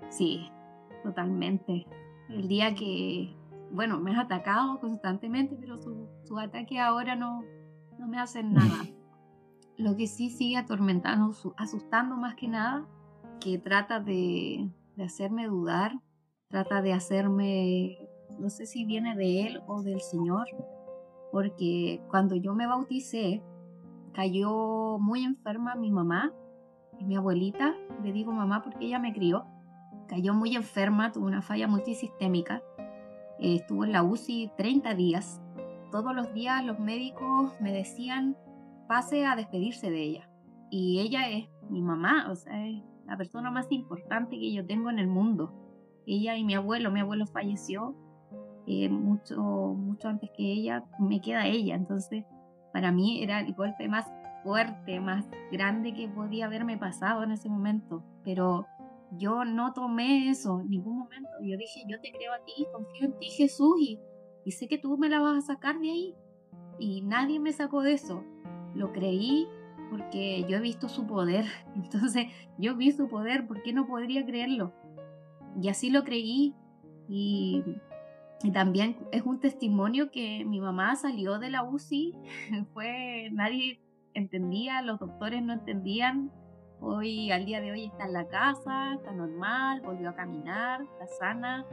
Sí, 0.10 0.50
totalmente. 1.04 1.88
El 2.30 2.50
día 2.50 2.76
que, 2.76 3.34
bueno, 3.72 4.00
me 4.02 4.12
has 4.12 4.26
atacado 4.26 4.80
constantemente, 4.82 5.56
pero 5.58 5.82
su, 5.82 6.08
su 6.26 6.38
ataque 6.38 6.80
ahora 6.80 7.16
no, 7.16 7.46
no 7.98 8.08
me 8.08 8.20
hacen 8.20 8.54
nada. 8.54 8.86
Lo 9.78 9.96
que 9.96 10.08
sí 10.08 10.30
sigue 10.30 10.58
atormentando, 10.58 11.34
asustando 11.58 12.18
más 12.18 12.36
que 12.36 12.50
nada, 12.50 12.86
que 13.40 13.58
trata 13.58 14.02
de, 14.02 14.70
de 14.98 15.04
hacerme 15.04 15.48
dudar, 15.48 15.94
trata 16.50 16.82
de 16.82 16.92
hacerme 16.92 18.01
no 18.42 18.50
sé 18.50 18.66
si 18.66 18.86
viene 18.86 19.16
de 19.16 19.48
él 19.48 19.62
o 19.68 19.84
del 19.84 20.02
Señor, 20.02 20.48
porque 21.32 22.02
cuando 22.10 22.36
yo 22.36 22.56
me 22.56 22.68
bauticé, 22.68 23.42
cayó 24.14 24.98
muy 25.00 25.24
enferma 25.24 25.76
mi 25.76 25.92
mamá 25.92 26.34
y 27.00 27.06
mi 27.06 27.16
abuelita, 27.16 27.76
le 28.04 28.12
digo 28.12 28.32
mamá 28.32 28.64
porque 28.64 28.86
ella 28.86 29.00
me 29.00 29.14
crió, 29.14 29.46
cayó 30.08 30.34
muy 30.34 30.56
enferma, 30.56 31.12
tuvo 31.12 31.28
una 31.28 31.42
falla 31.42 31.68
multisistémica, 31.68 32.62
eh, 33.40 33.56
estuvo 33.56 33.86
en 33.86 33.92
la 33.92 34.04
UCI 34.04 34.52
30 34.58 34.94
días. 34.96 35.42
Todos 35.92 36.16
los 36.16 36.34
días 36.34 36.66
los 36.66 36.80
médicos 36.80 37.54
me 37.62 37.72
decían, 37.72 38.38
pase 38.88 39.26
a 39.26 39.36
despedirse 39.36 39.90
de 39.90 40.02
ella. 40.02 40.30
Y 40.70 41.00
ella 41.00 41.30
es 41.30 41.48
mi 41.70 41.82
mamá, 41.82 42.30
o 42.30 42.36
sea, 42.36 42.68
es 42.68 42.82
la 43.06 43.18
persona 43.18 43.52
más 43.52 43.72
importante 43.72 44.40
que 44.40 44.52
yo 44.52 44.66
tengo 44.66 44.90
en 44.90 45.00
el 45.00 45.08
mundo. 45.08 45.54
Ella 46.06 46.36
y 46.38 46.44
mi 46.44 46.56
abuelo, 46.56 46.92
mi 46.92 47.02
abuelo 47.02 47.28
falleció 47.28 47.96
eh, 48.72 48.90
mucho, 48.90 49.42
mucho 49.42 50.08
antes 50.08 50.30
que 50.36 50.44
ella, 50.44 50.86
me 50.98 51.20
queda 51.20 51.46
ella. 51.48 51.76
Entonces, 51.76 52.24
para 52.72 52.94
mí 52.94 53.22
era 53.22 53.42
el 53.42 53.54
golpe 53.54 53.90
más 53.90 54.06
fuerte, 54.44 55.00
más 55.02 55.30
grande 55.52 55.94
que 55.94 56.08
podía 56.08 56.46
haberme 56.46 56.78
pasado 56.78 57.24
en 57.24 57.32
ese 57.32 57.50
momento. 57.50 58.02
Pero 58.24 58.66
yo 59.18 59.44
no 59.44 59.74
tomé 59.74 60.30
eso 60.30 60.62
en 60.62 60.70
ningún 60.70 61.00
momento. 61.00 61.30
Yo 61.42 61.58
dije, 61.58 61.82
yo 61.90 62.00
te 62.00 62.12
creo 62.12 62.34
a 62.34 62.46
ti, 62.46 62.66
confío 62.72 63.08
en 63.08 63.20
ti, 63.20 63.30
Jesús, 63.30 63.76
y, 63.80 64.00
y 64.46 64.52
sé 64.52 64.70
que 64.70 64.78
tú 64.78 64.98
me 64.98 65.10
la 65.10 65.20
vas 65.20 65.38
a 65.38 65.54
sacar 65.54 65.78
de 65.80 65.90
ahí. 65.90 66.16
Y 66.80 67.02
nadie 67.02 67.42
me 67.42 67.52
sacó 67.52 67.82
de 67.82 67.94
eso. 67.94 68.24
Lo 68.74 68.94
creí 68.94 69.48
porque 69.90 70.46
yo 70.48 70.58
he 70.58 70.62
visto 70.62 70.88
su 70.88 71.06
poder. 71.06 71.46
Entonces, 71.76 72.28
yo 72.58 72.78
vi 72.78 72.92
su 72.92 73.10
poder, 73.10 73.48
¿por 73.48 73.62
qué 73.64 73.74
no 73.74 73.86
podría 73.86 74.26
creerlo? 74.26 74.74
Y 75.62 75.68
así 75.68 75.90
lo 75.90 76.06
creí. 76.06 76.56
Y 77.10 77.62
y 78.44 78.52
también 78.52 78.98
es 79.12 79.24
un 79.24 79.40
testimonio 79.40 80.12
que 80.12 80.44
mi 80.46 80.60
mamá 80.60 80.96
salió 80.96 81.40
de 81.40 81.50
la 81.50 81.64
UCI, 81.64 82.16
fue, 82.74 83.30
nadie 83.32 83.80
entendía, 84.14 84.82
los 84.82 85.00
doctores 85.00 85.42
no 85.44 85.54
entendían. 85.54 86.32
Hoy, 86.80 87.32
al 87.32 87.46
día 87.46 87.62
de 87.62 87.72
hoy, 87.72 87.86
está 87.86 88.06
en 88.06 88.14
la 88.14 88.28
casa, 88.28 88.96
está 88.96 89.12
normal, 89.12 89.82
volvió 89.82 90.10
a 90.10 90.16
caminar, 90.16 90.82
está 90.82 91.06
sana. 91.20 91.66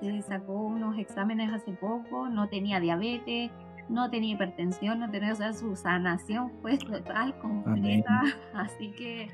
Se 0.00 0.22
sacó 0.22 0.52
unos 0.52 0.98
exámenes 0.98 1.52
hace 1.52 1.72
poco, 1.72 2.28
no 2.28 2.48
tenía 2.48 2.78
diabetes, 2.78 3.50
no 3.88 4.10
tenía 4.10 4.34
hipertensión, 4.34 5.00
no 5.00 5.10
tenía, 5.10 5.32
o 5.32 5.36
sea, 5.36 5.54
su 5.54 5.74
sanación 5.76 6.52
fue 6.60 6.76
total, 6.76 7.38
completa. 7.38 8.22
Así 8.54 8.92
que 8.92 9.30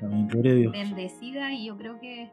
bendecida 0.71 1.51
y 1.51 1.67
yo 1.67 1.77
creo 1.77 1.99
que 1.99 2.31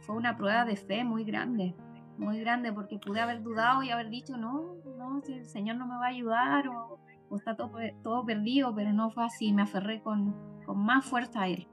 fue 0.00 0.16
una 0.16 0.36
prueba 0.36 0.66
de 0.66 0.76
fe 0.76 1.04
muy 1.04 1.24
grande 1.24 1.74
muy 2.20 2.38
grande 2.38 2.72
porque 2.72 2.98
pude 2.98 3.20
haber 3.20 3.42
dudado 3.42 3.82
y 3.82 3.90
haber 3.90 4.10
dicho, 4.10 4.36
no, 4.36 4.76
no, 4.98 5.22
si 5.24 5.32
el 5.32 5.46
Señor 5.46 5.76
no 5.76 5.86
me 5.86 5.94
va 5.94 6.06
a 6.06 6.10
ayudar 6.10 6.68
o, 6.68 7.00
está 7.34 7.56
todo, 7.56 7.72
todo, 8.02 8.26
perdido, 8.26 8.74
pero 8.74 8.92
no 8.92 9.10
fue 9.10 9.24
así, 9.24 9.52
me 9.52 9.62
aferré 9.62 10.02
con, 10.02 10.34
con 10.66 10.78
más 10.78 11.04
fuerza 11.06 11.42
a 11.42 11.48
Él. 11.48 11.66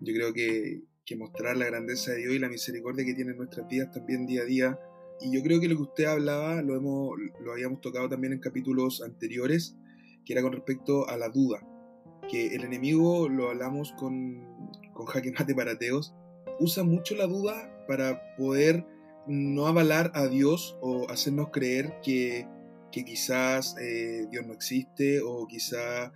Yo 0.00 0.12
creo 0.12 0.32
que, 0.34 0.82
que, 1.04 1.16
mostrar 1.16 1.56
la 1.56 1.66
grandeza 1.66 2.12
de 2.12 2.18
Dios 2.18 2.34
y 2.34 2.38
la 2.38 2.48
misericordia 2.48 3.04
que 3.04 3.14
tiene 3.14 3.30
en 3.30 3.38
nuestras 3.38 3.68
vidas 3.68 3.92
también 3.92 4.26
día 4.26 4.42
a 4.42 4.44
día. 4.44 4.78
Y 5.20 5.34
yo 5.34 5.42
creo 5.42 5.60
que 5.60 5.68
lo 5.68 5.76
que 5.76 5.82
usted 5.82 6.04
hablaba 6.06 6.60
lo, 6.62 6.74
hemos, 6.76 7.10
lo 7.40 7.52
habíamos 7.52 7.80
tocado 7.80 8.08
también 8.08 8.32
en 8.32 8.40
capítulos 8.40 9.02
anteriores, 9.02 9.76
que 10.24 10.32
era 10.32 10.42
con 10.42 10.52
respecto 10.52 11.08
a 11.08 11.16
la 11.16 11.28
duda. 11.28 11.60
Que 12.28 12.56
el 12.56 12.64
enemigo, 12.64 13.28
lo 13.28 13.50
hablamos 13.50 13.92
con, 13.92 14.70
con 14.92 15.06
Jaque 15.06 15.32
Mate 15.32 15.54
Parateos, 15.54 16.14
usa 16.58 16.82
mucho 16.82 17.14
la 17.14 17.26
duda 17.26 17.84
para 17.86 18.34
poder 18.36 18.84
no 19.26 19.66
avalar 19.66 20.12
a 20.14 20.26
Dios 20.26 20.76
o 20.80 21.08
hacernos 21.10 21.50
creer 21.50 21.94
que, 22.02 22.46
quizás 22.90 23.76
eh, 23.78 24.26
Dios 24.30 24.46
no 24.46 24.54
existe 24.54 25.20
o 25.20 25.46
quizás 25.46 26.10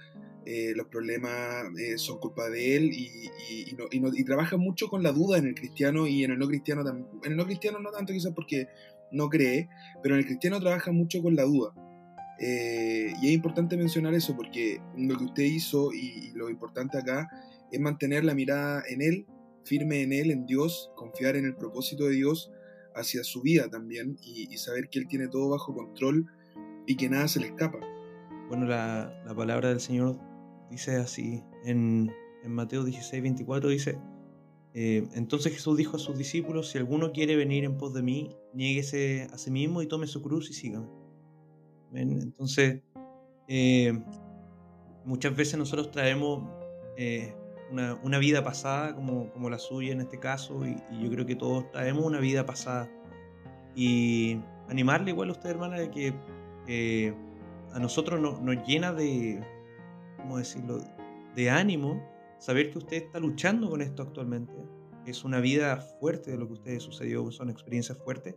eh, 0.46 0.72
los 0.74 0.86
problemas 0.86 1.66
eh, 1.78 1.98
son 1.98 2.18
culpa 2.18 2.48
de 2.48 2.76
Él 2.76 2.90
y, 2.92 4.24
trabaja 4.24 4.56
mucho 4.56 4.88
con 4.88 5.02
la 5.02 5.12
duda 5.12 5.36
en 5.36 5.46
el 5.46 5.54
cristiano 5.54 6.06
y 6.06 6.24
en 6.24 6.30
el 6.30 6.38
no 6.38 6.46
cristiano 6.46 6.82
En 6.88 7.32
el 7.32 7.36
no 7.36 7.44
cristiano 7.44 7.78
no 7.80 7.90
tanto 7.90 8.12
quizás 8.12 8.32
porque 8.34 8.68
no 9.12 9.28
cree, 9.28 9.68
pero 10.02 10.14
en 10.14 10.20
el 10.20 10.26
cristiano 10.26 10.60
trabaja 10.60 10.92
mucho 10.92 11.22
con 11.22 11.36
la 11.36 11.42
duda. 11.42 11.74
Eh, 12.38 13.12
y 13.20 13.28
es 13.28 13.32
importante 13.32 13.76
mencionar 13.76 14.14
eso 14.14 14.34
porque 14.34 14.80
lo 14.96 15.18
que 15.18 15.24
usted 15.24 15.42
hizo 15.42 15.92
y, 15.92 16.32
lo 16.34 16.48
importante 16.48 16.96
acá 16.96 17.28
es 17.70 17.80
mantener 17.80 18.24
la 18.24 18.34
mirada 18.34 18.82
en 18.88 19.02
Él, 19.02 19.26
firme 19.64 20.02
en 20.02 20.12
Él, 20.12 20.30
en 20.30 20.46
Dios, 20.46 20.90
confiar 20.96 21.36
en 21.36 21.44
el 21.44 21.54
propósito 21.54 22.04
de 22.04 22.14
Dios 22.14 22.50
hacia 22.94 23.24
su 23.24 23.42
vida 23.42 23.68
también 23.68 24.16
y, 24.22 24.56
saber 24.56 24.88
que 24.88 24.98
Él 24.98 25.08
tiene 25.08 25.28
todo 25.28 25.50
bajo 25.50 25.74
control 25.74 26.26
y 26.86 26.96
que 26.96 27.08
nada 27.08 27.28
se 27.28 27.40
le 27.40 27.46
escapa. 27.46 27.78
Bueno, 28.48 28.66
la, 28.66 29.22
la 29.24 29.34
palabra 29.34 29.68
del 29.68 29.80
Señor 29.80 30.18
dice 30.70 30.96
así 30.96 31.42
en, 31.64 32.12
en 32.42 32.52
Mateo 32.52 32.84
16, 32.84 33.22
24, 33.22 33.70
dice, 33.70 33.98
eh, 34.72 35.08
entonces 35.14 35.52
Jesús 35.52 35.76
dijo 35.76 35.96
a 35.96 36.00
sus 36.00 36.16
discípulos, 36.16 36.70
si 36.70 36.78
alguno 36.78 37.12
quiere 37.12 37.36
venir 37.36 37.64
en 37.64 37.76
pos 37.76 37.92
de 37.92 38.02
mí, 38.02 38.30
niéguese 38.54 39.28
a 39.32 39.38
sí 39.38 39.50
mismo 39.50 39.82
y 39.82 39.86
tome 39.86 40.06
su 40.06 40.22
cruz 40.22 40.50
y 40.50 40.54
sígame. 40.54 40.86
Entonces, 41.92 42.82
eh, 43.48 44.00
muchas 45.04 45.34
veces 45.34 45.58
nosotros 45.58 45.90
traemos 45.90 46.48
eh, 46.96 47.34
una, 47.70 48.18
vida 48.18 48.42
pasada 48.42 48.94
como, 48.94 49.30
como, 49.32 49.48
la 49.48 49.58
suya 49.58 49.92
en 49.92 50.00
este 50.00 50.18
caso 50.18 50.66
y, 50.66 50.76
yo 51.02 51.10
creo 51.10 51.26
que 51.26 51.36
todos 51.36 51.70
traemos 51.70 52.04
una 52.04 52.20
vida 52.20 52.44
pasada. 52.44 52.90
Y 53.74 54.40
animarle 54.68 55.12
igual 55.12 55.28
a 55.28 55.32
usted, 55.32 55.50
hermana, 55.50 55.78
de 55.78 55.90
que 55.90 57.14
a 57.72 57.78
nosotros 57.78 58.20
nos 58.20 58.66
llena 58.66 58.92
de, 58.92 59.40
¿cómo 60.16 60.38
decirlo?, 60.38 60.80
de 61.34 61.50
ánimo 61.50 62.02
saber 62.38 62.70
que 62.70 62.78
usted 62.78 62.96
está 63.04 63.20
luchando 63.20 63.70
con 63.70 63.82
esto 63.82 64.02
actualmente. 64.02 64.52
Es 65.06 65.24
una 65.24 65.40
vida 65.40 65.76
fuerte 65.76 66.32
de 66.32 66.38
lo 66.38 66.46
que 66.46 66.52
a 66.52 66.56
usted 66.56 66.78
sucedió, 66.80 67.30
son 67.30 67.50
experiencias 67.50 67.98
fuertes. 67.98 68.34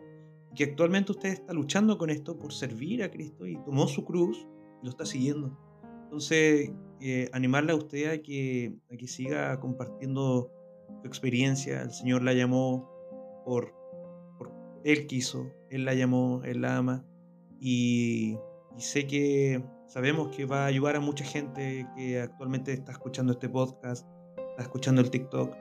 Que 0.56 0.66
actualmente 0.66 1.12
usted 1.12 1.30
está 1.30 1.54
luchando 1.54 1.98
con 1.98 2.10
esto 2.10 2.38
por 2.38 2.54
servir 2.54 3.04
a 3.04 3.10
Cristo 3.10 3.48
y 3.48 3.58
tomó 3.64 3.88
su 3.88 4.06
cruz 4.06 4.46
y 4.82 4.86
lo 4.86 4.92
está 4.92 5.06
siguiendo. 5.06 5.58
Entonces, 6.14 6.72
eh, 7.01 7.28
animarle 7.34 7.72
a 7.72 7.76
usted 7.76 8.11
a 8.11 8.22
que, 8.22 8.76
a 8.93 8.95
que 8.95 9.07
siga 9.07 9.59
compartiendo 9.59 10.51
su 11.01 11.07
experiencia. 11.07 11.82
El 11.82 11.91
Señor 11.91 12.22
la 12.22 12.34
llamó 12.34 12.88
por, 13.43 13.74
por 14.38 14.51
Él 14.84 15.07
quiso, 15.07 15.51
Él 15.72 15.86
la 15.86 15.95
llamó, 15.95 16.43
Él 16.45 16.61
la 16.61 16.78
ama. 16.78 17.03
Y, 17.59 18.38
y 18.78 18.82
sé 18.82 19.07
que 19.07 19.64
Sabemos 19.88 20.36
que 20.36 20.45
va 20.45 20.64
a 20.64 20.66
ayudar 20.66 20.95
a 20.95 20.99
mucha 20.99 21.24
gente 21.24 21.88
que 21.95 22.20
actualmente 22.20 22.74
está 22.74 22.93
escuchando 22.93 23.34
este 23.34 23.47
podcast, 23.47 24.07
está 24.36 24.64
escuchando 24.64 25.01
el 25.01 25.11
TikTok. 25.11 25.55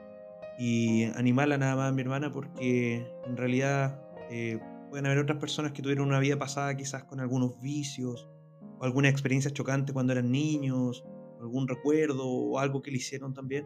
Y 0.57 1.03
animarla 1.15 1.59
nada 1.59 1.75
más, 1.75 1.93
mi 1.93 2.01
hermana, 2.01 2.31
porque 2.31 3.07
en 3.27 3.37
realidad 3.37 4.01
eh, 4.31 4.59
pueden 4.89 5.05
haber 5.05 5.19
otras 5.19 5.37
personas 5.37 5.71
que 5.71 5.83
tuvieron 5.83 6.07
una 6.07 6.17
vida 6.17 6.39
pasada 6.39 6.75
quizás 6.75 7.03
con 7.03 7.19
algunos 7.19 7.59
vicios, 7.61 8.27
o 8.83 8.85
alguna 8.85 9.07
experiencia 9.07 9.49
chocante 9.49 9.93
cuando 9.93 10.11
eran 10.11 10.29
niños, 10.29 11.05
algún 11.39 11.67
recuerdo 11.67 12.27
o 12.27 12.59
algo 12.59 12.81
que 12.81 12.91
le 12.91 12.97
hicieron 12.97 13.33
también. 13.33 13.65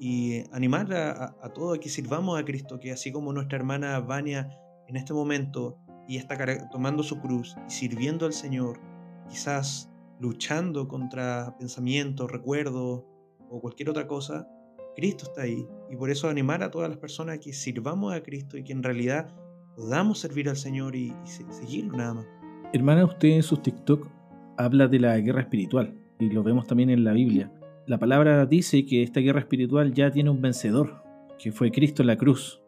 Y 0.00 0.44
animar 0.52 0.92
a, 0.94 1.36
a, 1.42 1.52
todo 1.52 1.74
a 1.74 1.78
que 1.78 1.90
sirvamos 1.90 2.40
a 2.40 2.44
Cristo, 2.44 2.80
que 2.80 2.92
así 2.92 3.12
como 3.12 3.32
nuestra 3.32 3.58
hermana 3.58 4.00
Vania 4.00 4.48
en 4.86 4.96
este 4.96 5.12
momento 5.12 5.76
y 6.06 6.16
está 6.16 6.38
tomando 6.70 7.02
su 7.02 7.20
cruz 7.20 7.56
y 7.68 7.70
sirviendo 7.70 8.24
al 8.24 8.32
Señor, 8.32 8.80
quizás 9.28 9.90
luchando 10.18 10.88
contra 10.88 11.54
pensamientos, 11.58 12.30
recuerdos 12.30 13.04
o 13.50 13.60
cualquier 13.60 13.90
otra 13.90 14.06
cosa, 14.06 14.48
Cristo 14.96 15.24
está 15.26 15.42
ahí. 15.42 15.66
Y 15.90 15.96
por 15.96 16.10
eso 16.10 16.28
animar 16.28 16.62
a 16.62 16.70
todas 16.70 16.88
las 16.88 16.98
personas 16.98 17.36
a 17.36 17.40
que 17.40 17.52
sirvamos 17.52 18.14
a 18.14 18.22
Cristo 18.22 18.56
y 18.56 18.64
que 18.64 18.72
en 18.72 18.82
realidad 18.82 19.28
podamos 19.76 20.18
servir 20.18 20.48
al 20.48 20.56
Señor 20.56 20.96
y, 20.96 21.14
seguirlo 21.24 21.96
nada 21.96 22.14
más. 22.14 22.26
Hermana, 22.72 23.04
usted 23.04 23.28
en 23.28 23.42
sus 23.42 23.62
TikTok 23.62 24.17
habla 24.58 24.88
de 24.88 24.98
la 24.98 25.18
guerra 25.18 25.40
espiritual 25.40 25.94
y 26.18 26.28
lo 26.28 26.42
vemos 26.42 26.66
también 26.66 26.90
en 26.90 27.04
la 27.04 27.12
Biblia. 27.12 27.50
La 27.86 27.98
palabra 27.98 28.44
dice 28.44 28.84
que 28.84 29.02
esta 29.02 29.20
guerra 29.20 29.40
espiritual 29.40 29.94
ya 29.94 30.10
tiene 30.10 30.30
un 30.30 30.42
vencedor, 30.42 31.02
que 31.38 31.52
fue 31.52 31.70
Cristo 31.70 32.02
en 32.02 32.08
la 32.08 32.16
cruz. 32.16 32.60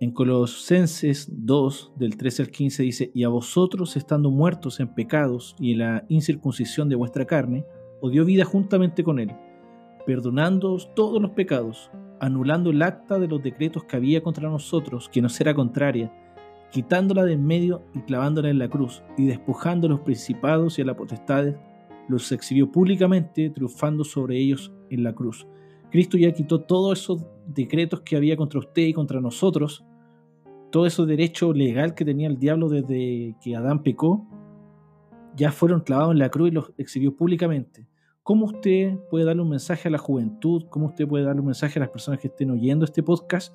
En 0.00 0.12
Colosenses 0.12 1.28
2, 1.32 1.94
del 1.96 2.16
13 2.16 2.42
al 2.42 2.50
15 2.50 2.82
dice, 2.82 3.10
y 3.14 3.24
a 3.24 3.28
vosotros 3.28 3.96
estando 3.96 4.30
muertos 4.30 4.80
en 4.80 4.94
pecados 4.94 5.56
y 5.58 5.72
en 5.72 5.78
la 5.78 6.04
incircuncisión 6.08 6.88
de 6.88 6.96
vuestra 6.96 7.24
carne, 7.24 7.64
os 8.00 8.12
dio 8.12 8.24
vida 8.24 8.44
juntamente 8.44 9.02
con 9.02 9.18
él, 9.18 9.32
perdonándoos 10.06 10.94
todos 10.94 11.20
los 11.22 11.30
pecados, 11.32 11.90
anulando 12.20 12.70
el 12.70 12.82
acta 12.82 13.18
de 13.18 13.28
los 13.28 13.42
decretos 13.42 13.84
que 13.84 13.96
había 13.96 14.22
contra 14.22 14.48
nosotros, 14.48 15.08
que 15.08 15.22
nos 15.22 15.40
era 15.40 15.54
contraria, 15.54 16.12
quitándola 16.70 17.24
de 17.24 17.32
en 17.34 17.46
medio 17.46 17.82
y 17.94 18.00
clavándola 18.00 18.50
en 18.50 18.58
la 18.58 18.68
cruz, 18.68 19.02
y 19.16 19.26
despojando 19.26 19.86
a 19.86 19.90
los 19.90 20.00
principados 20.00 20.78
y 20.78 20.82
a 20.82 20.84
las 20.84 20.96
potestades, 20.96 21.56
los 22.08 22.30
exhibió 22.32 22.70
públicamente, 22.70 23.50
triunfando 23.50 24.04
sobre 24.04 24.38
ellos 24.38 24.72
en 24.90 25.02
la 25.04 25.14
cruz. 25.14 25.46
Cristo 25.90 26.18
ya 26.18 26.32
quitó 26.32 26.60
todos 26.60 26.98
esos 26.98 27.24
decretos 27.46 28.00
que 28.00 28.16
había 28.16 28.36
contra 28.36 28.60
usted 28.60 28.82
y 28.82 28.92
contra 28.92 29.20
nosotros, 29.20 29.84
todo 30.70 30.86
ese 30.86 31.04
derecho 31.06 31.52
legal 31.52 31.94
que 31.94 32.04
tenía 32.04 32.28
el 32.28 32.38
diablo 32.38 32.68
desde 32.68 33.34
que 33.42 33.56
Adán 33.56 33.82
pecó, 33.82 34.26
ya 35.34 35.52
fueron 35.52 35.80
clavados 35.80 36.12
en 36.12 36.18
la 36.18 36.30
cruz 36.30 36.48
y 36.48 36.52
los 36.52 36.72
exhibió 36.76 37.16
públicamente. 37.16 37.86
¿Cómo 38.22 38.44
usted 38.44 38.98
puede 39.08 39.24
darle 39.24 39.40
un 39.40 39.48
mensaje 39.48 39.88
a 39.88 39.90
la 39.90 39.96
juventud? 39.96 40.64
¿Cómo 40.68 40.88
usted 40.88 41.08
puede 41.08 41.24
darle 41.24 41.40
un 41.40 41.46
mensaje 41.46 41.78
a 41.78 41.80
las 41.80 41.88
personas 41.88 42.20
que 42.20 42.28
estén 42.28 42.50
oyendo 42.50 42.84
este 42.84 43.02
podcast? 43.02 43.54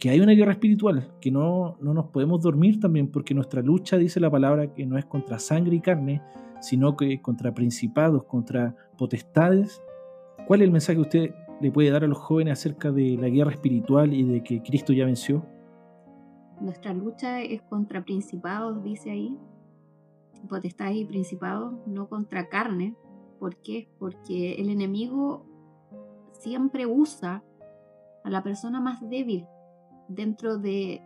Que 0.00 0.08
hay 0.08 0.20
una 0.20 0.32
guerra 0.32 0.52
espiritual, 0.52 1.12
que 1.20 1.30
no, 1.30 1.76
no 1.80 1.92
nos 1.92 2.06
podemos 2.06 2.40
dormir 2.40 2.80
también, 2.80 3.08
porque 3.08 3.34
nuestra 3.34 3.60
lucha, 3.60 3.98
dice 3.98 4.18
la 4.18 4.30
palabra, 4.30 4.72
que 4.72 4.86
no 4.86 4.96
es 4.96 5.04
contra 5.04 5.38
sangre 5.38 5.76
y 5.76 5.80
carne, 5.80 6.22
sino 6.60 6.96
que 6.96 7.20
contra 7.20 7.52
principados, 7.52 8.24
contra 8.24 8.74
potestades. 8.96 9.82
¿Cuál 10.46 10.62
es 10.62 10.66
el 10.66 10.72
mensaje 10.72 10.96
que 10.96 11.02
usted 11.02 11.34
le 11.60 11.70
puede 11.70 11.90
dar 11.90 12.02
a 12.04 12.06
los 12.06 12.16
jóvenes 12.16 12.54
acerca 12.54 12.90
de 12.90 13.18
la 13.18 13.28
guerra 13.28 13.50
espiritual 13.50 14.14
y 14.14 14.24
de 14.24 14.42
que 14.42 14.62
Cristo 14.62 14.94
ya 14.94 15.04
venció? 15.04 15.44
Nuestra 16.62 16.94
lucha 16.94 17.42
es 17.42 17.60
contra 17.60 18.02
principados, 18.02 18.82
dice 18.82 19.10
ahí, 19.10 19.36
potestades 20.48 20.96
y 20.96 21.04
principados, 21.04 21.74
no 21.86 22.08
contra 22.08 22.48
carne. 22.48 22.94
¿Por 23.38 23.56
qué? 23.56 23.88
Porque 23.98 24.54
el 24.54 24.70
enemigo 24.70 25.44
siempre 26.32 26.86
usa 26.86 27.44
a 28.24 28.30
la 28.30 28.42
persona 28.42 28.80
más 28.80 29.06
débil 29.08 29.46
dentro 30.10 30.58
de, 30.58 31.02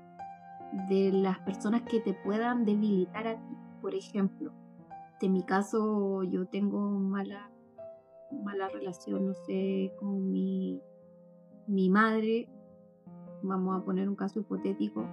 de 0.88 1.12
las 1.12 1.38
personas 1.40 1.82
que 1.82 2.00
te 2.00 2.14
puedan 2.14 2.64
debilitar 2.64 3.26
a 3.28 3.36
ti. 3.36 3.56
Por 3.80 3.94
ejemplo, 3.94 4.52
en 5.24 5.32
mi 5.32 5.42
caso 5.42 6.22
yo 6.24 6.46
tengo 6.46 6.78
mala 6.90 7.50
mala 8.44 8.68
relación, 8.68 9.26
no 9.26 9.34
sé, 9.34 9.92
con 9.98 10.30
mi, 10.30 10.80
mi 11.66 11.88
madre, 11.88 12.48
vamos 13.42 13.80
a 13.80 13.84
poner 13.84 14.08
un 14.08 14.16
caso 14.16 14.40
hipotético, 14.40 15.06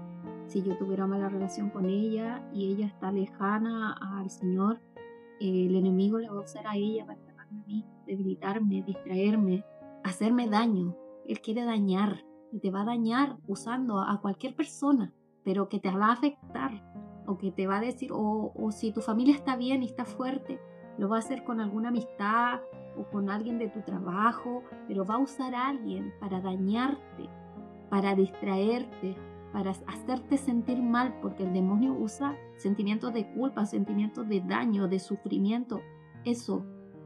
si 0.48 0.64
yo 0.64 0.76
tuviera 0.78 1.06
mala 1.06 1.30
relación 1.30 1.70
con 1.70 1.86
ella 1.86 2.50
y 2.52 2.74
ella 2.74 2.88
está 2.88 3.12
lejana 3.12 3.94
al 3.94 4.30
Señor, 4.30 4.80
el 5.40 5.76
enemigo 5.76 6.18
le 6.18 6.30
va 6.30 6.38
a 6.38 6.44
usar 6.44 6.66
a 6.66 6.76
ella 6.76 7.06
para 7.06 7.22
atacarme 7.22 7.62
a 7.62 7.68
mí, 7.68 7.86
debilitarme, 8.08 8.82
distraerme, 8.82 9.64
hacerme 10.04 10.48
daño. 10.48 10.96
Él 11.28 11.40
quiere 11.42 11.64
dañar 11.64 12.26
y 12.52 12.60
te 12.60 12.72
va 12.72 12.82
a 12.82 12.86
dañar 12.86 13.38
usando 13.48 14.00
a 14.00 14.20
cualquier 14.22 14.56
persona, 14.56 15.14
pero 15.44 15.70
que 15.70 15.80
te 15.80 15.92
va 15.92 16.08
a 16.08 16.14
afectar 16.14 16.72
o 17.26 17.38
que 17.38 17.52
te 17.52 17.68
va 17.68 17.78
a 17.78 17.82
decir, 17.82 18.12
o, 18.12 18.52
o 18.56 18.72
si 18.72 18.92
tu 18.92 19.02
familia 19.02 19.36
está 19.36 19.56
bien 19.56 19.84
y 19.84 19.86
está 19.86 20.06
fuerte, 20.06 20.60
lo 20.98 21.10
va 21.10 21.18
a 21.18 21.20
hacer 21.20 21.44
con 21.44 21.62
alguna 21.62 21.90
amistad 21.90 22.60
o 22.98 23.06
con 23.06 23.30
alguien 23.30 23.58
de 23.58 23.70
tu 23.70 23.82
trabajo, 23.82 24.64
pero 24.88 25.06
va 25.06 25.16
a 25.16 25.20
usar 25.20 25.56
a 25.56 25.70
alguien 25.70 26.14
para 26.20 26.42
dañarte, 26.42 27.30
para 27.90 28.16
distraerte, 28.16 29.16
para 29.54 29.72
hacerte 29.72 30.38
sentir 30.38 30.82
mal, 30.82 31.20
porque 31.22 31.44
el 31.44 31.54
demonio 31.54 31.94
usa 31.94 32.38
sentimientos 32.58 33.14
de 33.14 33.30
culpa, 33.34 33.66
sentimientos 33.66 34.28
de 34.28 34.42
daño, 34.42 34.88
de 34.88 35.00
sufrimiento. 35.00 35.82
Eso, 36.24 36.66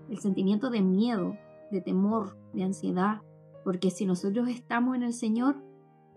el 0.09 0.19
sentimiento 0.19 0.69
de 0.69 0.81
miedo, 0.81 1.37
de 1.71 1.81
temor, 1.81 2.37
de 2.53 2.63
ansiedad, 2.63 3.21
porque 3.65 3.89
si 3.89 4.05
nosotros 4.05 4.47
estamos 4.47 4.95
en 4.95 5.01
el 5.01 5.13
Señor, 5.13 5.61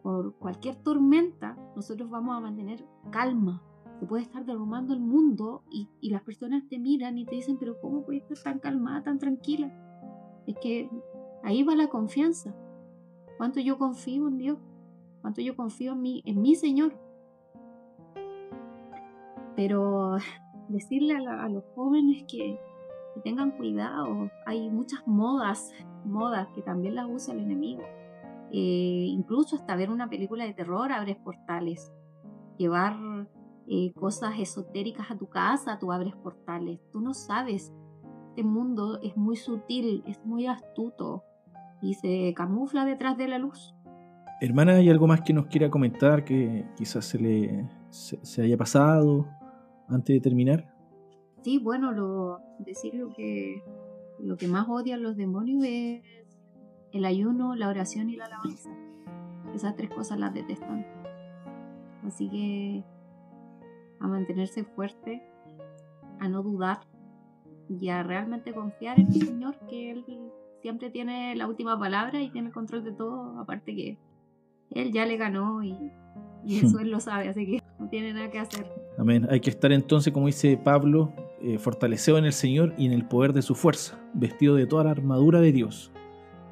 por 0.03 0.35
cualquier 0.37 0.77
tormenta, 0.77 1.57
nosotros 1.75 2.11
vamos 2.11 2.37
a 2.37 2.41
mantener 2.41 2.85
calma, 3.11 3.63
se 3.99 4.07
puede 4.07 4.23
estar 4.23 4.45
derrumbando 4.45 4.93
el 4.93 5.01
mundo 5.01 5.65
y, 5.71 5.89
las 6.11 6.23
personas 6.23 6.69
te 6.69 6.79
miran 6.79 7.17
y 7.19 7.25
te 7.25 7.35
dicen, 7.37 7.57
pero 7.59 7.81
¿cómo 7.81 8.05
puedes 8.05 8.23
estar 8.31 8.53
tan 8.53 8.59
calmada, 8.61 9.03
tan 9.03 9.19
tranquila? 9.19 9.73
Es 10.47 10.57
que 10.59 10.91
ahí 11.43 11.63
va 11.63 11.75
la 11.75 11.89
confianza. 11.89 12.55
¿Cuánto 13.39 13.61
yo 13.61 13.79
confío 13.79 14.29
en 14.29 14.37
Dios? 14.37 14.59
¿Cuánto 15.23 15.41
yo 15.41 15.57
confío 15.57 15.93
en 15.93 16.03
mí, 16.03 16.23
en 16.27 16.43
mi 16.43 16.55
Señor? 16.55 17.01
Pero 19.57 20.19
decirle 20.69 21.17
a, 21.17 21.49
los 21.49 21.65
jóvenes 21.75 22.25
que, 22.29 22.61
tengan 23.21 23.53
cuidado, 23.53 24.31
hay 24.47 24.71
muchas 24.71 25.07
modas, 25.07 25.73
modas 26.05 26.49
que 26.55 26.63
también 26.63 26.95
las 26.95 27.07
usa 27.09 27.35
el 27.35 27.41
enemigo. 27.41 27.83
Eh, 28.51 29.07
incluso 29.09 29.57
hasta 29.57 29.77
ver 29.77 29.91
una 29.91 30.09
película 30.09 30.45
de 30.45 30.55
terror 30.55 30.93
abre 30.93 31.17
portales. 31.17 31.93
Llevar 32.57 32.97
eh, 33.67 33.93
cosas 33.93 34.39
esotéricas 34.39 35.11
a 35.11 35.19
tu 35.19 35.29
casa, 35.29 35.79
tú 35.79 35.93
abres 35.93 36.15
portales. 36.17 36.81
Tú 36.93 37.01
no 37.01 37.15
sabes. 37.15 37.73
Este 38.31 38.43
mundo 38.43 39.01
es 39.03 39.17
muy 39.17 39.37
sutil, 39.37 40.03
es 40.07 40.25
muy 40.25 40.47
astuto 40.47 41.25
y 41.83 41.95
se 41.95 42.33
camufla 42.35 42.85
detrás 42.85 43.17
de 43.17 43.29
la 43.29 43.39
luz. 43.39 43.75
Hermana, 44.41 44.75
¿hay 44.75 44.89
algo 44.89 45.09
más 45.09 45.23
que 45.23 45.33
nos 45.33 45.47
quiera 45.47 45.69
comentar 45.69 46.25
que 46.25 46.65
quizás 46.77 47.05
se 47.05 47.19
le 47.19 47.69
se, 47.91 48.43
haya 48.43 48.57
pasado 48.57 49.27
antes 49.89 50.15
de 50.15 50.21
terminar? 50.21 50.78
Sí, 51.43 51.59
bueno, 51.59 51.93
lo, 51.93 52.41
decir 52.59 52.95
lo 52.95 53.11
que, 53.11 53.63
lo 54.19 54.37
que 54.37 54.49
más 54.49 54.69
odian 54.69 55.03
los 55.03 55.17
demonios 55.17 55.65
es 55.65 56.03
el 56.93 57.05
ayuno, 57.05 57.55
la 57.55 57.69
oración 57.69 58.11
y 58.11 58.17
la 58.17 58.27
alabanza. 58.27 58.71
Esas 59.55 59.77
tres 59.77 59.91
cosas 59.91 60.19
las 60.19 60.35
detestan. 60.35 60.87
Así 62.05 62.29
que 62.29 62.85
a 64.01 64.07
mantenerse 64.07 64.65
fuerte, 64.65 65.23
a 66.21 66.29
no 66.29 66.43
dudar 66.43 66.81
y 67.69 67.89
a 67.89 68.03
realmente 68.03 68.53
confiar 68.53 68.99
en 68.99 69.09
el 69.09 69.27
Señor, 69.27 69.59
que 69.69 69.91
Él 69.91 70.05
siempre 70.63 70.91
tiene 70.91 71.37
la 71.37 71.47
última 71.47 71.79
palabra 71.79 72.21
y 72.21 72.31
tiene 72.31 72.49
el 72.49 72.55
control 72.55 72.85
de 72.85 72.93
todo, 72.93 73.39
aparte 73.39 73.75
que 73.75 73.99
Él 74.71 74.93
ya 74.93 75.07
le 75.07 75.17
ganó 75.17 75.63
y, 75.63 75.93
eso 76.49 76.79
Él 76.79 76.91
lo 76.91 77.01
sabe, 77.01 77.29
así 77.29 77.47
que 77.47 77.63
no 77.79 77.89
tiene 77.89 78.13
nada 78.13 78.31
que 78.31 78.39
hacer. 78.39 78.67
Amén. 78.97 79.27
Hay 79.31 79.41
que 79.41 79.51
estar 79.51 79.73
entonces, 79.73 80.13
como 80.13 80.27
dice 80.27 80.57
Pablo, 80.57 81.13
eh, 81.41 81.59
en 81.61 82.25
el 82.25 82.33
Señor 82.33 82.75
y 82.77 82.87
en 82.87 82.93
el 82.93 83.05
poder 83.05 83.33
de 83.33 83.43
su 83.43 83.55
fuerza, 83.55 83.99
vestido 84.15 84.55
de 84.55 84.67
toda 84.67 84.85
la 84.85 84.91
armadura 84.91 85.41
de 85.41 85.53
Dios, 85.53 85.93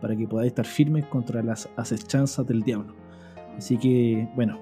para 0.00 0.16
que 0.16 0.28
podáis 0.28 0.48
estar 0.48 0.66
firmes 0.66 1.06
contra 1.06 1.42
las 1.42 1.68
acechanzas 1.76 2.46
del 2.46 2.62
diablo. 2.62 2.94
Así 3.56 3.78
que, 3.78 4.28
bueno, 4.34 4.60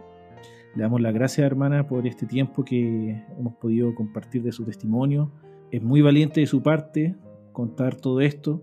le 0.75 0.83
damos 0.83 1.01
las 1.01 1.15
gracias, 1.15 1.45
hermana, 1.45 1.87
por 1.87 2.07
este 2.07 2.27
tiempo 2.27 2.65
que 2.65 3.25
hemos 3.39 3.55
podido 3.55 3.95
compartir 3.95 4.43
de 4.43 4.53
su 4.53 4.65
testimonio. 4.65 5.31
Es 5.71 5.83
muy 5.83 6.01
valiente 6.01 6.41
de 6.41 6.47
su 6.47 6.63
parte 6.63 7.17
contar 7.53 7.97
todo 7.97 8.21
esto. 8.21 8.63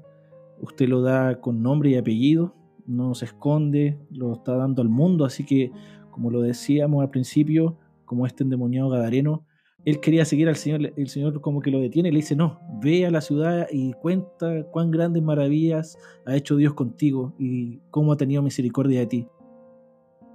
Usted 0.62 0.88
lo 0.88 1.02
da 1.02 1.40
con 1.40 1.62
nombre 1.62 1.92
y 1.92 1.96
apellido, 1.96 2.54
no 2.86 3.16
se 3.16 3.26
esconde, 3.26 3.98
lo 4.10 4.34
está 4.34 4.56
dando 4.56 4.82
al 4.82 4.90
mundo. 4.90 5.26
Así 5.26 5.46
que, 5.46 5.72
como 6.12 6.32
lo 6.32 6.42
decíamos 6.42 7.02
al 7.02 7.10
principio, 7.10 7.78
como 8.06 8.26
este 8.26 8.44
endemoniado 8.44 8.90
gadareno, 8.90 9.46
él 9.84 10.00
quería 10.00 10.26
seguir 10.26 10.48
al 10.48 10.56
Señor, 10.56 10.94
el 10.96 11.08
Señor 11.08 11.42
como 11.42 11.62
que 11.62 11.72
lo 11.72 11.80
detiene 11.80 12.12
le 12.12 12.18
dice, 12.18 12.36
no, 12.36 12.60
ve 12.82 13.06
a 13.06 13.12
la 13.12 13.22
ciudad 13.22 13.68
y 13.72 13.94
cuenta 13.94 14.64
cuán 14.70 14.92
grandes 14.92 15.24
maravillas 15.24 15.98
ha 16.26 16.36
hecho 16.36 16.56
Dios 16.56 16.74
contigo 16.74 17.34
y 17.40 17.80
cómo 17.90 18.12
ha 18.12 18.18
tenido 18.18 18.44
misericordia 18.44 19.00
de 19.00 19.08
ti. 19.08 19.28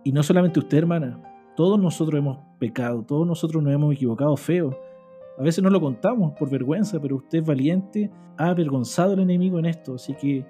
Y 0.05 0.13
no 0.13 0.23
solamente 0.23 0.59
usted, 0.59 0.79
hermana, 0.79 1.23
todos 1.57 1.81
nosotros 1.81 2.19
hemos 2.19 2.39
pecado, 2.59 3.05
todos 3.05 3.27
nosotros 3.27 3.63
nos 3.63 3.73
hemos 3.73 3.95
equivocado 3.95 4.37
feo. 4.37 4.79
A 5.39 5.43
veces 5.43 5.63
no 5.63 5.71
lo 5.71 5.81
contamos 5.81 6.33
por 6.39 6.51
vergüenza, 6.51 7.01
pero 7.01 7.17
usted 7.17 7.39
es 7.39 7.45
valiente, 7.45 8.11
ha 8.37 8.49
avergonzado 8.49 9.13
al 9.13 9.21
enemigo 9.21 9.59
en 9.59 9.67
esto. 9.67 9.95
Así 9.95 10.15
que 10.15 10.45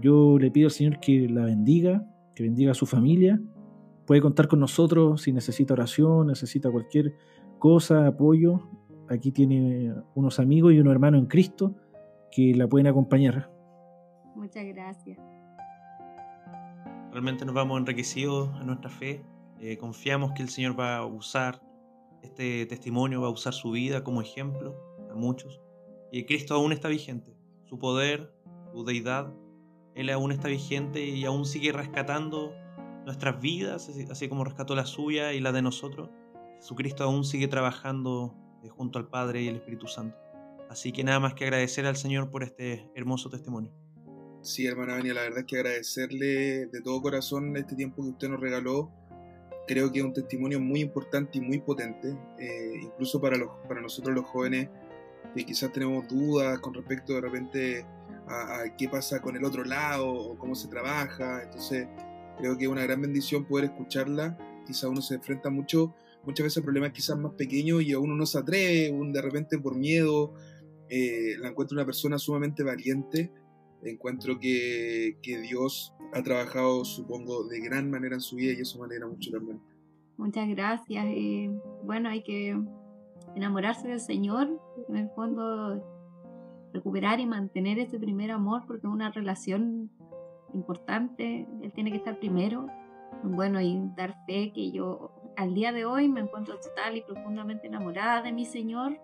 yo 0.00 0.38
le 0.38 0.50
pido 0.50 0.66
al 0.66 0.72
Señor 0.72 1.00
que 1.00 1.28
la 1.28 1.44
bendiga, 1.44 2.06
que 2.34 2.42
bendiga 2.42 2.72
a 2.72 2.74
su 2.74 2.86
familia. 2.86 3.40
Puede 4.06 4.20
contar 4.20 4.46
con 4.46 4.60
nosotros 4.60 5.22
si 5.22 5.32
necesita 5.32 5.74
oración, 5.74 6.28
necesita 6.28 6.70
cualquier 6.70 7.14
cosa, 7.58 8.06
apoyo. 8.06 8.60
Aquí 9.08 9.30
tiene 9.30 9.94
unos 10.14 10.40
amigos 10.40 10.72
y 10.72 10.80
unos 10.80 10.92
hermanos 10.92 11.20
en 11.20 11.26
Cristo 11.26 11.74
que 12.30 12.54
la 12.54 12.66
pueden 12.66 12.86
acompañar. 12.86 13.50
Muchas 14.34 14.64
gracias. 14.66 15.18
Realmente 17.12 17.44
nos 17.44 17.54
vamos 17.54 17.78
enriquecidos 17.78 18.50
en 18.60 18.66
nuestra 18.66 18.90
fe 18.90 19.24
eh, 19.60 19.78
confiamos 19.78 20.32
que 20.32 20.42
el 20.42 20.50
Señor 20.50 20.78
va 20.78 20.98
a 20.98 21.06
usar 21.06 21.62
este 22.22 22.66
testimonio, 22.66 23.22
va 23.22 23.28
a 23.28 23.30
usar 23.30 23.54
su 23.54 23.70
vida 23.70 24.04
como 24.04 24.20
ejemplo 24.20 24.76
a 25.10 25.14
muchos. 25.14 25.60
Y 26.12 26.24
Cristo 26.24 26.54
aún 26.54 26.72
está 26.72 26.88
vigente. 26.88 27.36
Su 27.64 27.78
poder, 27.78 28.32
su 28.72 28.84
deidad, 28.84 29.32
Él 29.94 30.10
aún 30.10 30.32
está 30.32 30.48
vigente 30.48 31.04
y 31.04 31.24
aún 31.24 31.46
sigue 31.46 31.72
rescatando 31.72 32.52
nuestras 33.06 33.40
vidas, 33.40 33.90
así 34.10 34.28
como 34.28 34.44
rescató 34.44 34.74
la 34.74 34.84
suya 34.84 35.32
y 35.32 35.40
la 35.40 35.52
de 35.52 35.62
nosotros. 35.62 36.10
Jesucristo 36.56 37.04
aún 37.04 37.24
sigue 37.24 37.48
trabajando 37.48 38.34
eh, 38.62 38.68
junto 38.68 38.98
al 38.98 39.08
Padre 39.08 39.42
y 39.42 39.48
el 39.48 39.56
Espíritu 39.56 39.86
Santo. 39.86 40.16
Así 40.68 40.92
que 40.92 41.04
nada 41.04 41.20
más 41.20 41.34
que 41.34 41.44
agradecer 41.44 41.86
al 41.86 41.96
Señor 41.96 42.30
por 42.30 42.42
este 42.42 42.90
hermoso 42.94 43.30
testimonio. 43.30 43.72
Sí, 44.42 44.66
hermana 44.66 44.94
Vania, 44.94 45.14
la 45.14 45.22
verdad 45.22 45.40
es 45.40 45.46
que 45.46 45.56
agradecerle 45.56 46.66
de 46.66 46.80
todo 46.82 47.00
corazón 47.02 47.56
este 47.56 47.74
tiempo 47.74 48.02
que 48.02 48.10
usted 48.10 48.28
nos 48.28 48.40
regaló 48.40 48.90
creo 49.66 49.90
que 49.90 49.98
es 49.98 50.04
un 50.04 50.12
testimonio 50.12 50.60
muy 50.60 50.80
importante 50.80 51.38
y 51.38 51.40
muy 51.40 51.58
potente, 51.58 52.16
eh, 52.38 52.80
incluso 52.80 53.20
para, 53.20 53.36
los, 53.36 53.50
para 53.68 53.80
nosotros 53.80 54.14
los 54.14 54.24
jóvenes 54.24 54.68
que 55.34 55.44
quizás 55.44 55.72
tenemos 55.72 56.08
dudas 56.08 56.58
con 56.60 56.72
respecto 56.72 57.14
de 57.14 57.20
repente 57.20 57.86
a, 58.28 58.64
qué 58.78 58.88
pasa 58.88 59.20
con 59.20 59.36
el 59.36 59.44
otro 59.44 59.64
lado 59.64 60.08
o 60.08 60.38
cómo 60.38 60.54
se 60.54 60.68
trabaja. 60.68 61.42
Entonces, 61.42 61.88
creo 62.38 62.56
que 62.56 62.64
es 62.64 62.70
una 62.70 62.82
gran 62.84 63.02
bendición 63.02 63.44
poder 63.44 63.66
escucharla. 63.66 64.38
Quizás 64.66 64.84
uno 64.84 65.02
se 65.02 65.16
enfrenta 65.16 65.50
mucho, 65.50 65.94
muchas 66.26 66.44
veces 66.44 66.58
a 66.58 66.64
problemas 66.64 66.92
quizás 66.92 67.16
más 67.18 67.32
pequeños 67.32 67.82
y 67.82 67.92
a 67.92 67.98
uno 67.98 68.14
no 68.14 68.26
se 68.26 68.38
atreve, 68.38 68.90
un 68.90 69.12
de 69.12 69.22
repente 69.22 69.58
por 69.58 69.76
miedo. 69.76 70.34
Eh, 70.88 71.36
la 71.38 71.48
encuentro 71.48 71.76
una 71.76 71.86
persona 71.86 72.18
sumamente 72.18 72.62
valiente. 72.62 73.32
Encuentro 73.82 74.38
que, 74.38 75.18
que 75.22 75.40
Dios 75.40 75.94
ha 76.12 76.22
trabajado, 76.22 76.84
supongo, 76.84 77.44
de 77.44 77.60
gran 77.60 77.90
manera 77.90 78.16
en 78.16 78.20
su 78.20 78.36
vida 78.36 78.52
y 78.52 78.60
eso 78.60 78.78
me 78.78 78.86
alegra 78.86 79.06
mucho 79.06 79.30
también. 79.30 79.60
Muchas 80.16 80.48
gracias. 80.48 81.04
Eh, 81.08 81.50
bueno, 81.84 82.08
hay 82.08 82.22
que 82.22 82.58
enamorarse 83.34 83.88
del 83.88 84.00
Señor, 84.00 84.48
en 84.88 84.96
el 84.96 85.10
fondo 85.10 85.82
recuperar 86.72 87.20
y 87.20 87.26
mantener 87.26 87.78
ese 87.78 87.98
primer 87.98 88.30
amor 88.30 88.64
porque 88.66 88.86
es 88.86 88.92
una 88.92 89.10
relación 89.10 89.90
importante, 90.52 91.46
Él 91.62 91.72
tiene 91.72 91.90
que 91.90 91.98
estar 91.98 92.18
primero. 92.18 92.66
Bueno, 93.22 93.60
y 93.60 93.80
dar 93.96 94.16
fe 94.26 94.52
que 94.52 94.72
yo 94.72 95.10
al 95.36 95.54
día 95.54 95.72
de 95.72 95.84
hoy 95.84 96.08
me 96.08 96.20
encuentro 96.20 96.58
total 96.58 96.96
y 96.96 97.02
profundamente 97.02 97.66
enamorada 97.66 98.22
de 98.22 98.32
mi 98.32 98.44
Señor. 98.44 98.98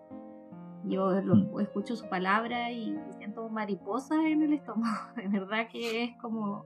Yo 0.85 1.11
lo, 1.21 1.59
escucho 1.59 1.95
su 1.95 2.09
palabra 2.09 2.71
y 2.71 2.97
siento 3.17 3.47
mariposas 3.49 4.19
en 4.25 4.41
el 4.41 4.53
estómago. 4.53 5.13
De 5.15 5.27
verdad 5.27 5.67
que 5.71 6.03
es 6.03 6.17
como 6.21 6.65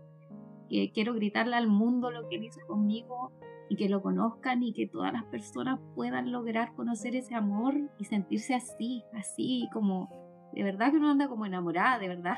que 0.69 0.91
quiero 0.91 1.13
gritarle 1.13 1.55
al 1.55 1.67
mundo 1.67 2.11
lo 2.11 2.27
que 2.27 2.35
él 2.35 2.45
hizo 2.45 2.59
conmigo 2.67 3.31
y 3.69 3.75
que 3.75 3.89
lo 3.89 4.01
conozcan 4.01 4.63
y 4.63 4.73
que 4.73 4.87
todas 4.87 5.13
las 5.13 5.25
personas 5.25 5.79
puedan 5.95 6.31
lograr 6.31 6.73
conocer 6.73 7.15
ese 7.15 7.35
amor 7.35 7.75
y 7.99 8.05
sentirse 8.05 8.55
así, 8.55 9.03
así 9.13 9.69
como 9.71 10.09
de 10.53 10.63
verdad 10.63 10.91
que 10.91 10.97
uno 10.97 11.11
anda 11.11 11.27
como 11.27 11.45
enamorada, 11.45 11.99
de 11.99 12.07
verdad. 12.07 12.37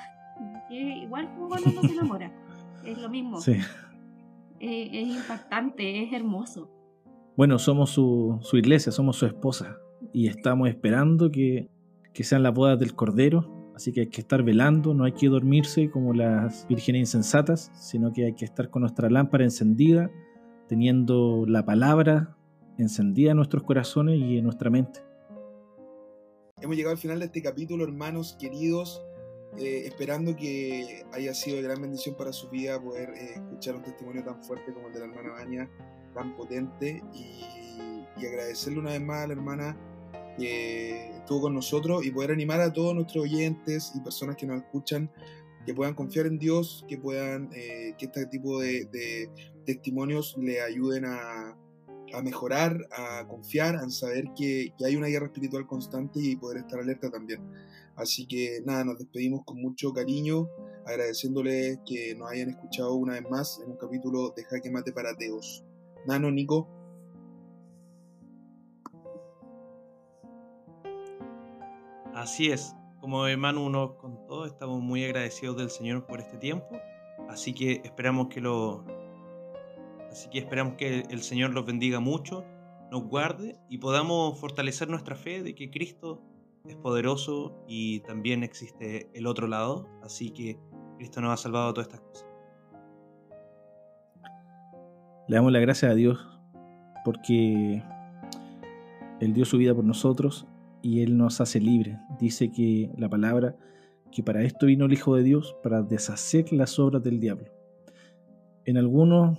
igual 0.69 1.29
como 1.29 1.49
cuando 1.49 1.69
uno 1.69 1.81
se 1.81 1.93
enamora, 1.93 2.31
es 2.83 2.97
lo 2.97 3.09
mismo. 3.09 3.39
Sí. 4.61 4.67
es 4.67 5.07
impactante, 5.07 6.03
es 6.03 6.11
hermoso. 6.11 6.69
Bueno, 7.39 7.57
somos 7.57 7.91
su, 7.91 8.37
su, 8.41 8.57
iglesia, 8.57 8.91
somos 8.91 9.15
su 9.15 9.25
esposa 9.25 9.79
y 10.11 10.27
estamos 10.27 10.67
esperando 10.67 11.31
que, 11.31 11.69
que 12.13 12.25
sean 12.25 12.43
las 12.43 12.53
bodas 12.53 12.77
del 12.77 12.93
Cordero 12.95 13.59
Así 13.79 13.93
que 13.93 14.01
hay 14.01 14.07
que 14.07 14.19
estar 14.19 14.43
velando, 14.43 14.93
no 14.93 15.05
hay 15.05 15.13
que 15.13 15.29
dormirse 15.29 15.89
como 15.89 16.13
las 16.13 16.67
vírgenes 16.67 16.99
insensatas, 16.99 17.71
sino 17.79 18.11
que 18.11 18.25
hay 18.25 18.35
que 18.35 18.43
estar 18.43 18.69
con 18.69 18.81
nuestra 18.81 19.09
lámpara 19.09 19.45
encendida, 19.45 20.11
teniendo 20.67 21.45
la 21.47 21.63
palabra 21.63 22.35
encendida 22.77 23.31
en 23.31 23.37
nuestros 23.37 23.63
corazones 23.63 24.19
y 24.19 24.37
en 24.37 24.43
nuestra 24.43 24.69
mente. 24.69 24.99
Hemos 26.59 26.75
llegado 26.75 26.91
al 26.91 26.97
final 26.97 27.19
de 27.19 27.27
este 27.27 27.41
capítulo, 27.41 27.85
hermanos 27.85 28.35
queridos, 28.37 29.01
eh, 29.57 29.83
esperando 29.85 30.35
que 30.35 31.05
haya 31.13 31.33
sido 31.33 31.55
de 31.55 31.63
gran 31.63 31.81
bendición 31.81 32.17
para 32.17 32.33
su 32.33 32.49
vida 32.49 32.83
poder 32.83 33.11
eh, 33.11 33.35
escuchar 33.35 33.77
un 33.77 33.83
testimonio 33.83 34.25
tan 34.25 34.43
fuerte 34.43 34.73
como 34.73 34.87
el 34.87 34.93
de 34.93 34.99
la 34.99 35.05
hermana 35.05 35.29
Baña, 35.31 35.71
tan 36.13 36.35
potente, 36.35 37.03
y, 37.13 38.25
agradecerle 38.25 38.79
una 38.79 38.91
vez 38.91 39.01
más 39.01 39.23
a 39.23 39.27
la 39.27 39.33
hermana 39.33 39.77
que 40.37 41.15
estuvo 41.15 41.43
con 41.43 41.53
nosotros 41.53 42.05
y 42.05 42.11
poder 42.11 42.31
animar 42.31 42.59
a 42.59 42.73
todos 42.73 42.93
nuestros 42.93 43.23
oyentes 43.23 43.93
y 43.95 44.01
personas 44.01 44.35
que 44.35 44.45
nos 44.45 44.57
escuchan 44.57 45.09
que 45.65 45.73
puedan 45.73 45.93
confiar 45.93 46.25
en 46.25 46.39
Dios, 46.39 46.83
que 46.87 46.97
puedan, 46.97 47.49
eh, 47.53 47.93
que 47.97 48.05
este 48.05 48.25
tipo 48.25 48.59
de, 48.59 49.29
testimonios 49.65 50.35
le 50.39 50.61
ayuden 50.61 51.05
a, 51.05 51.55
mejorar, 52.23 52.87
a 52.91 53.27
confiar, 53.27 53.75
a 53.75 53.87
saber 53.91 54.25
que, 54.35 54.73
hay 54.83 54.95
una 54.95 55.07
guerra 55.07 55.27
espiritual 55.27 55.67
constante 55.67 56.19
y 56.19 56.35
poder 56.35 56.59
estar 56.59 56.79
alerta 56.79 57.11
también. 57.11 57.41
Así 57.95 58.25
que 58.25 58.61
nada, 58.65 58.83
nos 58.83 58.97
despedimos 58.97 59.41
con 59.45 59.61
mucho 59.61 59.93
cariño, 59.93 60.49
agradeciéndoles 60.87 61.79
que 61.85 62.15
nos 62.15 62.31
hayan 62.31 62.49
escuchado 62.49 62.95
una 62.95 63.13
vez 63.13 63.29
más 63.29 63.61
en 63.63 63.71
un 63.71 63.77
capítulo 63.77 64.33
de 64.35 64.43
Jaque 64.45 64.71
Mate 64.71 64.91
para 64.91 65.15
Teos. 65.15 65.63
Nico. 66.17 66.67
Así 72.15 72.51
es, 72.51 72.75
como 72.99 73.27
hermano 73.27 73.69
nos 73.69 73.93
contó, 73.93 74.45
estamos 74.45 74.81
muy 74.81 75.05
agradecidos 75.05 75.57
del 75.57 75.69
Señor 75.69 76.05
por 76.05 76.19
este 76.19 76.37
tiempo, 76.37 76.67
así 77.29 77.53
que 77.53 77.81
esperamos 77.83 78.27
que 78.27 78.41
lo 78.41 78.83
así 80.11 80.29
que 80.29 80.39
esperamos 80.39 80.73
que 80.73 81.01
el 81.09 81.21
Señor 81.21 81.51
los 81.51 81.65
bendiga 81.65 81.99
mucho 81.99 82.43
nos 82.91 83.03
guarde 83.03 83.55
y 83.69 83.77
podamos 83.77 84.37
fortalecer 84.39 84.89
nuestra 84.89 85.15
fe 85.15 85.43
de 85.43 85.53
que 85.53 85.69
Cristo 85.69 86.21
es 86.65 86.75
poderoso 86.75 87.63
y 87.67 87.99
también 88.01 88.43
existe 88.43 89.09
el 89.13 89.27
otro 89.27 89.47
lado, 89.47 89.87
así 90.01 90.31
que 90.31 90.59
Cristo 90.97 91.21
nos 91.21 91.31
ha 91.31 91.37
salvado 91.37 91.67
de 91.67 91.73
todas 91.73 91.87
estas 91.87 92.01
cosas. 92.01 92.28
Le 95.29 95.35
damos 95.35 95.51
la 95.51 95.59
gracia 95.59 95.91
a 95.91 95.93
Dios 95.93 96.27
porque 97.05 97.83
Él 99.19 99.33
dio 99.35 99.45
su 99.45 99.59
vida 99.59 99.75
por 99.75 99.85
nosotros 99.85 100.47
y 100.81 101.03
Él 101.03 101.17
nos 101.17 101.39
hace 101.39 101.59
libres. 101.59 101.99
Dice 102.19 102.51
que 102.51 102.91
la 102.97 103.09
palabra 103.09 103.55
que 104.11 104.23
para 104.23 104.41
esto 104.41 104.65
vino 104.65 104.85
el 104.85 104.93
Hijo 104.93 105.15
de 105.15 105.21
Dios, 105.21 105.55
para 105.61 105.83
deshacer 105.83 106.51
las 106.51 106.79
obras 106.79 107.03
del 107.03 107.19
diablo. 107.19 107.45
En 108.65 108.77
algunos 108.77 109.37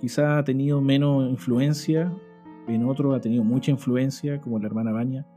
quizá 0.00 0.36
ha 0.36 0.42
tenido 0.42 0.80
menos 0.80 1.30
influencia, 1.30 2.12
en 2.66 2.86
otros 2.86 3.14
ha 3.14 3.20
tenido 3.20 3.44
mucha 3.44 3.70
influencia, 3.70 4.40
como 4.40 4.58
la 4.58 4.66
hermana 4.66 4.90
Baña, 4.90 5.28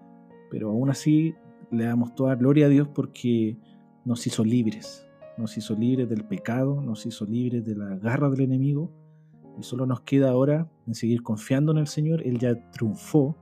pero 0.50 0.72
aún 0.72 0.90
así 0.90 1.36
le 1.70 1.84
damos 1.84 2.16
toda 2.16 2.34
gloria 2.34 2.66
a 2.66 2.70
Dios 2.70 2.88
porque 2.88 3.60
nos 4.06 4.26
hizo 4.26 4.44
libres, 4.44 5.08
nos 5.38 5.56
hizo 5.56 5.76
libres 5.76 6.10
del 6.10 6.26
pecado, 6.26 6.82
nos 6.82 7.06
hizo 7.06 7.28
libres 7.28 7.64
de 7.64 7.76
la 7.76 7.96
garra 7.98 8.28
del 8.32 8.42
enemigo 8.42 8.92
y 9.60 9.64
solo 9.64 9.86
nos 9.86 10.02
queda 10.02 10.32
ahora 10.32 10.68
en 10.88 10.96
seguir 10.96 11.22
confiando 11.22 11.72
en 11.72 11.80
el 11.80 11.88
Señor, 11.88 12.26
Él 12.26 12.40
ya 12.40 12.56
triunfó, 12.72 13.36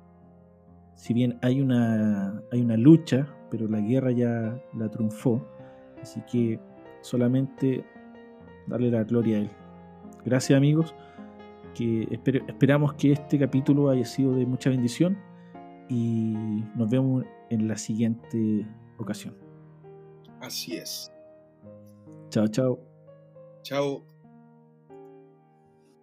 si 0.95 1.13
bien 1.13 1.37
hay 1.41 1.61
una, 1.61 2.41
hay 2.51 2.61
una 2.61 2.75
lucha, 2.75 3.27
pero 3.51 3.67
la 3.67 3.79
guerra 3.79 4.11
ya 4.11 4.59
la 4.73 4.89
triunfó, 4.89 5.47
así 6.01 6.21
que 6.29 6.59
solamente 7.01 7.85
darle 8.67 8.89
la 8.89 9.03
gloria 9.03 9.37
a 9.37 9.39
Él. 9.41 9.51
Gracias 10.25 10.57
amigos, 10.57 10.95
que 11.75 12.07
esperamos 12.11 12.95
que 12.95 13.11
este 13.11 13.37
capítulo 13.37 13.89
haya 13.89 14.05
sido 14.05 14.33
de 14.33 14.45
mucha 14.45 14.71
bendición 14.71 15.17
y 15.87 16.33
nos 16.75 16.89
vemos 16.89 17.23
en 17.49 17.67
la 17.67 17.77
siguiente 17.77 18.67
ocasión. 18.97 19.37
Así 20.41 20.75
es. 20.75 21.11
Chao, 22.29 22.47
chao. 22.47 22.79
Chao. 23.61 24.16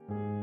thank 0.09 0.21
you 0.21 0.34